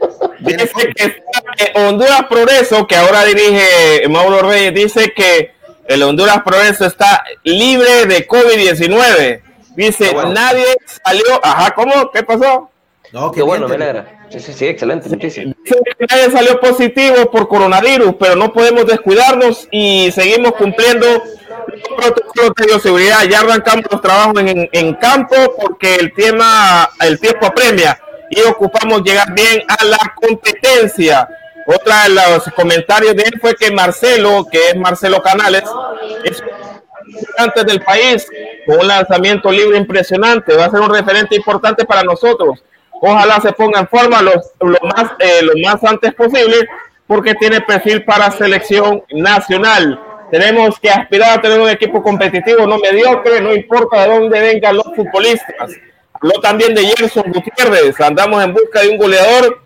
Dice 0.40 0.92
que 0.96 1.04
está- 1.04 1.42
que 1.56 1.78
Honduras 1.78 2.24
Progreso, 2.28 2.86
que 2.86 2.96
ahora 2.96 3.24
dirige 3.24 4.08
Mauro 4.08 4.40
Reyes, 4.48 4.74
dice 4.74 5.12
que 5.14 5.52
el 5.86 6.02
Honduras 6.02 6.42
Progreso 6.44 6.86
está 6.86 7.24
libre 7.42 8.06
de 8.06 8.26
COVID-19. 8.26 9.42
Dice, 9.74 10.12
bueno. 10.12 10.32
nadie 10.32 10.64
salió. 11.04 11.40
Ajá, 11.42 11.72
¿cómo? 11.74 12.10
¿Qué 12.12 12.22
pasó? 12.22 12.70
No, 13.12 13.30
Qué 13.30 13.42
bueno, 13.42 13.68
me 13.68 13.74
alegra. 13.74 14.26
Sí, 14.30 14.40
sí, 14.40 14.52
sí, 14.54 14.66
excelente. 14.66 15.08
Dice 15.10 15.52
que 15.98 16.06
nadie 16.08 16.30
salió 16.30 16.58
positivo 16.58 17.30
por 17.30 17.46
coronavirus, 17.48 18.14
pero 18.18 18.36
no 18.36 18.52
podemos 18.52 18.86
descuidarnos 18.86 19.68
y 19.70 20.10
seguimos 20.12 20.52
cumpliendo 20.52 21.06
los 21.06 21.82
protocolos 21.96 22.52
de 22.56 22.66
bioseguridad. 22.66 23.24
Ya 23.24 23.40
arrancamos 23.40 23.84
los 23.90 24.00
trabajos 24.00 24.40
en, 24.40 24.68
en 24.72 24.94
campo 24.94 25.36
porque 25.60 25.96
el 25.96 26.14
tema, 26.14 26.88
el 27.00 27.20
tiempo 27.20 27.46
apremia 27.46 28.00
y 28.30 28.40
ocupamos 28.40 29.02
llegar 29.02 29.34
bien 29.34 29.62
a 29.68 29.84
la 29.84 30.14
competencia. 30.14 31.28
Otra 31.66 32.04
de 32.04 32.14
los 32.14 32.44
comentarios 32.54 33.14
de 33.14 33.22
él 33.22 33.38
fue 33.40 33.54
que 33.54 33.70
Marcelo, 33.70 34.46
que 34.50 34.70
es 34.70 34.76
Marcelo 34.76 35.22
Canales, 35.22 35.64
es 36.24 36.42
antes 37.36 37.66
del 37.66 37.80
país 37.82 38.26
con 38.66 38.80
un 38.80 38.88
lanzamiento 38.88 39.50
libre 39.50 39.78
impresionante. 39.78 40.56
Va 40.56 40.66
a 40.66 40.70
ser 40.70 40.80
un 40.80 40.92
referente 40.92 41.36
importante 41.36 41.84
para 41.84 42.02
nosotros. 42.02 42.62
Ojalá 43.00 43.40
se 43.40 43.52
ponga 43.52 43.80
en 43.80 43.88
forma 43.88 44.22
lo, 44.22 44.32
lo 44.60 44.78
más, 44.82 45.10
eh, 45.18 45.42
lo 45.42 45.52
más 45.68 45.82
antes 45.84 46.14
posible, 46.14 46.68
porque 47.06 47.34
tiene 47.34 47.60
perfil 47.60 48.04
para 48.04 48.30
selección 48.30 49.02
nacional. 49.10 50.00
Tenemos 50.30 50.78
que 50.78 50.88
aspirar 50.88 51.38
a 51.38 51.42
tener 51.42 51.60
un 51.60 51.68
equipo 51.68 52.02
competitivo, 52.02 52.66
no 52.66 52.78
mediocre, 52.78 53.40
no 53.40 53.52
importa 53.52 54.02
de 54.02 54.08
dónde 54.08 54.40
vengan 54.40 54.76
los 54.76 54.86
futbolistas. 54.96 55.72
Habló 56.14 56.40
también 56.40 56.74
de 56.74 56.86
Gerson 56.86 57.24
Gutiérrez, 57.32 58.00
andamos 58.00 58.42
en 58.42 58.54
busca 58.54 58.80
de 58.80 58.90
un 58.90 58.96
goleador. 58.96 59.60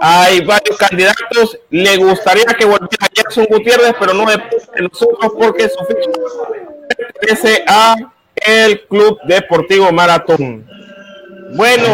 Hay 0.00 0.40
varios 0.44 0.76
candidatos. 0.78 1.58
Le 1.70 1.96
gustaría 1.96 2.44
que 2.44 2.64
volviera 2.64 3.08
Gerson 3.14 3.46
Gutiérrez, 3.50 3.94
pero 3.98 4.14
no 4.14 4.30
depende 4.30 4.56
de 4.74 4.82
nosotros 4.82 5.32
porque 5.38 5.68
su 5.68 5.84
ficha 5.84 6.10
pertenece 6.88 7.64
a 7.66 7.96
el 8.34 8.86
Club 8.86 9.18
Deportivo 9.24 9.92
Maratón. 9.92 10.66
Bueno, 11.52 11.88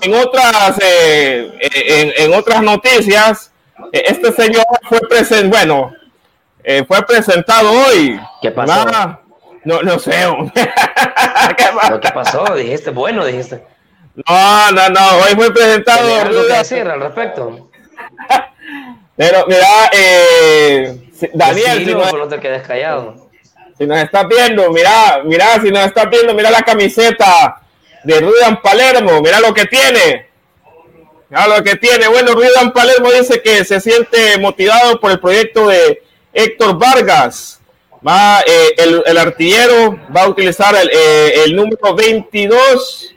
en 0.00 0.14
otras, 0.14 0.78
eh, 0.82 1.52
en, 1.60 2.12
en, 2.16 2.34
otras 2.34 2.62
noticias, 2.62 3.52
eh, 3.92 4.04
este 4.06 4.32
señor 4.32 4.64
fue 4.88 5.00
presente, 5.00 5.48
bueno, 5.48 5.92
eh, 6.64 6.84
fue 6.86 7.02
presentado 7.06 7.70
hoy. 7.70 8.18
¿Qué 8.40 8.50
pasó? 8.50 9.18
no, 9.64 9.82
no 9.82 9.98
sé. 9.98 10.12
¿Qué, 10.54 11.64
pasó? 11.74 12.00
¿Qué 12.00 12.10
pasó? 12.10 12.54
Dijiste, 12.54 12.90
bueno, 12.90 13.24
dijiste. 13.24 13.62
No, 14.14 14.72
no, 14.72 14.88
no, 14.88 15.16
hoy 15.18 15.34
fue 15.36 15.52
presentado. 15.52 16.20
algo 16.20 16.46
que 16.46 16.52
decir 16.52 16.88
al 16.88 17.00
respecto? 17.00 17.70
Pero 19.16 19.46
mira, 19.46 19.90
eh, 19.92 21.10
Daniel, 21.34 21.84
si 21.84 21.94
no, 21.94 22.12
no 22.12 22.28
te 22.28 22.40
quedes 22.40 22.66
callado. 22.66 23.28
Si 23.76 23.86
nos 23.86 23.98
estás 23.98 24.26
viendo, 24.28 24.70
mira, 24.72 25.22
mira, 25.24 25.60
si 25.60 25.70
nos 25.70 25.86
estás 25.86 26.08
viendo, 26.10 26.34
mira 26.34 26.50
la 26.50 26.62
camiseta 26.62 27.62
de 28.04 28.20
Rudan 28.20 28.60
Palermo, 28.60 29.20
mira 29.20 29.40
lo 29.40 29.54
que 29.54 29.66
tiene. 29.66 30.28
Mira 31.28 31.46
lo 31.46 31.62
que 31.62 31.76
tiene. 31.76 32.08
Bueno, 32.08 32.32
Rudan 32.32 32.72
Palermo 32.72 33.10
dice 33.12 33.40
que 33.40 33.64
se 33.64 33.80
siente 33.80 34.38
motivado 34.38 35.00
por 35.00 35.12
el 35.12 35.20
proyecto 35.20 35.68
de 35.68 36.02
Héctor 36.32 36.78
Vargas. 36.78 37.60
Va, 38.06 38.40
eh, 38.40 38.74
el, 38.78 39.02
el, 39.04 39.18
artillero 39.18 39.98
va 40.14 40.22
a 40.22 40.28
utilizar 40.28 40.74
el, 40.74 40.90
eh, 40.90 41.44
el 41.44 41.54
número 41.54 41.94
22, 41.94 43.14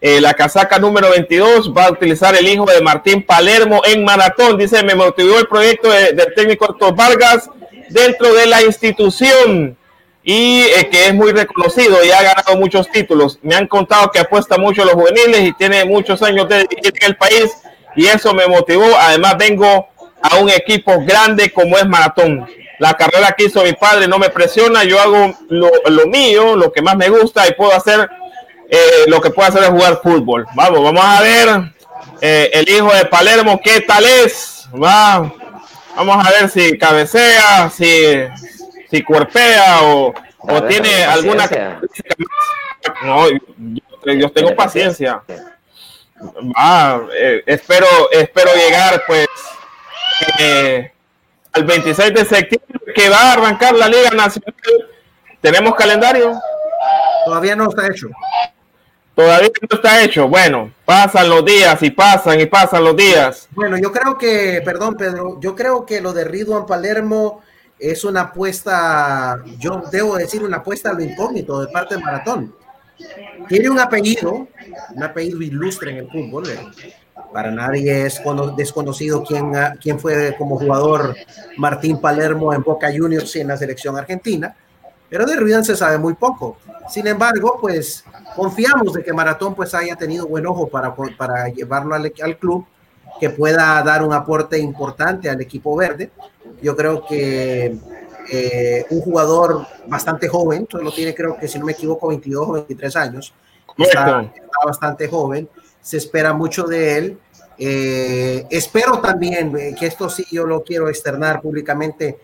eh, 0.00 0.20
la 0.20 0.34
casaca 0.34 0.78
número 0.78 1.10
22, 1.10 1.72
va 1.74 1.86
a 1.86 1.90
utilizar 1.90 2.34
el 2.36 2.46
hijo 2.46 2.66
de 2.66 2.80
Martín 2.82 3.22
Palermo 3.22 3.80
en 3.84 4.04
maratón. 4.04 4.58
Dice, 4.58 4.82
me 4.82 4.94
motivó 4.94 5.38
el 5.38 5.46
proyecto 5.46 5.90
de, 5.90 6.12
del 6.12 6.34
técnico 6.34 6.70
Héctor 6.70 6.94
Vargas 6.94 7.48
dentro 7.88 8.34
de 8.34 8.46
la 8.46 8.62
institución 8.62 9.76
y 10.22 10.62
eh, 10.62 10.88
que 10.90 11.06
es 11.06 11.14
muy 11.14 11.32
reconocido 11.32 12.04
y 12.04 12.10
ha 12.10 12.20
ganado 12.20 12.56
muchos 12.56 12.90
títulos. 12.90 13.38
Me 13.42 13.54
han 13.54 13.66
contado 13.66 14.10
que 14.10 14.18
apuesta 14.18 14.58
mucho 14.58 14.82
a 14.82 14.84
los 14.84 14.94
juveniles 14.94 15.40
y 15.42 15.52
tiene 15.54 15.84
muchos 15.84 16.22
años 16.22 16.48
de 16.48 16.66
dirigir 16.68 16.92
el 17.02 17.16
país 17.16 17.52
y 17.94 18.06
eso 18.06 18.34
me 18.34 18.46
motivó. 18.46 18.84
Además 18.98 19.36
vengo 19.38 19.88
a 20.20 20.36
un 20.36 20.50
equipo 20.50 21.00
grande 21.06 21.50
como 21.52 21.78
es 21.78 21.86
Maratón. 21.86 22.46
La 22.78 22.92
carrera 22.94 23.34
que 23.36 23.44
hizo 23.44 23.62
mi 23.62 23.72
padre 23.72 24.06
no 24.06 24.18
me 24.18 24.28
presiona, 24.28 24.84
yo 24.84 25.00
hago 25.00 25.32
lo, 25.48 25.70
lo 25.88 26.06
mío, 26.08 26.56
lo 26.56 26.70
que 26.70 26.82
más 26.82 26.96
me 26.96 27.08
gusta 27.08 27.48
y 27.48 27.54
puedo 27.54 27.72
hacer 27.72 28.10
eh, 28.68 29.04
lo 29.08 29.20
que 29.20 29.30
puedo 29.30 29.48
hacer 29.48 29.62
es 29.62 29.68
jugar 29.70 30.00
fútbol. 30.02 30.46
Vamos, 30.54 30.82
vamos 30.82 31.04
a 31.04 31.22
ver 31.22 31.72
eh, 32.20 32.50
el 32.52 32.68
hijo 32.68 32.92
de 32.92 33.04
Palermo, 33.06 33.60
qué 33.62 33.80
tal 33.80 34.04
es. 34.04 34.68
Va. 34.72 35.32
Vamos 35.96 36.26
a 36.26 36.30
ver 36.30 36.48
si 36.50 36.76
cabecea, 36.76 37.70
si, 37.70 38.26
si 38.90 39.02
cuerpea 39.02 39.82
o, 39.82 40.12
o 40.48 40.62
tiene 40.64 41.04
alguna 41.04 41.48
no 43.02 43.28
yo, 43.28 44.12
yo 44.12 44.30
tengo 44.30 44.54
paciencia 44.54 45.22
ah, 46.54 47.00
eh, 47.12 47.42
espero 47.46 47.86
espero 48.10 48.54
llegar 48.54 49.02
pues 49.06 49.26
eh, 50.38 50.92
al 51.52 51.64
26 51.64 52.14
de 52.14 52.24
septiembre 52.24 52.94
que 52.94 53.08
va 53.08 53.20
a 53.20 53.32
arrancar 53.32 53.74
la 53.74 53.88
Liga 53.88 54.10
Nacional 54.10 54.54
tenemos 55.40 55.74
calendario 55.74 56.38
todavía 57.24 57.56
no 57.56 57.68
está 57.68 57.86
hecho 57.86 58.08
todavía 59.16 59.50
no 59.68 59.76
está 59.76 60.04
hecho 60.04 60.28
bueno 60.28 60.70
pasan 60.84 61.28
los 61.28 61.44
días 61.44 61.82
y 61.82 61.90
pasan 61.90 62.40
y 62.40 62.46
pasan 62.46 62.84
los 62.84 62.94
días 62.94 63.48
bueno 63.50 63.76
yo 63.76 63.90
creo 63.90 64.16
que 64.16 64.62
perdón 64.64 64.96
Pedro 64.96 65.40
yo 65.40 65.56
creo 65.56 65.84
que 65.84 66.00
lo 66.00 66.12
de 66.12 66.24
Ridwan 66.24 66.66
Palermo 66.66 67.42
es 67.78 68.04
una 68.04 68.22
apuesta, 68.22 69.42
yo 69.58 69.82
debo 69.90 70.16
decir 70.16 70.42
una 70.42 70.58
apuesta 70.58 70.90
a 70.90 70.94
lo 70.94 71.02
incógnito 71.02 71.60
de 71.60 71.68
parte 71.68 71.96
de 71.96 72.00
Maratón. 72.00 72.54
Tiene 73.48 73.68
un 73.68 73.78
apellido, 73.78 74.48
un 74.94 75.02
apellido 75.02 75.42
ilustre 75.42 75.90
en 75.90 75.96
el 75.98 76.10
fútbol. 76.10 76.48
Eh. 76.48 76.94
Para 77.32 77.50
nadie 77.50 78.06
es 78.06 78.22
desconocido 78.56 79.22
quién, 79.22 79.52
quién 79.80 80.00
fue 80.00 80.34
como 80.38 80.58
jugador 80.58 81.14
Martín 81.58 82.00
Palermo 82.00 82.54
en 82.54 82.62
Boca 82.62 82.88
Juniors 82.96 83.36
y 83.36 83.40
en 83.40 83.48
la 83.48 83.56
selección 83.56 83.98
argentina, 83.98 84.56
pero 85.08 85.26
de 85.26 85.36
Ruidan 85.36 85.64
se 85.64 85.76
sabe 85.76 85.98
muy 85.98 86.14
poco. 86.14 86.56
Sin 86.88 87.06
embargo, 87.06 87.58
pues 87.60 88.04
confiamos 88.34 88.92
de 88.92 89.02
que 89.02 89.12
Maratón 89.12 89.54
pues 89.54 89.74
haya 89.74 89.96
tenido 89.96 90.26
buen 90.26 90.46
ojo 90.46 90.68
para, 90.68 90.94
para 90.94 91.48
llevarlo 91.48 91.94
al, 91.94 92.12
al 92.22 92.36
club, 92.38 92.66
que 93.18 93.30
pueda 93.30 93.82
dar 93.82 94.04
un 94.04 94.12
aporte 94.12 94.58
importante 94.58 95.30
al 95.30 95.40
equipo 95.40 95.74
verde 95.74 96.10
yo 96.62 96.76
creo 96.76 97.04
que 97.06 97.76
eh, 98.30 98.86
un 98.90 99.00
jugador 99.00 99.66
bastante 99.86 100.28
joven, 100.28 100.66
solo 100.70 100.92
tiene 100.92 101.14
creo 101.14 101.36
que 101.36 101.48
si 101.48 101.58
no 101.58 101.66
me 101.66 101.72
equivoco 101.72 102.08
22 102.08 102.48
o 102.48 102.52
23 102.52 102.96
años, 102.96 103.34
está, 103.78 104.22
está 104.22 104.58
bastante 104.64 105.08
joven, 105.08 105.48
se 105.80 105.98
espera 105.98 106.32
mucho 106.32 106.64
de 106.64 106.98
él. 106.98 107.18
Eh, 107.58 108.46
espero 108.50 109.00
también 109.00 109.56
eh, 109.56 109.74
que 109.78 109.86
esto 109.86 110.10
sí 110.10 110.26
yo 110.30 110.44
lo 110.44 110.62
quiero 110.62 110.90
externar 110.90 111.40
públicamente 111.40 112.18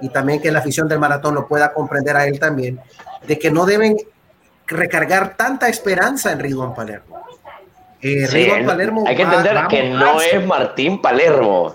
y 0.00 0.08
también 0.08 0.40
que 0.40 0.50
la 0.50 0.60
afición 0.60 0.88
del 0.88 0.98
maratón 0.98 1.34
lo 1.34 1.46
pueda 1.46 1.72
comprender 1.72 2.16
a 2.16 2.26
él 2.26 2.38
también, 2.38 2.80
de 3.26 3.38
que 3.38 3.50
no 3.50 3.66
deben 3.66 3.96
recargar 4.66 5.36
tanta 5.36 5.68
esperanza 5.68 6.32
en 6.32 6.40
Ridwan 6.40 6.74
Palermo. 6.74 7.22
Eh, 8.00 8.26
sí, 8.26 8.44
Ridwan 8.44 8.66
Palermo 8.66 9.04
hay 9.06 9.16
que 9.16 9.22
entender 9.22 9.56
va, 9.56 9.68
que 9.68 9.90
no 9.90 10.20
es 10.20 10.46
Martín 10.46 11.02
Palermo 11.02 11.74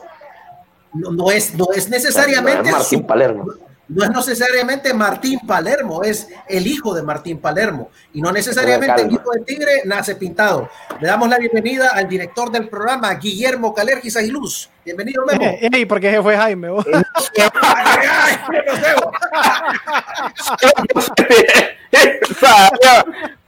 no, 0.94 1.12
no, 1.12 1.32
es, 1.32 1.56
no 1.56 1.68
es 1.76 1.90
necesariamente 1.90 2.70
no, 2.70 2.78
Martín 2.78 3.06
Palermo. 3.06 3.46
No 3.94 4.04
es 4.04 4.10
necesariamente 4.10 4.92
Martín 4.94 5.40
Palermo, 5.46 6.04
es 6.04 6.28
el 6.48 6.66
hijo 6.66 6.96
de 6.96 7.04
Martín 7.04 7.38
Palermo. 7.38 7.92
Y 8.14 8.22
no 8.22 8.32
necesariamente 8.32 9.04
el 9.04 9.12
hijo 9.12 9.32
de 9.32 9.42
Tigre 9.42 9.82
nace 9.86 10.16
pintado. 10.16 10.68
Le 11.00 11.08
damos 11.08 11.30
la 11.30 11.38
bienvenida 11.38 11.92
al 11.94 12.10
director 12.10 12.52
del 12.52 12.68
programa, 12.70 13.14
Guillermo 13.14 13.72
Calergis 13.74 14.18
Aguiluz. 14.18 14.70
Bienvenido, 14.84 15.24
Memo. 15.26 15.44
Eh, 15.44 15.70
eh, 15.72 15.86
¿Por 15.86 16.00
qué 16.00 16.20
fue 16.24 16.36
Jaime? 16.36 16.70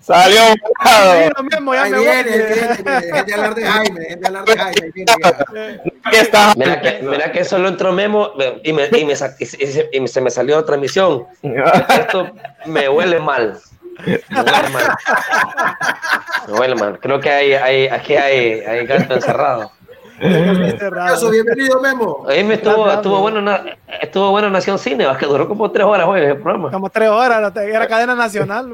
Salió 0.05 0.41
lo 1.35 1.43
mismo, 1.43 1.73
ya 1.73 1.83
Ahí 1.83 1.91
me 1.91 1.99
viene, 1.99 2.37
viene, 2.37 3.33
hablar 3.33 3.55
de 3.55 3.65
Jaime, 3.65 4.15
de 4.15 4.27
hablar 4.27 4.45
de 4.45 4.57
Jaime. 4.57 4.91
Mira 6.55 6.81
que, 6.81 6.99
mira 7.01 7.31
que 7.31 7.43
solo 7.43 7.67
entró 7.67 7.91
Memo 7.91 8.33
y, 8.63 8.71
me, 8.71 8.87
y, 8.91 9.03
me, 9.05 9.13
y, 9.13 10.03
y 10.03 10.07
se 10.07 10.21
me 10.21 10.29
salió 10.29 10.59
otra 10.59 10.77
misión. 10.77 11.25
Esto 11.41 12.31
me 12.67 12.87
huele 12.87 13.19
mal. 13.19 13.59
Me 14.05 14.21
huele 14.29 14.69
mal. 14.69 14.95
Me 16.47 16.53
huele 16.53 16.75
mal. 16.75 16.99
Creo 16.99 17.19
que 17.19 17.31
hay, 17.31 17.53
hay, 17.53 17.87
aquí 17.87 18.15
hay, 18.15 18.59
hay 18.59 18.85
gato 18.85 19.15
encerrado. 19.15 19.71
Eso, 20.19 21.29
bienvenido, 21.29 21.81
Memo. 21.81 22.25
Ahí 22.27 22.43
me 22.43 22.53
estuvo, 22.55 22.89
estuvo, 22.89 23.19
bueno, 23.19 23.59
estuvo 24.01 24.31
bueno 24.31 24.49
Nación 24.49 24.79
Cine, 24.79 25.05
que 25.19 25.25
duró 25.25 25.47
como 25.47 25.69
tres 25.71 25.85
horas 25.85 26.07
hoy 26.07 26.21
el 26.21 26.37
programa. 26.37 26.71
Como 26.71 26.89
tres 26.89 27.09
horas, 27.09 27.53
era 27.57 27.87
cadena 27.87 28.15
nacional. 28.15 28.73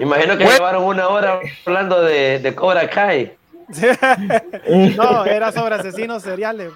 Imagino 0.00 0.38
que 0.38 0.44
llevaron 0.44 0.84
una 0.84 1.08
hora 1.08 1.38
hablando 1.66 2.02
de, 2.02 2.38
de 2.38 2.54
Cobra 2.54 2.88
Kai. 2.88 3.36
no, 4.96 5.24
era 5.26 5.52
sobre 5.52 5.74
asesinos 5.74 6.22
seriales. 6.22 6.72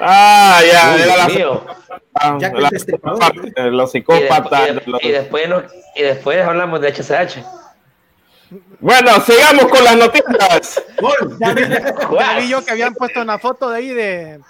Ah, 0.00 0.60
ya, 0.64 0.94
Uy, 0.94 1.02
era 1.02 1.16
la, 1.16 1.28
mío. 1.28 1.62
la, 2.14 2.38
la, 2.52 3.70
los 3.70 3.92
psicópatas. 3.92 4.70
Y, 4.70 4.72
de, 4.72 4.82
y, 4.86 5.08
y, 5.08 5.12
después 5.12 5.48
nos, 5.48 5.64
y 5.94 6.02
después 6.02 6.42
hablamos 6.42 6.80
de 6.80 6.88
HCH. 6.88 7.61
Bueno, 8.80 9.20
sigamos 9.20 9.66
con 9.66 9.84
las 9.84 9.96
noticias. 9.96 10.82
Ya 11.38 11.54
vi, 11.54 11.62
ya 12.18 12.38
vi 12.38 12.48
yo 12.48 12.64
que 12.64 12.70
habían 12.72 12.94
puesto 12.94 13.22
una 13.22 13.38
foto 13.38 13.70
de 13.70 13.78
ahí 13.78 13.88
de, 13.88 14.40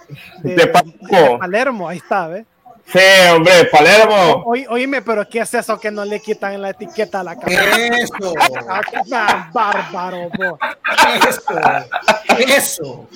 de, 0.43 0.55
de, 0.55 0.67
de 0.67 1.39
Palermo. 1.39 1.89
Ahí 1.89 1.99
está, 1.99 2.29
¿ves? 2.29 2.47
Sí, 2.93 2.99
hombre, 3.35 3.65
Palermo. 3.71 4.43
O, 4.45 4.55
oíme, 4.71 5.01
pero 5.01 5.27
¿qué 5.29 5.39
es 5.41 5.55
eso 5.55 5.81
que 5.81 5.91
no 5.91 6.05
le 6.05 6.21
quitan 6.21 6.61
la 6.61 6.71
etiqueta 6.71 7.21
a 7.21 7.25
la 7.25 7.37
cara? 7.37 7.53
Eso. 7.99 8.35
Ah, 9.15 9.51
bárbaro, 9.53 10.31
bo. 10.37 10.59
Eso. 11.29 11.43
Eso. 12.39 13.07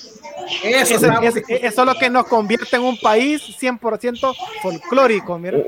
Eso, 0.63 0.95
eso, 0.95 1.23
es, 1.23 1.37
eso 1.49 1.81
es 1.81 1.87
lo 1.87 1.95
que 1.95 2.11
nos 2.11 2.27
convierte 2.27 2.77
en 2.77 2.83
un 2.83 2.99
país 2.99 3.43
100% 3.59 4.37
folclórico, 4.63 5.39
mira. 5.39 5.59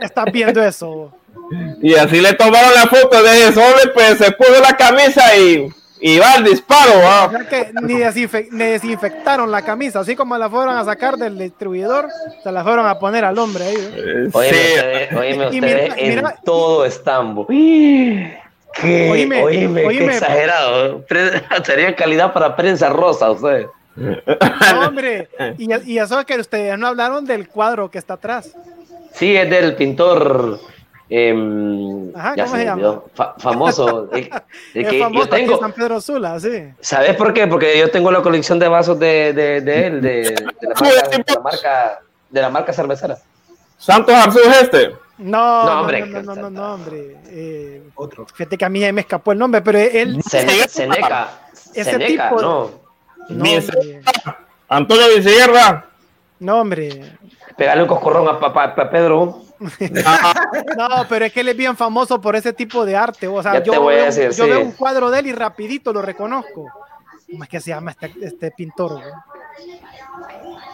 Estás 0.00 0.24
viendo 0.32 0.60
eso. 0.62 1.12
Y 1.80 1.94
así 1.94 2.20
le 2.20 2.32
tomaron 2.34 2.74
la 2.74 2.86
foto 2.86 3.22
de 3.22 3.48
ese 3.48 3.60
hombre, 3.60 3.88
pues 3.94 4.18
se 4.18 4.32
puso 4.32 4.60
la 4.60 4.76
camisa 4.76 5.36
y, 5.36 5.72
y 6.00 6.18
va 6.18 6.32
al 6.34 6.44
disparo. 6.44 6.92
O 7.26 7.30
sea 7.30 7.48
que 7.48 7.70
ni, 7.82 7.94
desinfe- 7.94 8.48
ni 8.50 8.64
desinfectaron 8.64 9.50
la 9.50 9.62
camisa, 9.62 10.00
así 10.00 10.14
como 10.16 10.36
la 10.36 10.48
fueron 10.50 10.76
a 10.76 10.84
sacar 10.84 11.16
del 11.16 11.38
distribuidor, 11.38 12.08
se 12.42 12.52
la 12.52 12.62
fueron 12.62 12.86
a 12.86 12.98
poner 12.98 13.24
al 13.24 13.38
hombre 13.38 13.64
ahí. 13.64 13.76
¿eh? 13.76 14.28
Oíme 14.32 14.52
sí. 14.52 14.56
ustedes, 14.56 15.12
oíme 15.12 15.44
ustedes 15.46 15.62
mira- 15.62 15.94
en 15.96 16.08
mira- 16.16 16.36
todo 16.44 16.84
Estambo. 16.84 17.46
Qué, 18.78 19.08
Oíme, 19.10 19.42
oíme, 19.42 19.86
oíme. 19.86 19.98
qué 20.00 20.04
exagerado. 20.16 21.02
Sería 21.64 21.96
calidad 21.96 22.34
para 22.34 22.54
prensa 22.54 22.90
rosa, 22.90 23.30
ustedes. 23.30 23.68
No, 23.96 24.86
hombre, 24.86 25.30
y, 25.56 25.92
y 25.92 25.98
eso 25.98 26.20
es 26.20 26.26
que 26.26 26.38
ustedes 26.38 26.78
no 26.78 26.88
hablaron 26.88 27.24
del 27.24 27.48
cuadro 27.48 27.90
que 27.90 27.96
está 27.96 28.14
atrás. 28.14 28.52
Sí, 29.14 29.34
es 29.34 29.48
del 29.48 29.76
pintor. 29.76 30.60
Em, 31.08 32.10
Ajá, 32.16 32.34
ya 32.36 32.44
¿cómo 32.44 32.56
se 32.56 33.10
fa- 33.14 33.34
famoso. 33.38 34.08
el- 34.12 34.28
el 34.74 34.84
Es 34.84 34.88
que 34.90 34.98
famoso 35.00 35.24
yo 35.24 35.28
tengo. 35.30 35.58
San 35.58 35.72
Pedro 35.72 36.00
Sula, 36.00 36.40
sí. 36.40 36.64
¿Sabes 36.80 37.14
por 37.16 37.32
qué? 37.32 37.46
Porque 37.46 37.78
yo 37.78 37.90
tengo 37.90 38.10
la 38.10 38.22
colección 38.22 38.58
de 38.58 38.68
vasos 38.68 38.98
de, 38.98 39.32
de, 39.32 39.60
de 39.60 39.86
él, 39.86 40.00
de, 40.02 40.10
de 40.10 40.68
la 40.68 40.74
marca, 40.74 41.08
de 41.18 41.24
la 41.34 41.40
marca, 41.40 42.00
de 42.30 42.42
la 42.42 42.48
marca 42.50 42.72
cervecera. 42.72 43.18
Santos 43.78 44.14
Arzús 44.14 44.42
este. 44.60 44.90
No, 45.18 45.64
No, 45.64 45.64
no, 45.74 45.80
hombre, 45.80 46.00
no, 46.06 46.06
no, 46.06 46.22
no, 46.22 46.34
que- 46.34 46.40
no, 46.42 46.50
no, 46.50 46.74
hombre. 46.74 47.16
Eh, 47.28 47.82
Otro. 47.94 48.26
fíjate 48.26 48.58
que 48.58 48.64
a 48.64 48.68
mí 48.68 48.80
me 48.92 49.00
escapó 49.00 49.32
el 49.32 49.38
nombre, 49.38 49.62
pero 49.62 49.78
él, 49.78 50.20
Sene- 50.22 50.68
Seneca. 50.68 51.28
Ese 51.72 51.92
Seneca, 51.92 52.28
tipo 52.30 52.42
no. 52.42 52.70
no, 53.30 53.44
Antonio 54.68 55.04
Vicierra. 55.14 55.86
no, 56.40 56.60
hombre. 56.60 57.16
Pegarle 57.56 57.82
un 57.84 57.88
coscorrón 57.88 58.28
a, 58.28 58.38
papá 58.38 58.64
a 58.64 58.90
Pedro. 58.90 59.42
No, 60.76 60.88
pero 61.08 61.24
es 61.24 61.32
que 61.32 61.40
él 61.40 61.48
es 61.48 61.56
bien 61.56 61.76
famoso 61.76 62.20
por 62.20 62.36
ese 62.36 62.52
tipo 62.52 62.84
de 62.84 62.96
arte. 62.96 63.26
O 63.28 63.42
sea, 63.42 63.54
Ya 63.54 63.62
te 63.62 63.66
yo, 63.70 63.82
a 63.82 63.86
veo, 63.86 64.04
decir, 64.04 64.30
yo 64.30 64.44
sí. 64.44 64.50
veo 64.50 64.60
un 64.60 64.72
cuadro 64.72 65.10
de 65.10 65.20
él 65.20 65.26
y 65.28 65.32
rapidito 65.32 65.92
lo 65.92 66.02
reconozco. 66.02 66.66
¿Cómo 67.30 67.42
es 67.42 67.48
que 67.48 67.60
se 67.60 67.70
llama 67.70 67.90
este, 67.92 68.12
este 68.22 68.50
pintor? 68.52 68.92
güey? 68.92 69.04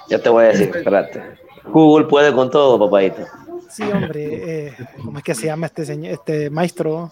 Ya 0.09 0.19
te 0.19 0.29
voy 0.29 0.45
a 0.45 0.49
decir, 0.49 0.71
espérate. 0.75 1.23
Google 1.65 2.07
puede 2.07 2.33
con 2.35 2.51
todo, 2.51 2.79
papadito. 2.79 3.25
Sí, 3.71 3.83
hombre. 3.85 4.67
eh, 4.67 4.77
¿Cómo 5.03 5.19
es 5.19 5.25
que 5.25 5.35
se 5.35 5.47
llama 5.47 5.67
este 5.67 5.85
señor, 5.87 6.13
este 6.13 6.51
maestro? 6.51 7.11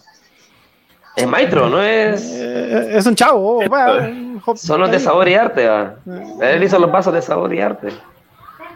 Es 1.15 1.27
maestro, 1.27 1.67
no 1.69 1.81
es. 1.81 2.21
Eh, 2.35 2.97
es 2.97 3.05
un 3.05 3.15
chavo. 3.15 3.61
Son 4.55 4.79
los 4.79 4.91
de 4.91 4.99
sabor 4.99 5.27
y 5.27 5.33
arte, 5.33 5.67
va. 5.67 5.95
Él 6.41 6.63
hizo 6.63 6.77
los 6.79 6.91
vasos 6.91 7.13
de 7.13 7.21
sabor 7.21 7.53
y 7.53 7.61
arte. 7.61 7.89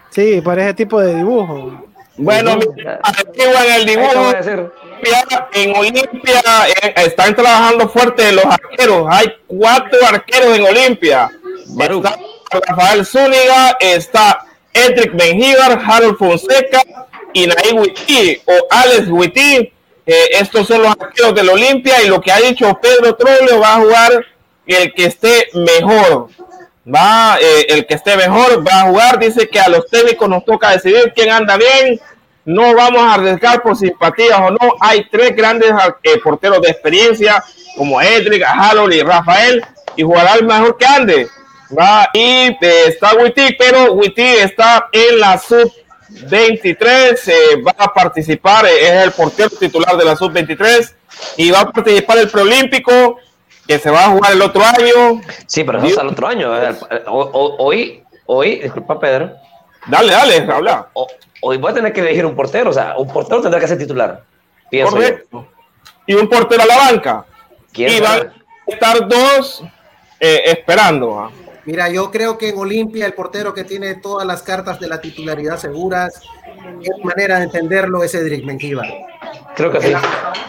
Sí, 0.10 0.42
por 0.42 0.58
ese 0.58 0.74
tipo 0.74 1.00
de 1.00 1.16
dibujo. 1.16 1.86
Bueno, 2.18 2.60
el 3.78 3.86
dibujo. 3.86 4.34
en 5.54 5.76
Olimpia 5.76 6.42
eh, 6.82 6.94
están 6.98 7.36
trabajando 7.36 7.90
fuerte 7.90 8.32
los 8.32 8.46
arqueros. 8.46 9.06
Hay 9.10 9.28
cuatro 9.48 10.00
arqueros 10.08 10.58
en 10.58 10.64
Olimpia. 10.64 11.30
Está 11.68 12.18
Rafael 12.68 13.06
Zúñiga, 13.06 13.78
está 13.80 14.46
Edric 14.74 15.14
Benjíbar, 15.14 15.82
Harold 15.86 16.18
Fonseca 16.18 16.82
y 17.34 17.48
Naí 17.48 17.72
Witty 17.74 18.42
o 18.46 18.68
Alex 18.70 19.08
Witty. 19.10 19.72
Eh, 20.08 20.30
estos 20.34 20.68
son 20.68 20.84
los 20.84 20.92
arqueros 20.92 21.34
del 21.34 21.50
Olimpia 21.50 22.02
y 22.04 22.08
lo 22.08 22.22
que 22.22 22.32
ha 22.32 22.40
dicho 22.40 22.80
Pedro 22.80 23.16
Troglio 23.16 23.60
va 23.60 23.76
a 23.76 23.80
jugar 23.80 24.26
el 24.68 24.94
que 24.94 25.06
esté 25.06 25.50
mejor. 25.54 26.30
Va, 26.88 27.38
eh, 27.42 27.66
el 27.70 27.86
que 27.86 27.96
esté 27.96 28.16
mejor 28.16 28.66
va 28.68 28.82
a 28.82 28.86
jugar. 28.86 29.20
Dice 29.20 29.48
que 29.48 29.60
a 29.60 29.70
los 29.70 29.88
técnicos 29.88 30.30
nos 30.30 30.46
toca 30.46 30.72
decidir 30.72 31.14
quién 31.16 31.32
anda 31.32 31.58
bien. 31.58 32.00
No 32.46 32.76
vamos 32.76 33.02
a 33.02 33.16
arriesgar 33.16 33.64
por 33.64 33.76
simpatías 33.76 34.40
o 34.40 34.52
no. 34.52 34.76
Hay 34.80 35.08
tres 35.10 35.36
grandes 35.36 35.72
eh, 36.04 36.20
porteros 36.24 36.62
de 36.62 36.70
experiencia, 36.70 37.44
como 37.76 38.00
Edric, 38.00 38.44
Harold 38.44 38.94
y 38.94 39.02
Rafael, 39.02 39.66
y 39.96 40.04
jugará 40.04 40.36
el 40.36 40.46
mejor 40.46 40.78
que 40.78 40.86
ande. 40.86 41.28
Va, 41.78 42.10
y 42.14 42.20
eh, 42.20 42.58
está 42.88 43.16
Witty, 43.16 43.56
pero 43.58 43.94
Witty 43.94 44.22
está 44.22 44.88
en 44.92 45.20
la 45.20 45.40
sub 45.40 45.72
23, 46.30 47.28
eh, 47.28 47.34
va 47.66 47.74
a 47.76 47.92
participar, 47.92 48.66
es 48.68 48.92
el 48.92 49.12
portero 49.12 49.50
titular 49.50 49.98
de 49.98 50.06
la 50.06 50.16
sub 50.16 50.32
23 50.32 50.96
y 51.38 51.50
va 51.50 51.62
a 51.62 51.72
participar 51.72 52.20
el 52.20 52.30
preolímpico 52.30 53.18
que 53.68 53.80
se 53.80 53.90
va 53.90 54.06
a 54.06 54.10
jugar 54.10 54.34
el 54.34 54.42
otro 54.42 54.64
año. 54.64 55.22
Sí, 55.48 55.64
pero 55.64 55.80
eso 55.80 55.88
es 55.88 55.98
al 55.98 56.08
otro 56.10 56.28
año. 56.28 56.56
eh, 56.58 56.76
Hoy, 57.08 58.04
hoy, 58.26 58.60
disculpa, 58.60 59.00
Pedro. 59.00 59.32
Dale, 59.88 60.12
dale, 60.12 60.52
habla. 60.52 60.90
Hoy 61.42 61.58
voy 61.58 61.72
a 61.72 61.76
tener 61.76 61.94
que 61.94 62.02
elegir 62.02 62.26
un 62.26 62.36
portero. 62.36 62.70
O 62.70 62.74
sea, 62.74 62.96
un 62.98 63.08
portero 63.12 63.42
tendrá 63.42 63.60
que 63.60 63.68
ser 63.68 63.78
titular. 63.78 64.24
Pienso 64.70 64.98
yo. 65.00 65.48
Y 66.08 66.14
un 66.16 66.28
portero 66.28 66.64
a 66.64 66.66
la 66.66 66.78
banca. 66.78 67.26
¿Quién 67.72 67.92
Y 67.92 68.00
van 68.00 68.28
a 68.28 68.34
estar 68.72 69.08
dos 69.08 69.64
eh, 70.20 70.42
esperando. 70.46 71.20
¿ah? 71.20 71.32
Mira, 71.66 71.90
yo 71.90 72.12
creo 72.12 72.38
que 72.38 72.50
en 72.50 72.58
Olimpia 72.60 73.06
el 73.06 73.14
portero 73.14 73.54
que 73.54 73.64
tiene 73.64 73.96
todas 73.96 74.26
las 74.26 74.44
cartas 74.44 74.80
de 74.80 74.88
la 74.88 75.02
titularidad 75.02 75.58
seguras, 75.58 76.22
es 76.82 77.04
manera 77.04 77.38
de 77.40 77.46
entenderlo 77.46 78.04
es 78.04 78.14
Edric 78.14 78.46
Mengíbar. 78.46 78.88
Creo 79.56 79.72
que 79.72 79.82
sí. 79.82 79.94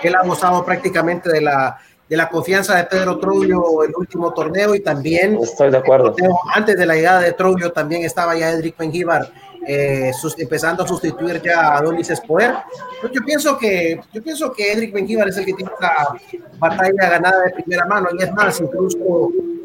Él 0.02 0.14
ha 0.14 0.22
gozado 0.22 0.64
prácticamente 0.64 1.30
de 1.30 1.40
la, 1.40 1.78
de 2.08 2.16
la 2.16 2.28
confianza 2.28 2.76
de 2.76 2.84
Pedro 2.84 3.18
Troglio 3.18 3.82
el 3.82 3.92
último 3.96 4.32
torneo 4.32 4.74
y 4.74 4.80
también 4.80 5.38
Estoy 5.42 5.70
de 5.70 5.78
acuerdo. 5.78 6.14
antes 6.54 6.76
de 6.76 6.86
la 6.86 6.94
llegada 6.94 7.20
de 7.20 7.32
Troglio 7.32 7.72
también 7.72 8.04
estaba 8.04 8.36
ya 8.36 8.50
Edric 8.50 8.78
Mengíbar 8.78 9.28
eh, 9.66 10.12
empezando 10.38 10.84
a 10.84 10.86
sustituir 10.86 11.42
ya 11.42 11.76
a 11.76 11.82
Donis 11.82 12.08
Espoer. 12.10 12.54
Pues 13.00 13.12
yo 13.12 13.20
pienso 13.24 13.58
que 13.58 14.00
yo 14.12 14.22
pienso 14.22 14.52
que 14.52 14.72
Edric 14.72 14.94
Mengíbar 14.94 15.28
es 15.28 15.36
el 15.36 15.44
que 15.44 15.54
tiene 15.54 15.72
esta 15.72 16.14
batalla 16.58 17.10
ganada 17.10 17.42
de 17.42 17.50
primera 17.50 17.84
mano 17.86 18.08
y 18.16 18.22
es 18.22 18.32
más, 18.32 18.60
incluso 18.60 18.98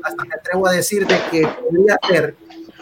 hasta 0.03 0.25
me 0.25 0.33
atrevo 0.33 0.67
a 0.67 0.71
decir 0.71 1.05
de 1.05 1.15
que 1.29 1.47
podría 1.47 1.99
ser 2.07 2.35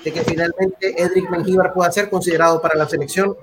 de 0.04 0.14
que 0.14 0.22
finalmente 0.22 1.02
Edric 1.02 1.30
Mengíbar 1.30 1.74
pueda 1.74 1.92
ser 1.92 2.10
considerado 2.10 2.62
para 2.62 2.76
la 2.76 2.88
selección, 2.88 3.36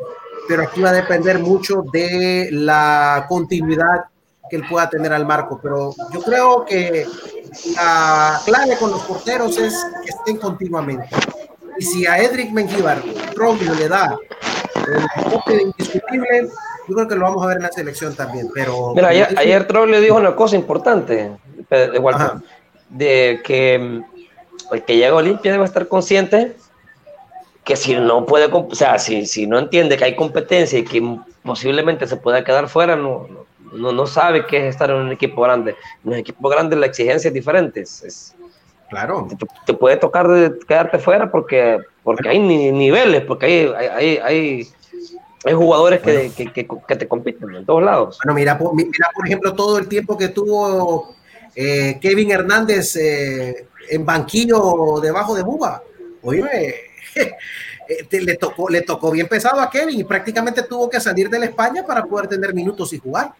pero 0.48 0.62
aquí 0.62 0.80
va 0.80 0.88
a 0.88 0.94
depender 0.94 1.38
mucho 1.38 1.84
de 1.92 2.48
la 2.50 3.26
continuidad 3.28 4.06
que 4.48 4.56
él 4.56 4.64
pueda 4.68 4.88
tener 4.88 5.12
al 5.12 5.26
marco. 5.26 5.58
Pero 5.62 5.94
yo 6.12 6.20
creo 6.22 6.64
que 6.64 7.06
la 7.74 8.40
clave 8.44 8.76
con 8.78 8.90
los 8.90 9.02
porteros 9.02 9.56
es 9.58 9.74
que 10.04 10.10
estén 10.10 10.36
continuamente. 10.38 11.08
Y 11.78 11.84
si 11.84 12.06
a 12.06 12.18
Edric 12.18 12.50
Mengíbar 12.52 13.02
Troglio 13.34 13.74
le 13.74 13.88
da 13.88 14.16
el 15.46 15.60
indiscutible, 15.60 16.48
yo 16.88 16.94
creo 16.94 17.08
que 17.08 17.14
lo 17.16 17.22
vamos 17.22 17.44
a 17.44 17.48
ver 17.48 17.56
en 17.58 17.64
la 17.64 17.72
selección 17.72 18.14
también. 18.14 18.48
Pero 18.54 18.94
Mira, 18.94 19.08
ayer, 19.08 19.34
ayer 19.36 19.66
Troglio 19.66 20.00
dijo 20.00 20.16
una 20.16 20.34
cosa 20.34 20.56
importante, 20.56 21.36
de 21.68 21.98
Walter, 21.98 22.42
de 22.88 23.40
que 23.44 24.02
el 24.72 24.84
que 24.84 24.96
llega 24.96 25.10
a 25.10 25.16
Olimpia 25.16 25.52
debe 25.52 25.64
estar 25.64 25.88
consciente 25.88 26.56
que 27.66 27.74
si 27.74 27.94
no 27.94 28.24
puede, 28.26 28.46
o 28.46 28.74
sea, 28.74 28.96
si, 28.98 29.26
si 29.26 29.48
no 29.48 29.58
entiende 29.58 29.96
que 29.96 30.04
hay 30.04 30.14
competencia 30.14 30.78
y 30.78 30.84
que 30.84 31.18
posiblemente 31.42 32.06
se 32.06 32.16
pueda 32.16 32.44
quedar 32.44 32.68
fuera, 32.68 32.94
no, 32.94 33.26
no, 33.28 33.44
no 33.72 34.06
sabe 34.06 34.46
qué 34.46 34.58
es 34.58 34.64
estar 34.74 34.90
en 34.90 34.96
un 34.96 35.12
equipo 35.12 35.42
grande. 35.42 35.76
En 36.04 36.12
un 36.12 36.16
equipo 36.16 36.48
grande 36.48 36.76
la 36.76 36.86
exigencia 36.86 37.28
es 37.28 37.34
diferente. 37.34 37.80
es- 37.80 38.34
claro, 38.88 39.26
te, 39.28 39.36
te 39.66 39.74
puede 39.74 39.96
tocar 39.96 40.28
de 40.28 40.58
quedarte 40.66 40.98
fuera 40.98 41.30
porque, 41.30 41.78
porque 42.02 42.28
hay 42.28 42.38
ni- 42.38 42.70
niveles, 42.72 43.22
porque 43.24 43.46
hay, 43.46 43.88
hay, 43.90 44.16
hay, 44.18 44.68
hay, 45.44 45.54
jugadores 45.54 46.00
que, 46.00 46.32
que, 46.36 46.52
que, 46.52 46.68
que 46.86 46.96
te 46.96 47.08
compiten 47.08 47.54
en 47.54 47.66
todos 47.66 47.82
lados. 47.82 48.18
Bueno, 48.22 48.34
mira, 48.34 48.56
por, 48.56 48.74
mira, 48.74 49.08
por 49.14 49.26
ejemplo, 49.26 49.54
todo 49.54 49.78
el 49.78 49.88
tiempo 49.88 50.16
que 50.16 50.28
tuvo 50.28 51.16
eh, 51.54 51.98
Kevin 52.00 52.30
Hernández 52.30 52.96
eh, 52.96 53.66
en 53.88 54.04
banquillo 54.04 55.00
debajo 55.02 55.34
de 55.34 55.42
Buba. 55.42 55.82
Oye, 56.22 56.44
le, 58.10 58.36
tocó, 58.36 58.68
le 58.68 58.82
tocó 58.82 59.10
bien 59.10 59.26
pesado 59.28 59.60
a 59.60 59.70
Kevin 59.70 60.00
y 60.00 60.04
prácticamente 60.04 60.62
tuvo 60.62 60.88
que 60.90 61.00
salir 61.00 61.28
de 61.28 61.38
la 61.38 61.46
España 61.46 61.84
para 61.86 62.04
poder 62.04 62.28
tener 62.28 62.52
minutos 62.54 62.92
y 62.92 62.98
jugar. 62.98 63.32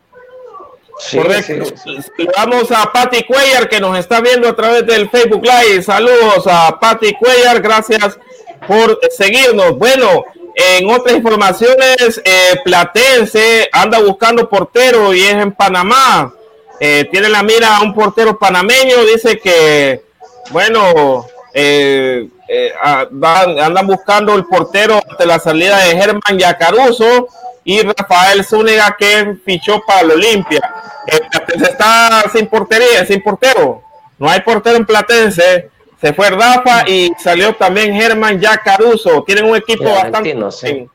Sí, 0.98 1.18
Correcto. 1.18 1.64
sí, 1.84 1.96
sí. 2.16 2.26
Saludamos 2.34 2.70
a 2.72 2.90
Patti 2.92 3.24
Cuellar 3.24 3.68
que 3.68 3.80
nos 3.80 3.98
está 3.98 4.20
viendo 4.20 4.48
a 4.48 4.56
través 4.56 4.86
del 4.86 5.10
Facebook 5.10 5.42
Live. 5.44 5.82
Saludos 5.82 6.46
a 6.46 6.78
Patti 6.80 7.14
Cuellar, 7.14 7.60
gracias 7.60 8.18
por 8.66 8.98
seguirnos. 9.10 9.76
Bueno, 9.76 10.24
en 10.54 10.90
otras 10.90 11.16
informaciones, 11.16 12.20
eh, 12.24 12.60
Platense 12.64 13.68
anda 13.72 13.98
buscando 14.00 14.48
portero 14.48 15.12
y 15.12 15.22
es 15.22 15.34
en 15.34 15.52
Panamá. 15.52 16.32
Eh, 16.80 17.06
tiene 17.10 17.28
la 17.28 17.42
mira 17.42 17.76
a 17.76 17.82
un 17.82 17.94
portero 17.94 18.38
panameño, 18.38 19.04
dice 19.04 19.38
que, 19.38 20.02
bueno, 20.50 21.26
eh, 21.52 22.28
eh, 22.48 22.72
andan 22.80 23.86
buscando 23.86 24.34
el 24.34 24.44
portero 24.44 25.00
ante 25.08 25.26
la 25.26 25.38
salida 25.38 25.78
de 25.78 25.96
Germán 25.96 26.38
Yacaruso 26.38 27.28
y 27.68 27.82
Rafael 27.82 28.44
Zúñiga 28.44 28.94
que 28.96 29.38
fichó 29.44 29.82
para 29.84 30.02
el 30.02 30.12
Olimpia. 30.12 30.60
Platense 31.30 31.64
está 31.64 32.22
sin 32.32 32.46
portería, 32.46 33.04
sin 33.04 33.20
portero. 33.20 33.82
No 34.18 34.30
hay 34.30 34.40
portero 34.40 34.76
en 34.76 34.86
Platense. 34.86 35.68
Se 36.00 36.12
fue 36.12 36.30
Rafa 36.30 36.88
y 36.88 37.10
salió 37.18 37.54
también 37.54 37.92
Germán 37.92 38.40
Yacaruso. 38.40 39.24
Tienen 39.24 39.46
un 39.46 39.56
equipo 39.56 39.90
bastante 39.90 40.36
sí. 40.52 40.88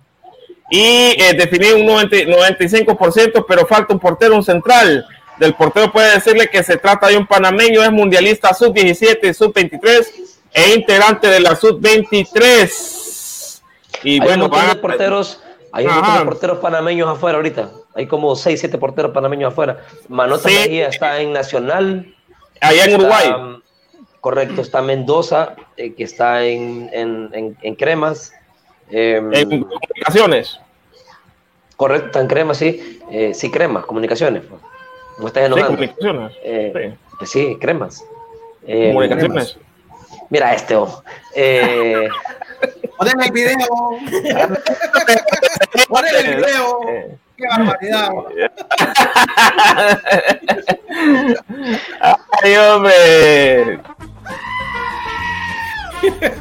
y 0.69 1.21
eh, 1.21 1.33
definir 1.37 1.75
un 1.75 1.85
90 1.85 2.17
95%, 2.17 3.45
pero 3.45 3.67
falta 3.67 3.93
un 3.93 3.99
portero, 3.99 4.37
un 4.37 4.43
central. 4.43 5.05
Del 5.39 5.53
portero 5.55 5.91
puede 5.91 6.13
decirle 6.13 6.49
que 6.49 6.63
se 6.63 6.77
trata 6.77 7.07
de 7.07 7.17
un 7.17 7.27
panameño, 7.27 7.83
es 7.83 7.91
mundialista 7.91 8.53
sub-17, 8.53 9.33
sub-23 9.33 10.07
e 10.53 10.75
integrante 10.75 11.27
de 11.27 11.41
la 11.41 11.53
sub-23. 11.53 13.59
Y 14.03 14.13
hay 14.13 14.19
bueno, 14.19 14.45
un 14.45 14.51
montón 14.51 14.69
de 14.69 14.75
porteros, 14.75 15.41
hay 15.71 15.85
un 15.85 15.95
montón 15.95 16.19
de 16.19 16.25
porteros 16.25 16.57
panameños 16.59 17.09
afuera 17.09 17.37
ahorita. 17.37 17.71
Hay 17.93 18.07
como 18.07 18.35
6, 18.35 18.59
7 18.59 18.77
porteros 18.77 19.11
panameños 19.11 19.51
afuera. 19.51 19.85
Manota 20.09 20.49
Mejía 20.49 20.87
está 20.87 21.19
en 21.19 21.33
Nacional. 21.33 22.13
Allá 22.59 22.85
en 22.85 22.95
Uruguay. 22.95 23.61
correcto, 24.19 24.61
está 24.61 24.81
Mendoza, 24.81 25.55
eh, 25.77 25.93
que 25.93 26.03
está 26.03 26.43
en, 26.43 26.89
en, 26.93 27.57
en, 27.61 27.75
Cremas. 27.75 28.33
Em, 28.89 29.33
en 29.33 29.63
comunicaciones. 29.63 30.59
Correcto, 31.77 32.19
en 32.19 32.27
Cremas, 32.27 32.57
sí. 32.57 32.99
Eh, 33.09 33.33
sí, 33.33 33.49
Cremas, 33.49 33.85
comunicaciones. 33.85 34.43
No 35.19 35.27
estás 35.27 35.45
enojando. 35.45 35.69
Sí, 35.69 35.87
comunicaciones. 35.87 36.37
Eh, 36.43 36.71
sí. 36.75 36.97
Pues 37.17 37.29
sí, 37.29 37.57
Cremas. 37.59 38.03
Em, 38.67 38.89
comunicaciones. 38.89 39.57
Mira 40.29 40.53
este, 40.53 40.75
oh. 40.75 41.03
Poneme 42.97 43.25
el 43.25 43.31
video. 43.31 43.57
Poneme 45.89 46.19
el 46.19 46.35
video. 46.35 46.79
Qué 47.37 47.47
barbaridad. 47.47 48.11
Ay, 52.43 52.55
hombre. 52.57 53.79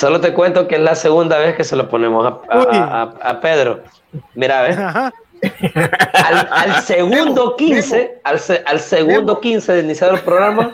Solo 0.00 0.18
te 0.18 0.32
cuento 0.32 0.66
que 0.66 0.76
es 0.76 0.80
la 0.80 0.94
segunda 0.94 1.36
vez 1.36 1.54
que 1.56 1.62
se 1.62 1.76
lo 1.76 1.90
ponemos 1.90 2.26
a, 2.48 3.40
Pedro. 3.42 3.80
Mira, 4.32 4.62
¿ves? 4.62 4.78
Al, 6.14 6.82
segundo 6.84 7.54
15, 7.54 8.20
al, 8.24 8.40
al, 8.64 8.80
segundo 8.80 9.38
15 9.38 9.74
de 9.74 9.82
iniciar 9.82 10.14
el 10.14 10.20
programa, 10.20 10.72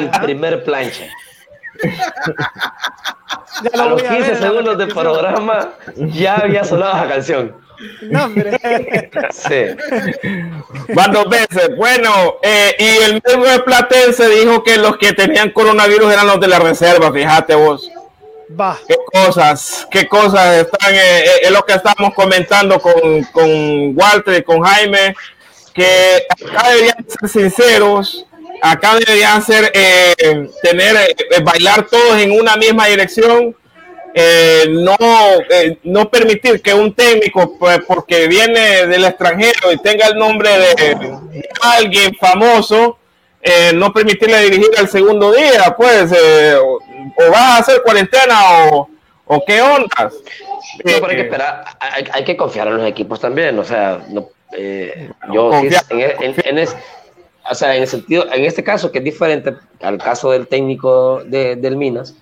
el 0.00 0.10
primer 0.20 0.64
plancha. 0.64 1.04
A 3.78 3.84
los 3.84 4.02
15 4.02 4.34
segundos 4.34 4.76
de 4.76 4.88
programa 4.88 5.68
ya 5.94 6.38
había 6.38 6.64
sonado 6.64 7.06
la 7.06 7.08
canción. 7.08 7.54
No, 8.02 8.24
hombre. 8.24 8.58
Sí. 9.32 10.92
Van 10.94 11.12
dos 11.12 11.28
veces. 11.28 11.76
Bueno, 11.76 12.36
eh, 12.42 12.74
y 12.78 13.04
el 13.04 13.22
mismo 13.24 13.44
de 13.44 13.60
Platense 13.60 14.28
dijo 14.28 14.62
que 14.62 14.76
los 14.76 14.98
que 14.98 15.12
tenían 15.12 15.50
coronavirus 15.50 16.12
eran 16.12 16.26
los 16.26 16.40
de 16.40 16.48
la 16.48 16.58
reserva, 16.58 17.12
fíjate 17.12 17.54
vos. 17.54 17.90
Va. 18.58 18.78
Qué 18.86 18.96
cosas, 19.12 19.86
qué 19.90 20.08
cosas 20.08 20.66
están, 20.66 20.94
eh, 20.94 20.98
eh, 20.98 21.30
es 21.42 21.50
lo 21.50 21.62
que 21.62 21.74
estamos 21.74 22.12
comentando 22.14 22.80
con, 22.80 23.22
con 23.32 23.96
Walter 23.96 24.38
y 24.38 24.42
con 24.42 24.60
Jaime, 24.62 25.14
que 25.72 26.26
acá 26.28 26.68
deberían 26.70 27.06
ser 27.08 27.28
sinceros, 27.28 28.26
acá 28.60 28.96
deberían 28.96 29.40
ser, 29.42 29.72
tener, 30.62 31.16
bailar 31.44 31.86
todos 31.86 32.18
en 32.18 32.32
una 32.32 32.56
misma 32.56 32.86
dirección 32.86 33.54
eh, 34.14 34.66
no, 34.68 34.96
eh, 35.50 35.78
no 35.84 36.10
permitir 36.10 36.60
que 36.60 36.74
un 36.74 36.94
técnico, 36.94 37.56
pues, 37.58 37.80
porque 37.86 38.26
viene 38.26 38.86
del 38.86 39.04
extranjero 39.04 39.72
y 39.72 39.76
tenga 39.78 40.08
el 40.08 40.16
nombre 40.16 40.50
de, 40.50 41.44
alguien 41.62 42.14
famoso, 42.16 42.98
eh, 43.42 43.72
no 43.74 43.92
permitirle 43.92 44.42
dirigir 44.42 44.70
al 44.78 44.88
segundo 44.88 45.32
día, 45.32 45.74
pues, 45.76 46.12
o, 46.12 46.78
vas 47.30 47.40
a 47.40 47.56
hacer 47.58 47.82
cuarentena 47.82 48.66
o, 48.72 48.88
o 49.26 49.44
qué 49.44 49.62
ondas. 49.62 50.14
No, 50.84 51.06
hay 51.06 51.16
que 51.16 51.22
esperar, 51.22 51.64
hay, 52.12 52.24
que 52.24 52.36
confiar 52.36 52.68
en 52.68 52.78
los 52.78 52.86
equipos 52.86 53.20
también, 53.20 53.58
o 53.58 53.64
sea, 53.64 54.00
no, 54.08 54.28
yo 55.32 55.52
en, 55.52 56.34
en, 56.58 56.68
o 57.48 57.54
sea, 57.54 57.76
en 57.76 57.82
el 57.82 57.88
sentido, 57.88 58.26
en 58.32 58.44
este 58.44 58.62
caso 58.62 58.90
que 58.90 58.98
es 58.98 59.04
diferente 59.04 59.54
al 59.80 59.98
caso 59.98 60.30
del 60.30 60.46
técnico 60.46 61.22
de, 61.24 61.56
del 61.56 61.76
Minas, 61.76 62.14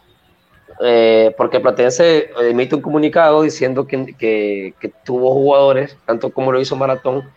eh, 0.80 1.34
porque 1.36 1.60
Platense 1.60 2.30
emite 2.40 2.76
un 2.76 2.82
comunicado 2.82 3.42
diciendo 3.42 3.86
que, 3.86 4.14
que, 4.16 4.92
tuvo 5.04 5.32
jugadores, 5.32 5.96
tanto 6.06 6.30
como 6.30 6.52
lo 6.52 6.60
hizo 6.60 6.76
Maratón, 6.76 7.28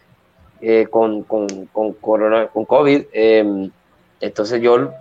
eh, 0.61 0.87
con, 0.89 1.23
con, 1.23 1.47
con, 1.67 1.93
corona, 1.93 2.47
con 2.47 2.65
COVID. 2.65 3.05
Em, 3.11 3.71
entonces 4.19 4.61
yo 4.61 4.91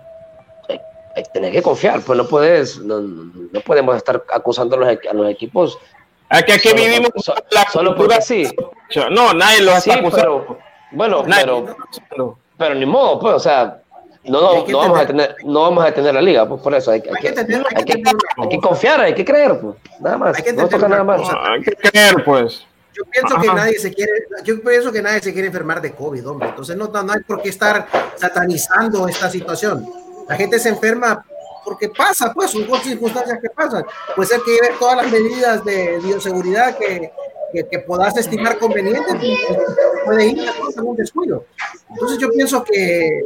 eh, 0.69 1.23
tenés 1.33 1.51
que 1.51 1.61
confiar, 1.61 2.01
pues 2.01 2.17
no 2.17 2.27
puedes, 2.27 2.79
no, 2.79 3.01
no 3.01 3.61
podemos 3.61 3.95
estar 3.95 4.23
acusando 4.33 4.75
a 4.75 4.79
los, 4.79 4.97
a 5.09 5.13
los 5.13 5.29
equipos. 5.29 5.77
que 6.45 6.53
aquí 6.53 6.73
vivimos 6.73 7.11
la 7.51 7.69
solo 7.69 7.95
porque 7.95 8.21
sí. 8.21 8.49
No, 9.11 9.33
nadie 9.33 9.61
lo 9.61 9.79
sí, 9.79 9.91
Pero, 10.15 10.57
bueno, 10.91 11.23
pero, 11.23 11.75
pero 12.57 12.75
ni 12.75 12.87
modo, 12.87 13.19
pues, 13.19 13.35
o 13.35 13.39
sea, 13.39 13.80
no, 14.23 14.41
no, 14.41 14.67
no 14.67 14.77
vamos 14.77 14.99
a 14.99 15.07
tener, 15.07 15.35
no 15.43 15.61
vamos 15.61 15.85
a 15.85 15.91
tener 15.91 16.13
la 16.13 16.21
liga, 16.21 16.47
pues 16.47 16.61
por 16.61 16.73
eso 16.75 16.91
hay, 16.91 16.99
hay, 16.99 17.21
que, 17.21 17.27
hay, 17.29 17.33
que, 17.85 18.03
hay 18.37 18.49
que, 18.49 18.59
confiar, 18.59 19.01
hay 19.01 19.15
que 19.15 19.25
creer, 19.25 19.59
pues, 19.59 19.75
nada 19.99 20.17
más. 20.17 20.37
no 20.53 20.67
toca 20.67 20.87
nada 20.87 21.03
más. 21.03 21.21
hay 21.29 21.61
que 21.61 21.71
creer, 21.75 22.23
pues. 22.23 22.65
Yo 22.93 23.03
pienso 23.05 23.39
que 23.39 23.47
nadie 23.47 23.79
se 23.79 23.93
quiere, 23.93 24.11
yo 24.43 24.61
pienso 24.61 24.91
que 24.91 25.01
nadie 25.01 25.21
se 25.21 25.31
quiere 25.31 25.47
enfermar 25.47 25.81
de 25.81 25.93
COVID, 25.93 26.27
hombre. 26.27 26.49
Entonces 26.49 26.75
no, 26.75 26.87
no 26.87 27.13
hay 27.13 27.21
por 27.21 27.41
qué 27.41 27.49
estar 27.49 27.87
satanizando 28.15 29.07
esta 29.07 29.29
situación. 29.29 29.87
La 30.27 30.35
gente 30.35 30.59
se 30.59 30.69
enferma 30.69 31.25
porque 31.63 31.89
pasa, 31.89 32.33
pues, 32.33 32.51
son 32.51 32.65
circunstancias 32.83 33.39
que 33.41 33.49
pasan. 33.49 33.85
Puede 34.15 34.27
ser 34.27 34.41
que 34.41 34.51
lleve 34.51 34.75
todas 34.77 34.97
las 34.97 35.11
medidas 35.11 35.63
de 35.63 35.99
bioseguridad 36.03 36.77
que, 36.77 37.11
que, 37.53 37.67
que 37.67 37.79
puedas 37.79 38.15
estimar 38.17 38.57
convenientes, 38.57 39.15
puede 40.11 40.27
ir 40.29 40.49
a 40.77 40.81
un 40.81 40.95
descuido. 40.95 41.45
Entonces 41.89 42.17
yo 42.19 42.29
pienso 42.31 42.63
que, 42.63 43.23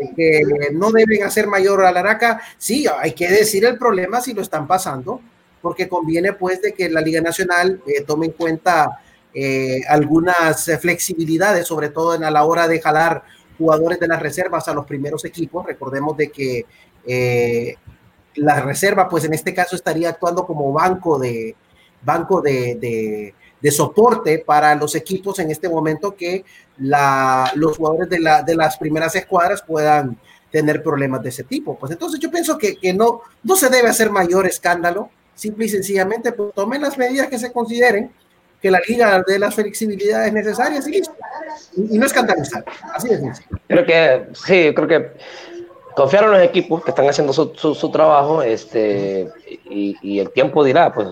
no 0.73 0.91
deben 0.91 1.23
hacer 1.23 1.47
mayor 1.47 1.83
alaraca. 1.85 2.41
Sí, 2.57 2.85
hay 2.99 3.13
que 3.13 3.29
decir 3.29 3.65
el 3.65 3.77
problema 3.77 4.21
si 4.21 4.33
lo 4.33 4.41
están 4.41 4.67
pasando, 4.67 5.21
porque 5.61 5.87
conviene 5.87 6.33
pues 6.33 6.61
de 6.61 6.73
que 6.73 6.89
la 6.89 7.01
Liga 7.01 7.21
Nacional 7.21 7.81
eh, 7.87 8.03
tome 8.03 8.27
en 8.27 8.31
cuenta 8.33 9.01
eh, 9.33 9.81
algunas 9.87 10.69
flexibilidades, 10.79 11.67
sobre 11.67 11.89
todo 11.89 12.15
en 12.15 12.23
a 12.23 12.31
la 12.31 12.45
hora 12.45 12.67
de 12.67 12.81
jalar 12.81 13.23
jugadores 13.57 13.99
de 13.99 14.07
las 14.07 14.21
reservas 14.21 14.67
a 14.67 14.73
los 14.73 14.85
primeros 14.85 15.25
equipos. 15.25 15.65
Recordemos 15.65 16.15
de 16.17 16.29
que 16.29 16.65
eh, 17.05 17.75
la 18.35 18.61
reserva, 18.61 19.07
pues 19.07 19.23
en 19.25 19.33
este 19.33 19.53
caso 19.53 19.75
estaría 19.75 20.09
actuando 20.09 20.45
como 20.45 20.71
banco 20.71 21.17
de 21.19 21.55
banco 22.01 22.39
de 22.39 23.33
de 23.65 23.71
soporte 23.71 24.43
para 24.45 24.75
los 24.75 24.93
equipos 24.93 25.39
en 25.39 25.49
este 25.49 25.67
momento 25.67 26.15
que 26.15 26.45
la, 26.77 27.51
los 27.55 27.77
jugadores 27.77 28.07
de, 28.11 28.19
la, 28.19 28.43
de 28.43 28.55
las 28.55 28.77
primeras 28.77 29.15
escuadras 29.15 29.63
puedan 29.63 30.19
tener 30.51 30.83
problemas 30.83 31.23
de 31.23 31.29
ese 31.29 31.43
tipo. 31.43 31.75
Pues 31.75 31.91
entonces 31.91 32.19
yo 32.19 32.29
pienso 32.29 32.59
que, 32.59 32.75
que 32.75 32.93
no, 32.93 33.21
no 33.41 33.55
se 33.55 33.69
debe 33.69 33.89
hacer 33.89 34.11
mayor 34.11 34.45
escándalo, 34.45 35.09
simple 35.33 35.65
y 35.65 35.69
sencillamente 35.69 36.31
pues, 36.31 36.53
tomen 36.53 36.79
las 36.79 36.95
medidas 36.95 37.25
que 37.25 37.39
se 37.39 37.51
consideren, 37.51 38.11
que 38.61 38.69
la 38.69 38.79
liga 38.87 39.23
de 39.25 39.39
las 39.39 39.55
flexibilidades 39.55 40.31
necesarias 40.31 40.87
y. 40.87 41.01
Y, 41.91 41.97
no 41.97 42.05
escandalizar, 42.05 42.63
así 42.93 43.07
de 43.07 43.17
sencillo. 43.17 43.59
Creo 43.67 43.85
que, 43.87 44.27
sí, 44.33 44.73
creo 44.75 44.87
que 44.87 45.11
confiar 45.95 46.25
en 46.25 46.31
los 46.33 46.43
equipos 46.43 46.83
que 46.83 46.91
están 46.91 47.09
haciendo 47.09 47.33
su, 47.33 47.51
su, 47.55 47.89
trabajo 47.89 48.43
este, 48.43 49.27
y, 49.47 50.19
el 50.19 50.29
tiempo 50.29 50.63
dirá, 50.63 50.93
pues 50.93 51.07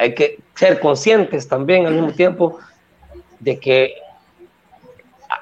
hay 0.00 0.14
que 0.14 0.38
ser 0.54 0.80
conscientes 0.80 1.46
también 1.46 1.86
al 1.86 1.92
mismo 1.92 2.12
tiempo 2.12 2.58
de 3.38 3.60
que 3.60 3.94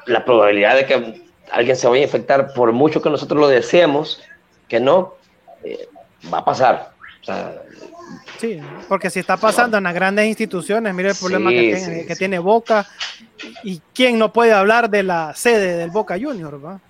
la 0.07 0.25
probabilidad 0.25 0.75
de 0.75 0.85
que 0.85 1.23
alguien 1.53 1.77
se 1.77 1.87
vaya 1.87 2.03
a 2.03 2.07
infectar, 2.07 2.53
por 2.53 2.73
mucho 2.73 3.01
que 3.01 3.09
nosotros 3.09 3.41
lo 3.41 3.49
deseemos, 3.49 4.21
que 4.67 4.81
no, 4.81 5.15
eh, 5.63 5.89
va 6.33 6.39
a 6.39 6.45
pasar. 6.45 6.91
sí, 8.39 8.61
porque 8.89 9.11
si 9.11 9.21
está 9.21 9.37
pasando 9.37 9.79
en 9.79 9.85
las 9.85 9.95
grandes 9.95 10.27
instituciones, 10.27 10.93
mire 10.93 11.11
el 11.11 11.17
problema 11.17 11.51
que, 11.51 12.15
tiene, 12.19 12.41
Boca, 12.41 12.85
y 13.63 13.81
quién 13.95 14.19
no 14.19 14.33
puede 14.33 14.53
hablar 14.53 14.91
de 14.91 15.05
la 15.05 15.35
sede 15.35 15.77
del 15.77 15.91
Boca 15.91 16.17
Junior, 16.21 16.65
¿va? 16.65 16.81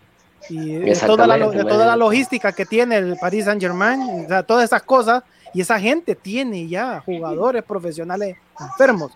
Y 0.48 0.76
de 0.76 0.96
toda, 0.96 1.26
la, 1.26 1.36
de 1.36 1.64
toda 1.64 1.84
la 1.84 1.96
logística 1.96 2.52
que 2.52 2.64
tiene 2.64 2.96
el 2.96 3.16
Paris 3.20 3.44
Saint 3.44 3.60
Germain, 3.60 4.26
todas 4.46 4.64
esas 4.64 4.82
cosas 4.82 5.22
y 5.58 5.60
esa 5.60 5.80
gente 5.80 6.14
tiene 6.14 6.68
ya 6.68 7.02
jugadores 7.04 7.64
profesionales 7.64 8.36
enfermos. 8.60 9.10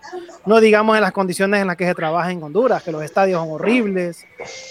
No 0.45 0.59
digamos 0.59 0.97
en 0.97 1.01
las 1.01 1.13
condiciones 1.13 1.61
en 1.61 1.67
las 1.67 1.77
que 1.77 1.85
se 1.85 1.95
trabaja 1.95 2.29
en 2.33 2.43
Honduras, 2.43 2.83
que 2.83 2.91
los 2.91 3.01
estadios 3.01 3.39
son 3.39 3.51
horribles, 3.51 4.25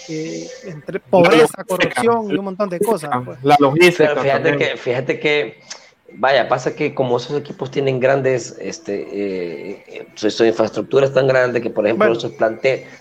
eh, 0.07 0.47
entre 0.65 0.99
pobreza, 0.99 1.63
corrupción 1.63 2.29
y 2.29 2.35
un 2.35 2.45
montón 2.45 2.69
de 2.69 2.79
cosas. 2.79 3.09
Pues. 3.25 3.39
La 3.41 3.57
logística. 3.59 4.15
fíjate 4.17 4.55
que, 4.55 4.77
fíjate 4.77 5.19
que 5.19 5.61
vaya, 6.11 6.47
pasa 6.47 6.75
que 6.75 6.93
como 6.93 7.17
esos 7.17 7.39
equipos 7.39 7.71
tienen 7.71 7.99
grandes, 7.99 8.55
este, 8.61 9.07
eh, 9.11 10.07
su, 10.13 10.45
infraestructura 10.45 11.07
es 11.07 11.13
tan 11.15 11.25
grande 11.25 11.59
que, 11.59 11.71
por 11.71 11.87
ejemplo, 11.87 12.09
los, 12.09 12.23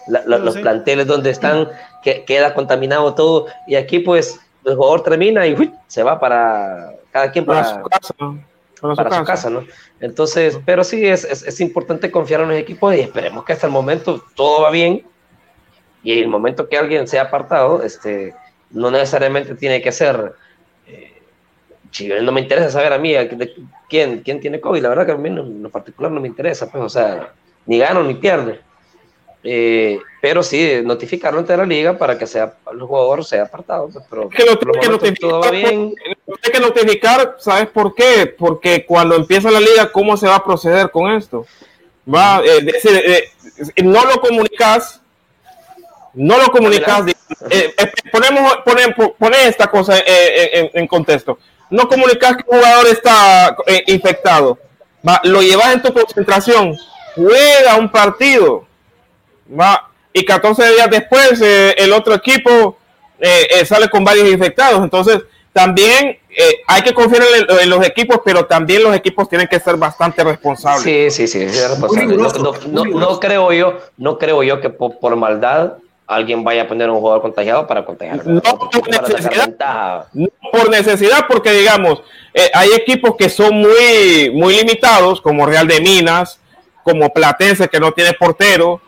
los 0.07 0.57
planteles 0.57 1.07
donde 1.07 1.29
están, 1.29 1.69
que, 2.03 2.25
queda 2.25 2.55
contaminado 2.55 3.15
todo, 3.15 3.49
y 3.67 3.75
aquí 3.75 3.99
pues 3.99 4.41
el 4.65 4.77
jugador 4.77 5.03
termina 5.03 5.47
y 5.47 5.75
se 5.89 6.03
va 6.03 6.19
para 6.19 6.95
cada 7.11 7.31
quien 7.31 7.45
para, 7.45 7.65
su 7.65 7.83
casa, 7.83 8.15
para, 8.83 9.19
su, 9.19 9.25
casa. 9.25 9.51
¿no? 9.51 9.65
Entonces, 10.01 10.59
pero 10.67 10.85
sí, 10.85 11.07
es, 11.07 11.25
es, 11.25 11.43
es, 11.43 11.61
importante 11.61 12.11
confiar 12.11 12.43
en 12.43 12.49
los 12.49 12.59
equipos 12.59 12.95
y 12.95 13.01
esperemos 13.01 13.45
que 13.45 13.53
hasta 13.53 13.67
el 13.67 13.73
momento 13.73 14.25
todo 14.35 14.63
va 14.63 14.71
bien 14.71 15.05
y 16.03 16.19
el 16.19 16.29
momento 16.29 16.69
que 16.69 16.77
alguien 16.77 17.07
sea 17.07 17.23
apartado, 17.23 17.83
este, 17.83 18.35
no 18.71 18.91
necesariamente 18.91 19.55
tiene 19.55 19.81
que 19.81 19.93
ser 19.93 20.35
no 22.01 22.33
me 22.33 22.41
interesa 22.41 22.71
saber 22.71 22.93
a 22.93 22.99
mí 22.99 23.15
quién, 23.89 24.21
quién 24.21 24.41
tiene 24.41 24.61
COVID, 24.61 24.83
la 24.83 24.89
verdad 24.89 25.07
que 25.07 25.13
a 25.13 25.17
mí 25.17 25.29
en 25.29 25.63
lo 25.63 25.71
particular 25.71 26.11
no 26.11 26.21
me 26.21 26.29
interesa, 26.29 26.71
pues, 26.71 26.83
o 26.83 26.89
sea, 26.89 27.33
ni 27.67 27.79
gano 27.79 28.03
ni 28.03 28.15
pierde. 28.15 28.61
Eh, 29.45 29.99
pero 30.21 30.43
sí, 30.43 30.81
notificarlo 30.85 31.41
ante 31.41 31.57
la 31.57 31.67
liga 31.67 31.99
para 31.99 32.17
que 32.17 32.27
sea 32.27 32.55
el 32.73 32.81
jugador 32.81 33.25
sea 33.25 33.43
apartado. 33.43 33.89
Pues, 33.89 34.05
pero 34.09 34.29
que 34.29 34.45
lo 34.45 34.59
que 34.59 34.89
notificar, 34.89 35.51
bien. 35.51 35.95
Que 36.53 36.61
notificar, 36.61 37.37
¿sabes 37.39 37.67
por 37.69 37.95
qué? 37.95 38.27
Porque 38.39 38.87
cuando 38.87 39.17
empieza 39.17 39.51
la 39.51 39.61
liga, 39.61 39.91
¿cómo 39.91 40.17
se 40.17 40.29
va 40.29 40.37
a 40.37 40.45
proceder 40.45 40.91
con 40.91 41.11
esto? 41.11 41.47
Va, 42.13 42.41
eh, 42.45 42.73
eh, 42.85 43.83
no 43.83 44.05
lo 44.05 44.21
comunicas, 44.21 45.01
no 46.15 46.39
lo 46.39 46.53
comunicas. 46.53 47.05
ponemos, 48.13 48.59
ponemos, 48.65 49.39
esta 49.47 49.67
cosa 49.69 49.97
en 50.05 50.87
contexto 50.87 51.39
no 51.73 51.89
comunicas 51.89 52.37
que 52.37 52.45
un 52.47 52.59
jugador 52.59 52.87
está 52.89 53.57
eh, 53.67 53.83
infectado, 53.87 54.59
va, 55.07 55.21
lo 55.25 55.41
llevas 55.41 55.73
en 55.73 55.83
tu 55.83 55.93
concentración, 55.93 56.77
juega 57.17 57.77
un 57.77 57.91
partido, 57.91 58.67
va, 59.59 59.91
y 60.13 60.23
14 60.23 60.75
días 60.75 60.91
después 60.91 61.41
eh, 61.41 61.75
el 61.79 61.93
otro 61.95 62.15
equipo 62.15 62.77
eh, 63.19 63.65
sale 63.65 63.89
con 63.89 64.05
varios 64.05 64.29
infectados. 64.29 64.83
Entonces, 64.83 65.23
también 65.53 66.19
hay 66.67 66.83
que 66.83 66.95
confiar 66.95 67.23
en, 67.61 67.71
los 67.71 67.87
equipos, 67.87 68.21
pero 68.25 68.47
también 68.47 68.83
los 68.83 68.95
equipos 68.95 69.29
tienen 69.29 69.49
que 69.49 69.61
ser 69.61 69.77
bastante 69.77 70.25
responsables. 70.25 70.83
Sí, 70.83 71.27
sí, 71.27 71.27
sí, 71.27 71.61
No, 72.69 73.21
creo 73.21 73.53
yo, 73.53 73.79
no 73.97 74.19
creo 74.19 74.43
yo 74.43 74.61
que 74.61 74.71
por 74.71 75.17
maldad 75.17 75.75
alguien 76.07 76.45
vaya 76.45 76.63
a 76.63 76.69
poner 76.69 76.91
un 76.91 77.01
jugador 77.01 77.23
contagiado 77.23 77.67
para 77.67 77.85
contagiar. 77.85 78.27
No 78.27 78.41
por 78.41 78.89
necesidad, 78.89 80.07
no 80.13 80.29
por 80.53 80.71
necesidad, 80.71 81.27
porque 81.29 81.53
digamos, 81.53 82.03
eh, 82.35 82.51
hay 82.55 82.71
equipos 82.77 83.17
que 83.17 83.29
son 83.29 83.55
muy, 83.57 84.31
muy 84.33 84.57
limitados, 84.57 85.21
como 85.21 85.47
Real 85.47 85.67
de 85.67 85.81
Minas, 85.81 86.39
como 86.83 87.13
Platense, 87.13 87.69
que 87.69 87.81
no 87.81 87.93
tiene 87.93 88.13
portero, 88.15 88.81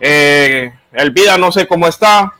eh, 0.00 0.72
el 0.92 1.10
Vida 1.10 1.38
no 1.38 1.52
sé 1.52 1.66
cómo 1.66 1.86
está. 1.86 2.32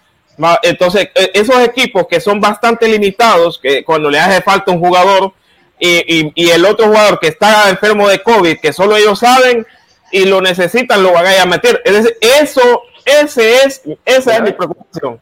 Entonces, 0.62 1.08
eh, 1.14 1.30
esos 1.34 1.58
equipos 1.60 2.06
que 2.08 2.20
son 2.20 2.40
bastante 2.40 2.88
limitados, 2.88 3.58
que 3.58 3.84
cuando 3.84 4.10
le 4.10 4.18
hace 4.18 4.42
falta 4.42 4.72
un 4.72 4.80
jugador 4.80 5.32
y, 5.78 6.30
y, 6.34 6.50
el 6.50 6.64
otro 6.64 6.86
jugador 6.86 7.18
que 7.18 7.28
está 7.28 7.68
enfermo 7.68 8.08
de 8.08 8.22
COVID, 8.22 8.58
que 8.60 8.72
solo 8.72 8.96
ellos 8.96 9.18
saben 9.18 9.66
y 10.12 10.26
lo 10.26 10.40
necesitan, 10.40 11.02
lo 11.02 11.12
van 11.12 11.26
a 11.26 11.44
meter. 11.46 11.82
Es 11.84 11.94
decir, 11.94 12.16
eso 12.20 12.82
ese 13.04 13.64
es, 13.64 13.82
esa 14.04 14.36
es 14.36 14.42
mi 14.42 14.52
preocupación. 14.52 15.20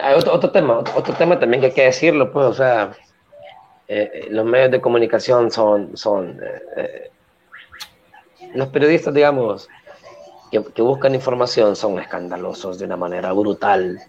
Hay 0.00 0.14
otro, 0.14 0.32
otro, 0.32 0.50
tema, 0.50 0.78
otro 0.78 1.14
tema 1.14 1.38
también 1.38 1.60
que 1.60 1.66
hay 1.66 1.72
que 1.72 1.84
decirlo, 1.84 2.32
pues, 2.32 2.46
o 2.46 2.54
sea, 2.54 2.92
eh, 3.88 4.10
eh, 4.14 4.26
los 4.30 4.44
medios 4.44 4.70
de 4.70 4.80
comunicación 4.80 5.50
son, 5.50 5.96
son 5.96 6.40
eh, 6.76 7.10
los 8.54 8.68
periodistas, 8.68 9.12
digamos, 9.12 9.68
que, 10.50 10.62
que, 10.62 10.82
buscan 10.82 11.14
información 11.14 11.76
son 11.76 11.98
escandalosos 11.98 12.78
de 12.78 12.86
una 12.86 12.96
manera 12.96 13.32
brutal. 13.32 14.00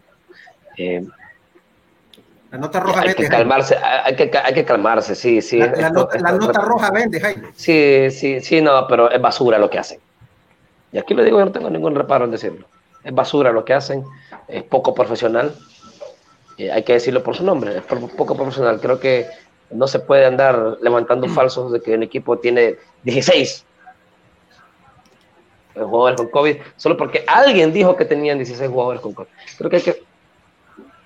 La 2.51 2.57
nota 2.57 2.79
roja 2.79 3.01
hay 3.01 3.15
Que 3.15 3.27
calmarse, 3.27 3.75
hay, 3.77 4.15
que, 4.15 4.31
hay 4.37 4.53
que 4.53 4.65
calmarse, 4.65 5.15
sí, 5.15 5.41
sí. 5.41 5.57
La, 5.59 5.89
nota, 5.89 6.61
roja 6.61 6.91
vende, 6.91 7.19
Jaime. 7.19 7.49
Sí, 7.55 8.09
sí, 8.11 8.39
sí, 8.41 8.61
no, 8.61 8.87
pero 8.87 9.09
es 9.09 9.21
basura 9.21 9.57
lo 9.57 9.69
que 9.69 9.79
hacen. 9.79 9.99
Y 10.91 10.99
aquí 10.99 11.13
lo 11.13 11.23
digo, 11.23 11.39
yo 11.39 11.45
no 11.45 11.51
tengo 11.51 11.69
ningún 11.69 11.95
reparo 11.95 12.25
en 12.25 12.31
decirlo 12.31 12.67
es 13.03 13.13
basura 13.13 13.51
lo 13.51 13.65
que 13.65 13.73
hacen, 13.73 14.03
es 14.47 14.63
poco 14.63 14.93
profesional, 14.93 15.53
eh, 16.57 16.71
hay 16.71 16.83
que 16.83 16.93
decirlo 16.93 17.23
por 17.23 17.35
su 17.35 17.43
nombre, 17.43 17.77
es 17.77 17.83
poco 17.83 18.35
profesional. 18.35 18.79
Creo 18.79 18.99
que 18.99 19.27
no 19.71 19.87
se 19.87 19.99
puede 19.99 20.25
andar 20.25 20.77
levantando 20.81 21.27
falsos 21.27 21.71
de 21.71 21.81
que 21.81 21.95
un 21.95 22.03
equipo 22.03 22.37
tiene 22.37 22.75
16 23.03 23.65
jugadores 25.75 26.17
con 26.17 26.29
COVID, 26.29 26.57
solo 26.77 26.95
porque 26.95 27.23
alguien 27.27 27.73
dijo 27.73 27.95
que 27.95 28.05
tenían 28.05 28.37
16 28.37 28.69
jugadores 28.69 29.01
con 29.01 29.13
COVID. 29.13 29.27
Creo 29.57 29.69
que 29.69 29.75
hay 29.77 29.81
que, 29.81 30.03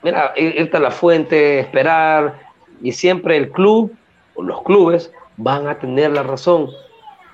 mira, 0.04 0.34
irte 0.36 0.78
a 0.78 0.80
la 0.80 0.92
fuente, 0.92 1.60
esperar, 1.60 2.40
y 2.82 2.92
siempre 2.92 3.38
el 3.38 3.52
club 3.52 3.96
o 4.36 4.44
los 4.44 4.62
clubes 4.64 5.12
van 5.38 5.68
a 5.68 5.80
tener 5.80 6.12
la 6.12 6.24
razón 6.24 6.70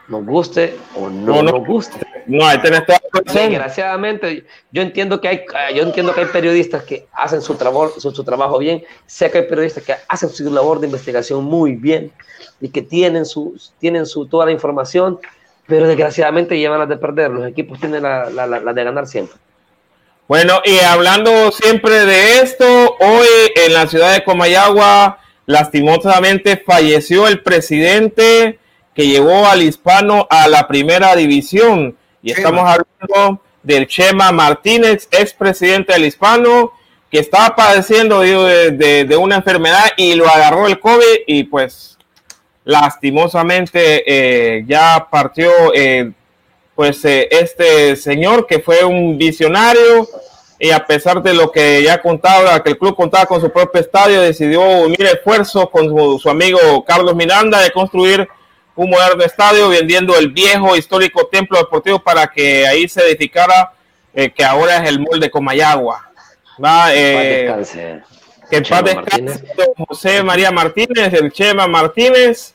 nos 0.08 0.26
guste 0.26 0.76
o 0.96 1.10
no, 1.10 1.42
nos 1.44 1.66
guste. 1.66 2.00
No, 2.26 2.46
hay 2.46 2.58
tenés 2.60 2.86
toda 2.86 3.00
Desgraciadamente, 3.34 4.46
yo 4.72 4.82
entiendo 4.82 5.20
que 5.22 5.28
hay, 5.28 5.46
yo 5.76 5.84
entiendo 5.84 6.14
que 6.14 6.22
hay 6.22 6.28
periodistas 6.28 6.84
que 6.84 7.08
hacen 7.14 7.42
su, 7.42 7.56
trabajo, 7.56 8.00
su, 8.00 8.24
trabajo 8.24 8.58
bien, 8.58 8.84
sé 9.06 9.30
que 9.30 9.40
hay 9.40 9.48
periodistas 9.48 9.84
que 9.84 9.96
hacen 10.08 10.30
su 10.30 10.50
labor 10.52 10.80
de 10.80 10.88
investigación 10.88 11.44
muy 11.44 11.76
bien 11.76 12.12
y 12.60 12.70
que 12.70 12.82
tienen 12.82 13.26
su, 13.26 13.58
tienen 13.80 14.06
su 14.06 14.26
toda 14.28 14.46
la 14.46 14.52
información, 14.52 15.20
pero 15.68 15.88
desgraciadamente 15.88 16.58
llevan 16.58 16.80
las 16.80 16.90
de 16.90 16.98
perder. 16.98 17.32
Los 17.32 17.48
equipos 17.48 17.80
tienen 17.80 18.04
la, 18.04 18.30
la, 18.30 18.48
la 18.48 18.74
de 18.74 18.84
ganar 18.84 19.08
siempre. 19.08 19.38
Bueno, 20.34 20.64
y 20.66 20.80
hablando 20.80 21.52
siempre 21.52 22.08
de 22.08 22.40
esto, 22.40 22.66
hoy 23.00 23.28
en 23.56 23.72
la 23.72 23.86
ciudad 23.86 24.14
de 24.14 24.24
Comayagua, 24.24 25.20
lastimosamente 25.46 26.58
falleció 26.58 27.28
el 27.28 27.44
presidente 27.44 28.58
que 28.96 29.06
llevó 29.06 29.46
al 29.46 29.62
hispano 29.62 30.26
a 30.32 30.48
la 30.48 30.68
primera 30.68 31.16
división. 31.16 31.96
Y 32.24 32.32
estamos 32.32 32.62
hablando 32.68 33.44
del 33.62 33.86
Chema 33.86 34.32
Martínez, 34.32 35.08
expresidente 35.12 35.94
del 35.94 36.06
hispano, 36.06 36.72
que 37.12 37.20
estaba 37.20 37.56
padeciendo 37.56 38.22
de, 38.22 39.16
una 39.22 39.36
enfermedad 39.36 39.92
y 39.98 40.16
lo 40.16 40.28
agarró 40.28 40.66
el 40.66 40.80
COVID 40.80 41.28
y 41.28 41.44
pues 41.44 42.00
lastimosamente 42.64 44.02
eh, 44.08 44.64
ya 44.66 45.10
partió 45.12 45.52
eh, 45.76 46.12
pues 46.76 47.04
eh, 47.06 47.28
este 47.32 47.96
señor 47.96 48.48
que 48.48 48.60
fue 48.60 48.84
un 48.84 49.18
visionario 49.18 50.08
y 50.60 50.72
a 50.72 50.86
pesar 50.86 51.22
de 51.22 51.34
lo 51.34 51.52
que 51.52 51.84
ya 51.84 52.02
contaba, 52.02 52.64
que 52.64 52.70
el 52.70 52.78
club 52.78 52.96
contaba 52.96 53.26
con 53.26 53.42
su 53.42 53.52
propio 53.52 53.82
estadio, 53.82 54.22
decidió 54.22 54.62
unir 54.62 55.04
esfuerzos 55.04 55.70
con 55.70 55.90
su, 55.90 56.20
su 56.20 56.30
amigo 56.30 56.84
Carlos 56.86 57.16
Miranda 57.16 57.62
de 57.62 57.72
construir 57.72 58.28
un 58.76 58.90
moderno 58.90 59.24
estadio, 59.24 59.70
vendiendo 59.70 60.18
el 60.18 60.32
viejo 60.32 60.76
histórico 60.76 61.28
templo 61.28 61.58
deportivo 61.58 62.00
para 62.00 62.28
que 62.28 62.66
ahí 62.66 62.88
se 62.88 63.02
edificara, 63.02 63.74
eh, 64.14 64.32
que 64.32 64.44
ahora 64.44 64.78
es 64.78 64.90
el 64.90 65.00
molde 65.00 65.30
Comayagua. 65.30 66.12
¿va? 66.64 66.94
Eh, 66.94 68.02
que 68.50 68.58
el 68.58 68.66
padre 68.66 68.98
José 69.88 70.24
María 70.24 70.52
Martínez, 70.52 71.14
el 71.14 71.32
Chema 71.32 71.68
Martínez, 71.68 72.53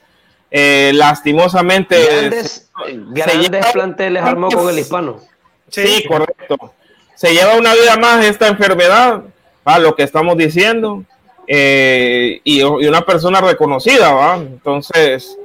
eh, 0.51 0.93
lastimosamente. 0.95 1.97
Grandes, 2.05 2.71
grandes 3.11 3.67
planteles 3.73 4.23
armó 4.23 4.51
con 4.51 4.69
el 4.69 4.79
hispano. 4.79 5.21
Sí, 5.69 6.05
correcto. 6.07 6.75
Se 7.15 7.33
lleva 7.33 7.57
una 7.57 7.75
vida 7.75 7.97
más 7.97 8.25
esta 8.25 8.49
enfermedad, 8.49 9.23
a 9.65 9.79
lo 9.79 9.95
que 9.95 10.05
estamos 10.05 10.37
diciendo, 10.37 11.05
y, 11.47 12.41
y, 12.45 12.63
una 12.63 13.03
persona 13.03 13.41
reconocida, 13.41 14.13
¿va? 14.13 14.37
Entonces, 14.37 15.37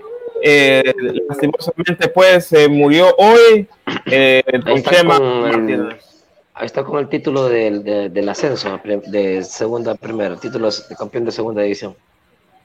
eh, 0.46 0.94
lastimosamente 1.30 2.10
pues 2.10 2.48
se 2.48 2.68
murió 2.68 3.16
hoy 3.18 3.66
eh, 4.08 4.44
ahí, 4.66 4.84
está 6.66 6.84
con 6.84 7.00
el, 7.00 7.08
título 7.08 7.48
del, 7.48 8.28
ascenso 8.28 8.78
de 8.84 9.42
segunda 9.46 9.96
primera, 9.96 10.36
título 10.36 10.70
de 10.70 10.96
campeón 10.98 11.24
de 11.24 11.32
segunda 11.32 11.62
división. 11.62 11.96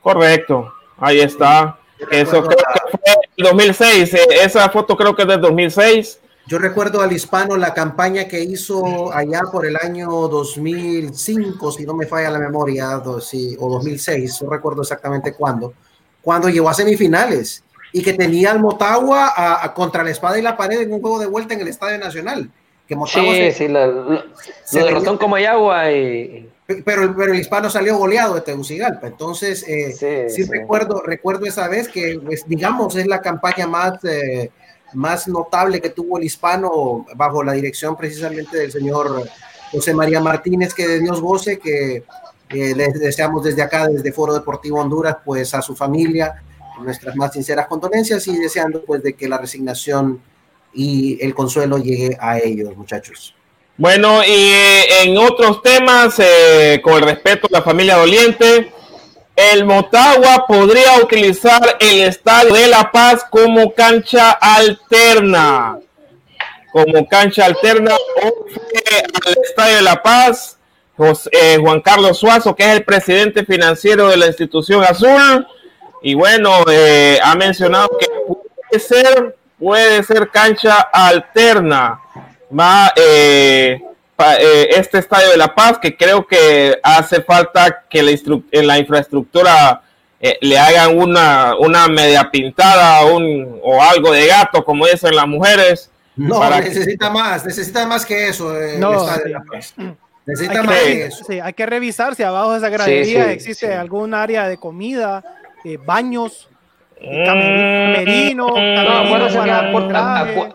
Correcto, 0.03 0.75
ahí 0.97 1.21
está. 1.21 1.79
Eso 2.11 2.43
creo 2.45 2.59
que 2.59 2.99
fue 2.99 3.01
en 3.37 3.45
2006, 3.45 4.15
eh, 4.15 4.27
esa 4.43 4.69
foto 4.71 4.97
creo 4.97 5.15
que 5.15 5.23
es 5.23 5.29
del 5.29 5.41
2006. 5.41 6.21
Yo 6.47 6.59
recuerdo 6.59 7.03
al 7.03 7.13
hispano 7.13 7.57
la 7.57 7.75
campaña 7.75 8.27
que 8.27 8.41
hizo 8.41 9.13
allá 9.13 9.43
por 9.53 9.67
el 9.67 9.77
año 9.77 10.09
2005, 10.09 11.73
si 11.73 11.85
no 11.85 11.95
me 11.95 12.07
falla 12.07 12.31
la 12.31 12.39
memoria, 12.39 12.97
o 12.97 13.03
2006, 13.03 14.43
no 14.43 14.51
recuerdo 14.51 14.81
exactamente 14.81 15.35
cuándo, 15.35 15.75
cuando 16.23 16.49
llegó 16.49 16.71
a 16.71 16.75
semifinales 16.75 17.63
y 17.93 18.03
que 18.03 18.15
tenía 18.15 18.51
al 18.53 18.61
Motagua 18.61 19.33
a, 19.37 19.75
contra 19.75 20.03
la 20.03 20.11
espada 20.11 20.39
y 20.39 20.43
la 20.43 20.57
pared 20.57 20.81
en 20.81 20.93
un 20.93 21.01
juego 21.01 21.19
de 21.19 21.27
vuelta 21.27 21.53
en 21.53 21.61
el 21.61 21.69
Estadio 21.69 21.99
Nacional. 21.99 22.51
Que 22.87 22.97
Motagua 22.97 23.35
sí, 23.35 23.53
sí, 23.53 23.69
lo, 23.69 24.23
derrotó 24.73 25.19
como 25.19 25.37
hay 25.37 25.45
agua 25.45 25.93
y... 25.93 26.49
pero, 26.85 27.15
pero 27.17 27.33
el 27.33 27.41
hispano 27.41 27.71
salió 27.71 27.97
goleado 27.97 28.35
de 28.35 28.43
Tegucigalpa. 28.43 29.07
Entonces, 29.07 29.65
eh, 29.67 30.29
sí, 30.29 30.45
Recuerdo, 30.45 31.03
recuerdo 31.03 31.47
esa 31.47 31.67
vez 31.67 31.89
que, 31.89 32.21
pues, 32.23 32.45
digamos, 32.47 32.95
es 32.97 33.07
la 33.07 33.23
campaña 33.23 33.67
más, 33.67 34.05
eh, 34.05 34.51
más 34.93 35.27
notable 35.29 35.81
que 35.81 35.89
tuvo 35.89 36.19
el 36.19 36.25
hispano 36.25 37.07
bajo 37.17 37.43
la 37.43 37.53
dirección 37.53 37.97
precisamente 37.97 38.59
del 38.59 38.71
señor 38.71 39.27
José 39.73 39.95
María 39.95 40.21
Martínez, 40.21 40.75
que 40.75 40.87
de 40.87 41.01
Dios 41.01 41.23
goce, 41.23 41.59
que 41.59 42.05
eh, 42.51 42.75
les 42.75 43.01
deseamos 43.01 43.45
desde 43.45 43.63
acá, 43.63 43.89
desde 43.89 44.13
Foro 44.13 44.35
Deportivo 44.35 44.79
Honduras, 44.79 45.17
pues 45.25 45.55
a 45.55 45.63
su 45.63 45.75
familia, 45.75 46.43
nuestras 46.83 47.17
más 47.17 47.33
sinceras 47.33 47.67
condolencias 47.67 48.27
y 48.29 48.37
deseando 48.37 48.85
pues 48.85 49.03
de 49.03 49.15
que 49.15 49.27
la 49.27 49.39
resignación 49.39 50.21
y 50.75 51.19
el 51.25 51.35
consuelo 51.35 51.79
llegue 51.79 52.17
a 52.21 52.39
ellos, 52.39 52.77
muchachos. 52.77 53.35
Bueno, 53.79 54.25
y 54.25 54.31
eh, 54.31 55.03
en 55.05 55.17
otros 55.19 55.63
temas, 55.63 56.19
eh, 56.19 56.81
con 56.83 56.95
el 56.95 57.03
respeto 57.03 57.47
a 57.47 57.59
la 57.59 57.63
familia 57.63 57.95
doliente, 57.95 58.73
el 59.37 59.65
Motagua 59.65 60.47
podría 60.49 60.97
utilizar 61.01 61.63
el 61.79 62.01
Estadio 62.01 62.55
de 62.55 62.67
La 62.67 62.91
Paz 62.91 63.25
como 63.31 63.73
cancha 63.73 64.33
alterna. 64.33 65.79
Como 66.73 67.07
cancha 67.07 67.45
alterna, 67.45 67.95
al 67.95 69.37
Estadio 69.45 69.77
de 69.77 69.83
La 69.83 70.03
Paz, 70.03 70.59
eh, 71.31 71.59
Juan 71.61 71.81
Carlos 71.81 72.19
Suazo, 72.19 72.57
que 72.57 72.65
es 72.65 72.71
el 72.79 72.85
presidente 72.85 73.45
financiero 73.45 74.09
de 74.09 74.17
la 74.17 74.27
institución 74.27 74.83
azul. 74.83 75.47
Y 76.03 76.15
bueno, 76.15 76.65
ha 77.23 77.35
mencionado 77.37 77.91
que 77.97 78.07
puede 78.27 78.81
ser, 78.81 79.37
puede 79.57 80.03
ser 80.03 80.31
cancha 80.31 80.81
alterna 80.81 82.01
va 82.57 82.93
eh, 82.97 83.81
eh, 84.19 84.69
este 84.71 84.99
estadio 84.99 85.31
de 85.31 85.37
La 85.37 85.55
Paz, 85.55 85.79
que 85.79 85.97
creo 85.97 86.27
que 86.27 86.79
hace 86.83 87.23
falta 87.23 87.85
que 87.89 88.03
la, 88.03 88.11
en 88.51 88.67
la 88.67 88.79
infraestructura 88.79 89.83
eh, 90.21 90.39
le 90.41 90.59
hagan 90.59 90.99
una, 90.99 91.57
una 91.57 91.89
media 91.89 92.29
pintada 92.31 93.05
un, 93.05 93.61
o 93.63 93.83
algo 93.83 94.13
de 94.13 94.27
gato, 94.27 94.65
como 94.65 94.87
dicen 94.87 95.15
las 95.15 95.27
mujeres. 95.27 95.91
No, 96.17 96.49
necesita 96.51 97.11
más, 97.11 97.45
necesita 97.45 97.87
más 97.87 98.05
que 98.05 98.29
eso. 98.29 98.53
no, 98.79 99.07
Necesita 100.27 100.61
hay 100.61 100.67
más 100.67 100.79
que, 100.79 101.07
eso. 101.07 101.25
Sí, 101.25 101.41
hay 101.41 101.53
que 101.55 101.65
revisar 101.65 102.15
si 102.15 102.23
abajo 102.23 102.53
de 102.53 102.59
esa 102.59 102.69
gradería 102.69 103.33
existe 103.33 103.73
algún 103.73 104.13
área 104.13 104.47
de 104.47 104.59
comida, 104.59 105.25
baños, 105.87 106.51
Camerino, 107.01 108.49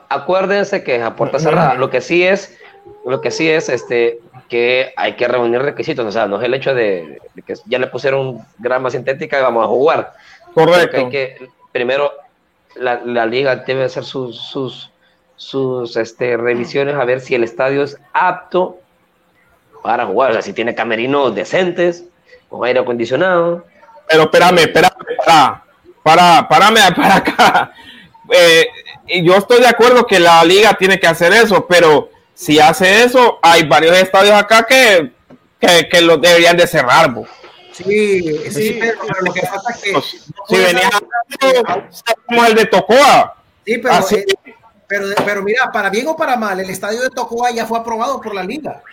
acuérdense, 0.10 0.84
que 0.84 0.98
es 0.98 1.02
a 1.02 1.16
puerta 1.16 1.40
cerrada. 1.40 1.76
Lo 1.76 1.90
que 1.90 2.02
sí 2.02 2.24
es, 2.24 2.58
lo 3.06 3.22
que 3.22 3.32
sí 3.32 3.50
es 3.50 3.70
este 3.70 4.20
que 4.50 4.94
hay 4.98 5.14
que 5.14 5.28
reunir 5.28 5.62
requisitos. 5.62 6.06
O 6.06 6.12
sea, 6.12 6.28
no 6.28 6.38
es 6.38 6.44
el 6.44 6.54
hecho 6.54 6.76
de, 6.76 7.22
que 7.46 7.56
ya 7.66 7.80
le 7.80 7.88
pusieron 7.88 8.40
grama 8.60 8.90
sintética 8.90 9.40
y 9.40 9.42
vamos 9.42 9.64
a 9.64 9.68
jugar. 9.68 10.14
Correcto. 10.54 10.98
hay 10.98 11.10
que, 11.10 11.50
primero, 11.72 12.12
la, 12.76 13.26
liga 13.26 13.56
debe 13.56 13.86
hacer 13.86 14.04
sus, 14.04 14.38
sus, 14.38 14.92
sus 15.38 15.96
este, 15.96 16.38
revisiones 16.38 16.96
a 16.96 17.06
ver 17.06 17.22
si 17.22 17.36
el 17.36 17.44
estadio 17.44 17.84
es 17.84 17.98
apto 18.12 18.80
para 19.82 20.06
jugar. 20.06 20.32
O 20.32 20.34
sea, 20.34 20.42
si 20.42 20.54
tiene 20.54 20.76
camerinos 20.76 21.34
decentes, 21.34 22.06
con 22.50 22.66
aire 22.66 22.82
acondicionado. 22.82 23.64
Pero 24.10 24.24
espérame, 24.24 24.60
espérame, 24.60 24.92
espérame 25.10 25.64
para, 26.04 26.48
parame 26.48 26.82
para 26.96 27.16
acá. 27.16 27.74
Eh, 28.32 28.68
yo 29.24 29.36
estoy 29.36 29.60
de 29.60 29.68
acuerdo 29.68 30.06
que 30.06 30.20
la 30.20 30.44
liga 30.44 30.74
tiene 30.74 31.00
que 31.00 31.08
hacer 31.08 31.34
eso, 31.34 31.66
pero 31.68 32.10
si 32.34 32.60
hace 32.60 33.04
eso, 33.04 33.40
hay 33.42 33.64
varios 33.64 33.98
estadios 33.98 34.36
acá 34.36 34.66
que, 34.68 35.12
que, 35.60 35.90
que 35.90 36.02
los 36.02 36.22
deberían 36.22 36.58
de 36.58 36.68
cerrar. 36.68 37.14
Sí, 37.74 38.52
sí, 38.52 38.80
pero, 38.80 39.22
lo 39.22 39.34
que 39.34 39.42
pasa 39.42 39.72
es 39.72 39.82
que 39.82 40.02
si 40.48 40.58
venía 40.58 40.90
como 42.28 42.46
el 42.46 42.54
de 42.54 42.66
Tocoa. 42.68 43.36
Sí, 43.66 43.78
pero, 43.80 43.96
eh, 44.12 44.26
pero, 44.88 45.06
pero 45.26 45.42
mira, 45.42 45.72
para 45.72 45.90
bien 45.90 46.08
o 46.08 46.16
para 46.16 46.38
mal, 46.38 46.60
el 46.60 46.70
estadio 46.70 47.02
de 47.02 47.10
Tocoa 47.10 47.50
ya 47.52 47.66
fue 47.66 47.80
aprobado 47.80 48.22
por 48.22 48.36
la 48.36 48.44
liga. 48.44 48.84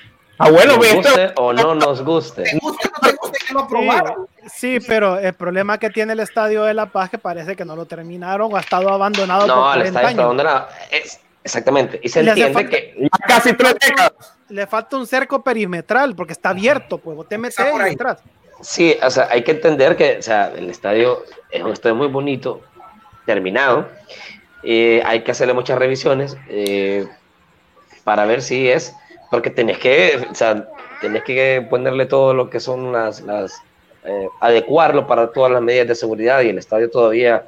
Ah, 0.42 0.50
bueno, 0.50 0.78
nos 0.78 0.94
guste 0.94 1.32
o 1.36 1.52
no 1.52 1.74
nos 1.74 2.02
guste. 2.02 2.44
¿Te 2.44 2.58
guste 2.58 2.88
o 2.88 2.90
no 2.92 3.10
te 3.10 3.16
guste 3.16 3.38
que 3.46 3.52
lo 3.52 3.60
aprobaron? 3.60 4.26
Sí, 4.50 4.78
pero 4.80 5.18
el 5.18 5.34
problema 5.34 5.76
que 5.76 5.90
tiene 5.90 6.14
el 6.14 6.20
estadio 6.20 6.64
de 6.64 6.72
La 6.72 6.86
Paz 6.86 7.10
que 7.10 7.18
parece 7.18 7.54
que 7.54 7.64
no 7.66 7.76
lo 7.76 7.84
terminaron 7.84 8.50
o 8.50 8.56
ha 8.56 8.60
estado 8.60 8.88
abandonado 8.88 9.46
no, 9.46 9.64
por 9.64 9.76
el 9.76 9.88
estadio 9.88 10.08
está 10.08 10.22
abandonado. 10.22 10.68
Es, 10.90 11.20
exactamente. 11.44 12.00
Y 12.02 12.08
se 12.08 12.20
entiende 12.20 12.66
que 12.70 13.10
casi 13.28 13.52
tres 13.52 13.74
décadas. 13.86 14.12
Le 14.48 14.66
falta 14.66 14.96
un 14.96 15.06
cerco 15.06 15.44
perimetral 15.44 16.16
porque 16.16 16.32
está 16.32 16.48
abierto, 16.48 16.96
pues 16.96 17.18
vos 17.18 17.28
te 17.28 17.36
metes 17.36 17.58
ahí 17.58 17.92
atrás. 17.92 18.22
Sí, 18.62 18.96
o 19.02 19.10
sea, 19.10 19.28
hay 19.30 19.44
que 19.44 19.50
entender 19.50 19.94
que 19.94 20.18
o 20.18 20.22
sea, 20.22 20.52
el 20.56 20.70
estadio 20.70 21.22
es 21.50 21.62
un 21.62 21.72
estadio 21.72 21.96
muy 21.96 22.08
bonito, 22.08 22.62
terminado. 23.26 23.90
Eh, 24.62 25.02
hay 25.04 25.22
que 25.22 25.32
hacerle 25.32 25.52
muchas 25.52 25.78
revisiones 25.78 26.38
eh, 26.48 27.06
para 28.04 28.24
ver 28.24 28.40
si 28.40 28.70
es 28.70 28.94
porque 29.30 29.50
tenés 29.50 29.78
que, 29.78 30.26
o 30.30 30.34
sea, 30.34 30.68
tenés 31.00 31.22
que 31.24 31.66
ponerle 31.70 32.06
todo 32.06 32.34
lo 32.34 32.50
que 32.50 32.60
son 32.60 32.92
las, 32.92 33.20
las 33.22 33.62
eh, 34.04 34.28
adecuarlo 34.40 35.06
para 35.06 35.30
todas 35.30 35.52
las 35.52 35.62
medidas 35.62 35.88
de 35.88 35.94
seguridad 35.94 36.40
y 36.40 36.48
el 36.48 36.58
estadio 36.58 36.90
todavía 36.90 37.44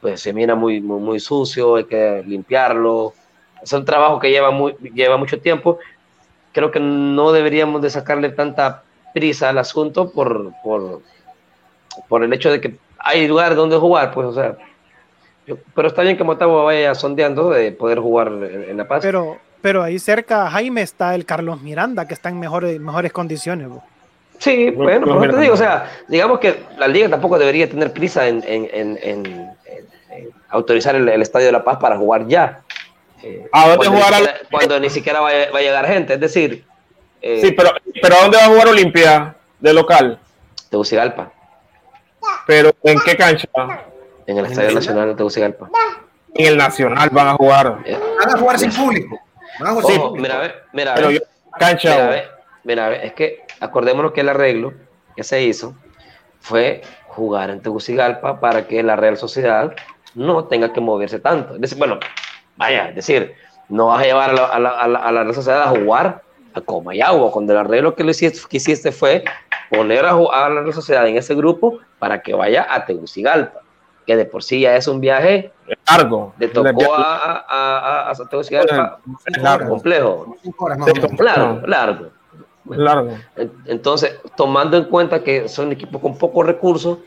pues 0.00 0.20
se 0.20 0.32
mira 0.32 0.54
muy, 0.54 0.80
muy, 0.80 1.00
muy 1.00 1.20
sucio, 1.20 1.76
hay 1.76 1.84
que 1.84 2.24
limpiarlo. 2.26 3.14
Es 3.62 3.72
un 3.72 3.84
trabajo 3.84 4.18
que 4.18 4.30
lleva, 4.30 4.50
muy, 4.50 4.74
lleva 4.94 5.16
mucho 5.16 5.40
tiempo. 5.40 5.78
Creo 6.52 6.72
que 6.72 6.80
no 6.80 7.30
deberíamos 7.30 7.80
de 7.82 7.88
sacarle 7.88 8.30
tanta 8.30 8.82
prisa 9.14 9.50
al 9.50 9.58
asunto 9.58 10.10
por, 10.10 10.52
por, 10.64 11.02
por 12.08 12.24
el 12.24 12.32
hecho 12.32 12.50
de 12.50 12.60
que 12.60 12.76
hay 12.98 13.28
lugares 13.28 13.56
donde 13.56 13.76
jugar, 13.76 14.12
pues, 14.12 14.26
o 14.26 14.34
sea, 14.34 14.56
pero 15.74 15.88
está 15.88 16.02
bien 16.02 16.16
que 16.16 16.24
Motagua 16.24 16.64
vaya 16.64 16.94
sondeando 16.94 17.50
de 17.50 17.72
poder 17.72 18.00
jugar 18.00 18.28
en 18.28 18.76
La 18.76 18.88
Paz. 18.88 19.02
Pero, 19.02 19.38
pero 19.62 19.82
ahí 19.84 19.98
cerca, 20.00 20.50
Jaime, 20.50 20.82
está 20.82 21.14
el 21.14 21.24
Carlos 21.24 21.62
Miranda, 21.62 22.06
que 22.06 22.14
está 22.14 22.28
en 22.28 22.40
mejores, 22.40 22.80
mejores 22.80 23.12
condiciones. 23.12 23.68
Sí, 24.38 24.70
bueno, 24.70 25.06
por 25.06 25.30
te 25.30 25.40
digo, 25.40 25.54
o 25.54 25.56
sea, 25.56 25.88
digamos 26.08 26.40
que 26.40 26.64
la 26.76 26.88
liga 26.88 27.08
tampoco 27.08 27.38
debería 27.38 27.70
tener 27.70 27.92
prisa 27.92 28.26
en, 28.26 28.42
en, 28.44 28.98
en, 29.00 29.50
autorizar 30.48 30.96
el, 30.96 31.22
Estadio 31.22 31.46
de 31.46 31.52
La 31.52 31.62
Paz 31.62 31.78
para 31.78 31.96
jugar 31.96 32.26
ya. 32.26 32.62
Eh, 33.22 33.48
¿A 33.52 33.68
dónde 33.68 33.86
cuando 33.86 34.04
jugar? 34.04 34.10
Ni 34.10 34.26
siquiera, 34.26 34.48
cuando 34.50 34.80
ni 34.80 34.90
siquiera 34.90 35.20
va 35.20 35.28
a, 35.28 35.60
llegar 35.60 35.86
gente, 35.86 36.14
es 36.14 36.20
decir... 36.20 36.64
Eh, 37.22 37.40
sí, 37.40 37.52
pero, 37.52 37.70
pero 38.02 38.16
¿a 38.16 38.22
dónde 38.22 38.36
va 38.36 38.44
a 38.44 38.48
jugar 38.48 38.66
Olimpia 38.66 39.36
de 39.60 39.72
local? 39.72 40.18
Tegucigalpa. 40.70 41.30
¿Pero 42.48 42.72
en 42.82 42.98
qué 43.04 43.16
cancha? 43.16 43.48
En 44.26 44.38
el 44.38 44.46
Estadio 44.46 44.72
Nacional 44.72 45.08
de 45.10 45.14
Tegucigalpa. 45.14 45.70
En 46.34 46.46
el 46.46 46.56
Nacional 46.56 47.10
van 47.10 47.28
a 47.28 47.34
jugar. 47.34 47.78
Eh, 47.84 47.96
van 48.18 48.34
a 48.34 48.38
jugar 48.38 48.58
sin 48.58 48.72
público 48.72 49.20
sí, 49.86 50.00
mira, 50.14 50.64
mira, 50.72 50.94
Pero 50.94 51.10
cancha. 51.58 52.24
Mira, 52.64 52.94
es 52.94 53.12
que 53.14 53.44
acordémonos 53.60 54.12
que 54.12 54.20
el 54.20 54.28
arreglo 54.28 54.72
que 55.16 55.24
se 55.24 55.42
hizo 55.42 55.74
fue 56.40 56.82
jugar 57.08 57.50
en 57.50 57.60
Tegucigalpa 57.60 58.40
para 58.40 58.66
que 58.66 58.82
la 58.82 58.96
Real 58.96 59.16
Sociedad 59.16 59.74
no 60.14 60.44
tenga 60.44 60.72
que 60.72 60.80
moverse 60.80 61.18
tanto. 61.18 61.54
Es 61.56 61.60
decir, 61.60 61.78
bueno, 61.78 61.98
vaya, 62.56 62.88
es 62.88 62.94
decir, 62.94 63.34
no 63.68 63.86
vas 63.86 64.02
a 64.02 64.04
llevar 64.04 64.30
a 64.30 64.58
la, 64.58 65.10
Real 65.10 65.34
Sociedad 65.34 65.62
a 65.62 65.68
jugar 65.68 66.22
a 66.54 66.60
Comayagua, 66.60 67.32
cuando 67.32 67.52
el 67.52 67.58
arreglo 67.58 67.94
que, 67.94 68.04
lo 68.04 68.10
hiciste, 68.10 68.40
que 68.48 68.58
hiciste 68.58 68.92
fue 68.92 69.24
poner 69.70 70.04
a, 70.04 70.10
a 70.12 70.48
la 70.48 70.60
Real 70.60 70.74
Sociedad 70.74 71.06
en 71.06 71.16
ese 71.16 71.34
grupo 71.34 71.80
para 71.98 72.22
que 72.22 72.34
vaya 72.34 72.66
a 72.68 72.84
Tegucigalpa 72.84 73.61
que 74.06 74.16
de 74.16 74.24
por 74.24 74.42
sí 74.42 74.60
ya 74.60 74.76
es 74.76 74.88
un 74.88 75.00
viaje 75.00 75.52
largo. 75.90 76.34
De 76.38 76.48
tocó 76.48 76.94
a, 76.94 77.44
a, 77.48 78.10
a, 78.10 78.14
Santiago 78.14 78.42
largo. 79.40 79.68
complejo. 79.68 80.36
Largo, 81.18 81.66
largo. 81.66 82.10
Largo. 82.68 83.18
Entonces, 83.66 84.20
tomando 84.36 84.76
en 84.76 84.84
cuenta 84.84 85.22
que 85.22 85.48
son 85.48 85.72
equipos 85.72 86.00
con 86.00 86.16
pocos 86.16 86.46
recursos, 86.46 86.98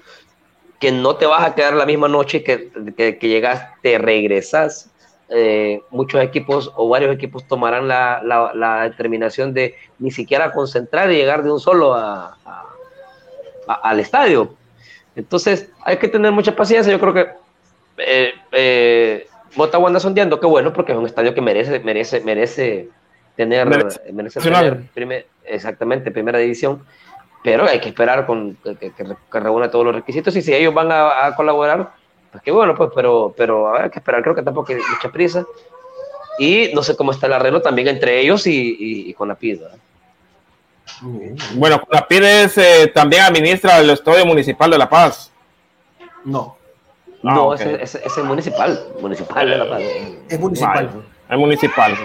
que 0.80 0.92
no 0.92 1.16
te 1.16 1.26
vas 1.26 1.46
a 1.46 1.56
quedar 1.56 1.74
la 1.74 1.86
misma 1.86 2.08
noche 2.08 2.44
que, 2.44 2.72
que, 2.96 3.18
que 3.18 3.28
llegas, 3.28 3.70
te 3.82 3.98
regresas. 3.98 4.92
Eh, 5.30 5.82
muchos 5.90 6.22
equipos 6.22 6.72
o 6.76 6.88
varios 6.88 7.16
equipos 7.16 7.48
tomarán 7.48 7.88
la, 7.88 8.22
la, 8.24 8.54
la, 8.54 8.84
determinación 8.84 9.56
de 9.56 9.74
ni 9.98 10.12
siquiera 10.12 10.52
concentrar 10.52 11.12
y 11.12 11.16
llegar 11.16 11.42
de 11.42 11.52
un 11.52 11.60
solo 11.60 11.96
a, 11.96 12.38
al 13.66 14.00
estadio 14.00 14.54
entonces, 15.16 15.70
hay 15.84 15.98
que 15.98 16.08
tener 16.08 16.32
mucha 16.32 16.56
paciencia. 16.56 16.92
Yo 16.92 17.00
creo 17.00 17.14
que 17.14 17.30
eh, 17.98 18.34
eh, 18.52 19.28
anda 19.58 20.00
sondeando, 20.00 20.40
qué 20.40 20.48
bueno, 20.48 20.74
porque 20.74 20.92
es 20.92 20.98
un 20.98 21.06
estadio 21.06 21.34
que 21.34 21.42
merece, 21.42 21.80
merece, 21.80 22.20
merece 22.22 22.90
tener, 23.36 23.68
merece, 23.68 24.00
tener 24.94 25.26
exactamente, 25.46 26.12
primera 26.12 26.40
división. 26.40 26.84
Pero 27.44 27.66
hay 27.66 27.80
que 27.80 27.90
esperar 27.90 28.26
con 28.26 28.58
que, 28.64 28.92
que, 28.92 29.40
reúna 29.40 29.70
todos 29.70 29.86
los 29.86 29.96
requisitos. 29.96 30.36
Y 30.36 30.42
si 30.42 30.54
ellos 30.54 30.74
van 30.74 30.92
a, 30.92 31.34
colaborar, 31.36 31.92
pues 32.32 32.44
qué 32.44 32.52
bueno, 32.52 32.74
pues, 32.76 32.90
pero, 32.96 33.34
pero 33.38 33.76
hay 33.76 33.90
que 33.92 34.00
esperar. 34.00 34.24
Creo 34.24 34.34
que 34.34 34.42
tampoco 34.42 34.74
hay 34.74 34.80
mucha 34.80 35.12
prisa. 35.12 35.46
Y 36.40 36.72
no 36.74 36.82
sé 36.82 36.98
cómo 36.98 37.12
está 37.12 37.28
el 37.28 37.34
arreglo 37.34 37.62
también 37.62 37.88
entre 37.88 38.20
ellos 38.20 38.46
y, 38.48 39.14
con 39.14 39.28
la 39.28 39.36
PID. 39.36 39.62
Bueno, 41.56 41.82
Conapid 41.82 42.24
es, 42.24 42.58
eh, 42.58 42.92
también 42.94 43.24
administra 43.24 43.80
el 43.80 43.90
Estadio 43.90 44.26
Municipal 44.26 44.70
de 44.72 44.78
La 44.78 44.90
Paz. 44.90 45.32
No, 46.24 46.58
Ah, 47.28 47.34
no, 47.34 47.54
ese, 47.56 47.82
ese 47.82 48.02
es 48.06 48.18
municipal. 48.24 48.80
Municipal 49.02 49.50
de 49.50 49.58
La 49.58 49.68
Paz. 49.70 49.82
es 50.30 50.40
municipal. 50.40 50.86
Vale, 50.88 51.06
es 51.30 51.38
municipal. 51.38 51.98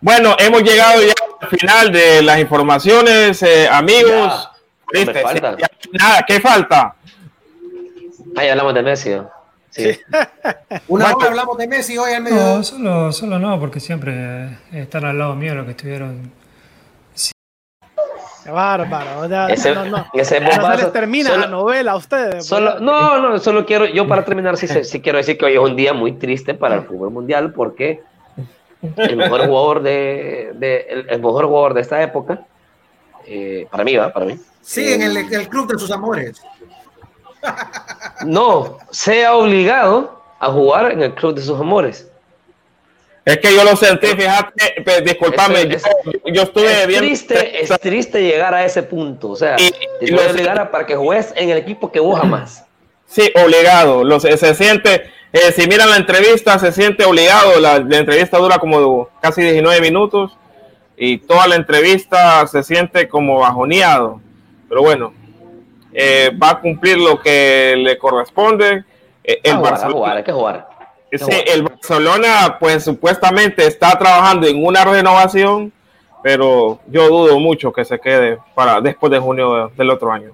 Bueno, 0.00 0.36
hemos 0.38 0.62
llegado 0.62 1.00
ya 1.02 1.14
al 1.40 1.48
final 1.48 1.90
de 1.92 2.22
las 2.22 2.38
informaciones, 2.38 3.42
eh, 3.42 3.66
amigos. 3.70 4.50
Ya, 4.92 5.12
falta. 5.22 5.52
Sí, 5.56 5.62
ya, 5.62 5.68
nada, 5.92 6.22
¿qué 6.26 6.40
falta? 6.40 6.94
Ahí 8.36 8.48
hablamos 8.48 8.74
de 8.74 8.82
Messi. 8.82 9.10
¿no? 9.10 9.30
Sí. 9.70 9.98
Una 10.88 11.04
Marco. 11.06 11.18
hora 11.20 11.28
hablamos 11.28 11.56
de 11.56 11.66
Messi 11.68 11.96
hoy 11.96 12.12
al 12.12 12.22
mediodía. 12.22 12.56
No, 12.56 12.62
solo, 12.62 13.12
solo 13.12 13.38
no, 13.38 13.58
porque 13.58 13.80
siempre 13.80 14.12
eh, 14.14 14.58
están 14.72 15.04
al 15.06 15.18
lado 15.18 15.34
mío 15.34 15.54
los 15.54 15.64
que 15.64 15.70
estuvieron. 15.72 16.30
Qué 18.48 18.52
bárbaro. 18.52 19.20
o 19.20 19.28
sea, 19.28 19.48
Ese, 19.48 19.74
no, 19.74 19.84
no. 19.84 20.06
ese 20.14 20.40
No 20.40 20.50
se 20.50 20.58
bombazo. 20.58 20.82
les 20.84 20.92
termina 20.94 21.28
solo- 21.28 21.40
la 21.42 21.46
novela 21.48 21.92
a 21.92 21.96
ustedes. 21.96 22.46
Solo, 22.46 22.70
pues. 22.72 22.80
no, 22.82 23.18
no, 23.20 23.38
solo 23.38 23.66
quiero, 23.66 23.84
yo 23.84 24.08
para 24.08 24.24
terminar, 24.24 24.56
sí, 24.56 24.66
sí 24.84 25.02
quiero 25.02 25.18
decir 25.18 25.36
que 25.36 25.44
hoy 25.44 25.52
es 25.52 25.58
un 25.58 25.76
día 25.76 25.92
muy 25.92 26.12
triste 26.12 26.54
para 26.54 26.76
el 26.76 26.82
fútbol 26.84 27.10
mundial 27.10 27.52
porque 27.52 28.00
el 28.96 29.16
mejor 29.16 29.46
jugador 29.46 29.82
de, 29.82 30.52
de- 30.54 30.86
el, 30.88 31.10
el 31.10 31.18
mejor 31.20 31.44
jugador 31.44 31.74
de 31.74 31.82
esta 31.82 32.02
época, 32.02 32.40
eh, 33.26 33.66
para 33.70 33.84
mí, 33.84 33.94
va, 33.96 34.10
para 34.14 34.24
mí, 34.24 34.38
Sí, 34.62 34.94
en 34.94 35.02
el, 35.02 35.14
el 35.18 35.48
club 35.50 35.70
de 35.70 35.78
sus 35.78 35.90
amores. 35.90 36.40
no 38.24 38.78
sea 38.90 39.34
obligado 39.34 40.22
a 40.40 40.46
jugar 40.50 40.92
en 40.92 41.02
el 41.02 41.14
club 41.14 41.34
de 41.34 41.42
sus 41.42 41.60
amores. 41.60 42.10
Es 43.28 43.38
que 43.38 43.54
yo 43.54 43.62
lo 43.62 43.76
sentí, 43.76 44.06
fíjate, 44.06 44.80
pues, 44.82 45.04
disculpame, 45.04 45.62
Es- 45.74 45.82
yo, 46.04 46.12
yo 46.32 46.42
estuve 46.44 46.72
Es 46.84 46.96
triste, 46.98 47.62
es 47.62 47.68
triste 47.80 48.22
llegar 48.22 48.54
a 48.54 48.64
ese 48.64 48.82
punto, 48.82 49.30
o 49.30 49.36
sea, 49.36 49.56
Y- 49.58 49.70
y 50.00 50.14
obligar 50.14 50.58
a 50.58 50.70
para 50.70 50.86
que 50.86 50.96
juegues 50.96 51.34
en 51.36 51.50
el 51.50 51.58
equipo 51.58 51.92
que 51.92 52.00
vos 52.00 52.18
jamás. 52.18 52.64
Sí, 53.06 53.30
obligado. 53.42 54.02
Lo, 54.04 54.18
se, 54.18 54.36
se 54.38 54.54
siente, 54.54 55.10
eh, 55.32 55.52
si 55.54 55.66
miran 55.66 55.90
la 55.90 55.96
entrevista, 55.96 56.58
se 56.58 56.72
siente 56.72 57.04
obligado. 57.04 57.58
La, 57.60 57.78
la 57.78 57.98
entrevista 57.98 58.38
dura 58.38 58.58
como 58.58 59.08
casi 59.20 59.42
19 59.42 59.80
minutos 59.82 60.36
y 60.96 61.18
toda 61.18 61.46
la 61.48 61.56
entrevista 61.56 62.46
se 62.46 62.62
siente 62.62 63.08
como 63.08 63.38
bajoneado. 63.40 64.20
Pero 64.68 64.82
bueno, 64.82 65.12
eh, 65.92 66.30
va 66.42 66.50
a 66.50 66.60
cumplir 66.60 66.98
lo 66.98 67.20
que 67.20 67.74
le 67.78 67.96
corresponde. 67.98 68.84
Eh, 69.24 69.40
A 69.44 69.48
el, 69.48 69.56
jugar, 69.56 69.68
a 69.68 69.70
Barcelona, 69.70 69.94
jugar, 69.98 70.16
hay 70.18 70.24
que 70.24 70.32
jugar. 70.32 70.67
Sí, 71.12 71.30
el 71.46 71.62
Barcelona, 71.62 72.56
pues 72.60 72.84
supuestamente 72.84 73.66
está 73.66 73.98
trabajando 73.98 74.46
en 74.46 74.64
una 74.64 74.84
renovación, 74.84 75.72
pero 76.22 76.80
yo 76.88 77.08
dudo 77.08 77.38
mucho 77.38 77.72
que 77.72 77.84
se 77.84 77.98
quede 77.98 78.38
para 78.54 78.80
después 78.80 79.10
de 79.12 79.18
junio 79.18 79.70
del 79.76 79.90
otro 79.90 80.12
año. 80.12 80.32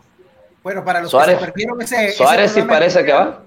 Bueno, 0.62 0.84
para 0.84 1.00
los 1.02 1.10
Suárez- 1.10 1.38
que 1.38 1.44
se 1.44 1.50
perdieron 1.52 1.82
ese. 1.82 2.04
ese 2.06 2.16
Suárez 2.16 2.52
sí 2.52 2.62
parece 2.62 3.04
que 3.04 3.12
va. 3.12 3.42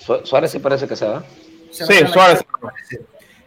Su- 0.00 0.20
Suárez 0.24 0.50
sí 0.50 0.58
parece 0.58 0.86
que 0.88 0.96
se 0.96 1.06
va. 1.06 1.22
se 1.70 1.86
Sí, 1.86 2.06
Suárez. 2.12 2.44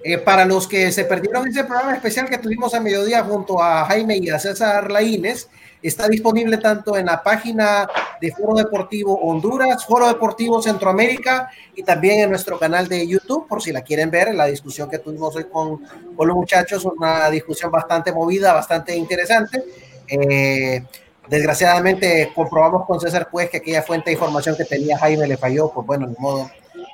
Eh, 0.01 0.17
para 0.17 0.45
los 0.45 0.65
que 0.67 0.91
se 0.93 1.03
perdieron 1.03 1.45
ese 1.47 1.65
programa 1.65 1.93
especial 1.93 2.29
que 2.29 2.37
tuvimos 2.37 2.73
a 2.73 2.79
mediodía 2.79 3.21
junto 3.23 3.61
a 3.61 3.83
Jaime 3.85 4.17
y 4.17 4.29
a 4.29 4.39
César 4.39 4.89
Laínez, 4.89 5.49
está 5.81 6.07
disponible 6.07 6.57
tanto 6.57 6.97
en 6.97 7.05
la 7.05 7.23
página 7.23 7.87
de 8.19 8.31
Foro 8.31 8.53
Deportivo 8.57 9.15
Honduras, 9.21 9.85
Foro 9.85 10.07
Deportivo 10.07 10.61
Centroamérica 10.61 11.49
y 11.75 11.83
también 11.83 12.19
en 12.21 12.29
nuestro 12.29 12.59
canal 12.59 12.87
de 12.87 13.07
YouTube, 13.07 13.47
por 13.47 13.61
si 13.61 13.71
la 13.71 13.81
quieren 13.81 14.11
ver, 14.11 14.33
la 14.35 14.45
discusión 14.47 14.89
que 14.89 14.99
tuvimos 14.99 15.35
hoy 15.35 15.45
con, 15.45 15.77
con 16.15 16.27
los 16.27 16.35
muchachos, 16.35 16.83
una 16.85 17.29
discusión 17.29 17.71
bastante 17.71 18.11
movida, 18.11 18.51
bastante 18.53 18.95
interesante. 18.95 19.63
Eh, 20.07 20.83
desgraciadamente 21.29 22.31
comprobamos 22.35 22.85
con 22.85 22.99
César 22.99 23.29
pues 23.31 23.49
que 23.49 23.57
aquella 23.57 23.83
fuente 23.83 24.09
de 24.09 24.13
información 24.15 24.55
que 24.57 24.65
tenía 24.65 24.97
Jaime 24.97 25.27
le 25.27 25.37
falló, 25.37 25.71
pues 25.71 25.85
bueno, 25.87 26.07
ni 26.07 26.15
modo. 26.19 26.49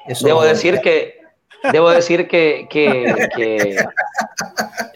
Eso- 0.07 0.27
Debo 0.27 0.43
decir 0.43 0.79
que, 0.81 1.21
debo 1.71 1.89
decir 1.89 2.27
que, 2.27 2.67
que, 2.69 3.29
que 3.35 3.77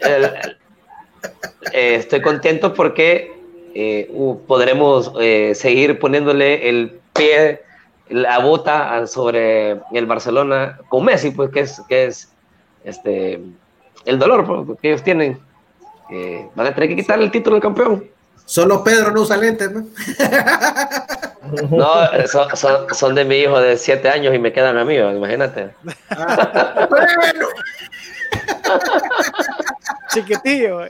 eh, 1.72 1.94
estoy 1.96 2.20
contento 2.22 2.72
porque 2.74 3.39
eh, 3.74 4.10
podremos 4.46 5.12
eh, 5.20 5.52
seguir 5.54 5.98
poniéndole 5.98 6.68
el 6.68 7.00
pie, 7.14 7.62
la 8.08 8.38
bota 8.38 9.06
sobre 9.06 9.80
el 9.92 10.06
Barcelona 10.06 10.78
con 10.88 11.04
Messi, 11.04 11.30
pues 11.30 11.50
que 11.50 11.60
es, 11.60 11.82
que 11.88 12.06
es 12.06 12.32
este 12.84 13.40
el 14.04 14.18
dolor 14.18 14.46
pues, 14.66 14.78
que 14.80 14.88
ellos 14.88 15.02
tienen. 15.02 15.38
Eh, 16.10 16.48
van 16.54 16.66
a 16.66 16.74
tener 16.74 16.88
que 16.88 16.96
quitar 16.96 17.20
el 17.20 17.30
título 17.30 17.56
de 17.56 17.62
campeón. 17.62 18.04
Solo 18.44 18.82
Pedro 18.82 19.12
no 19.12 19.20
usa 19.20 19.36
lentes, 19.36 19.70
¿no? 19.70 19.86
No, 21.70 22.04
eh, 22.12 22.26
son, 22.26 22.54
son, 22.56 22.92
son 22.92 23.14
de 23.14 23.24
mi 23.24 23.36
hijo 23.36 23.60
de 23.60 23.76
7 23.76 24.08
años 24.08 24.34
y 24.34 24.38
me 24.38 24.52
quedan 24.52 24.76
a 24.76 24.84
mí, 24.84 24.96
imagínate. 24.96 25.70
Bueno, 26.88 27.46
Chiquitillo. 30.12 30.80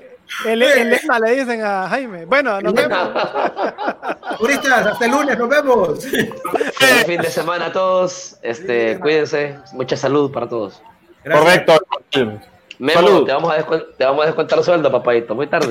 El, 0.47 0.63
el 0.63 0.93
Esma 0.93 1.19
le 1.19 1.33
dicen 1.33 1.63
a 1.63 1.89
Jaime. 1.89 2.25
Bueno, 2.25 2.61
nos 2.61 2.73
vemos. 2.73 2.99
turistas, 4.39 4.87
hasta 4.87 5.05
el 5.05 5.11
lunes, 5.11 5.39
nos 5.39 5.49
vemos. 5.49 5.99
Buen 6.11 7.07
fin 7.07 7.21
de 7.21 7.31
semana 7.31 7.67
a 7.67 7.73
todos. 7.73 8.37
Este, 8.43 8.99
cuídense. 9.01 9.59
Mucha 9.73 9.97
salud 9.97 10.33
para 10.33 10.49
todos. 10.49 10.83
Correcto. 11.25 11.79
Memo, 12.79 13.01
Salud. 13.01 13.27
te 13.27 13.33
vamos, 13.33 13.53
a 13.53 13.67
te 13.99 14.05
vamos 14.05 14.23
a 14.23 14.27
descontar 14.27 14.65
sueldo, 14.65 14.91
papadito. 14.91 15.35
Muy 15.35 15.47
tarde. 15.47 15.59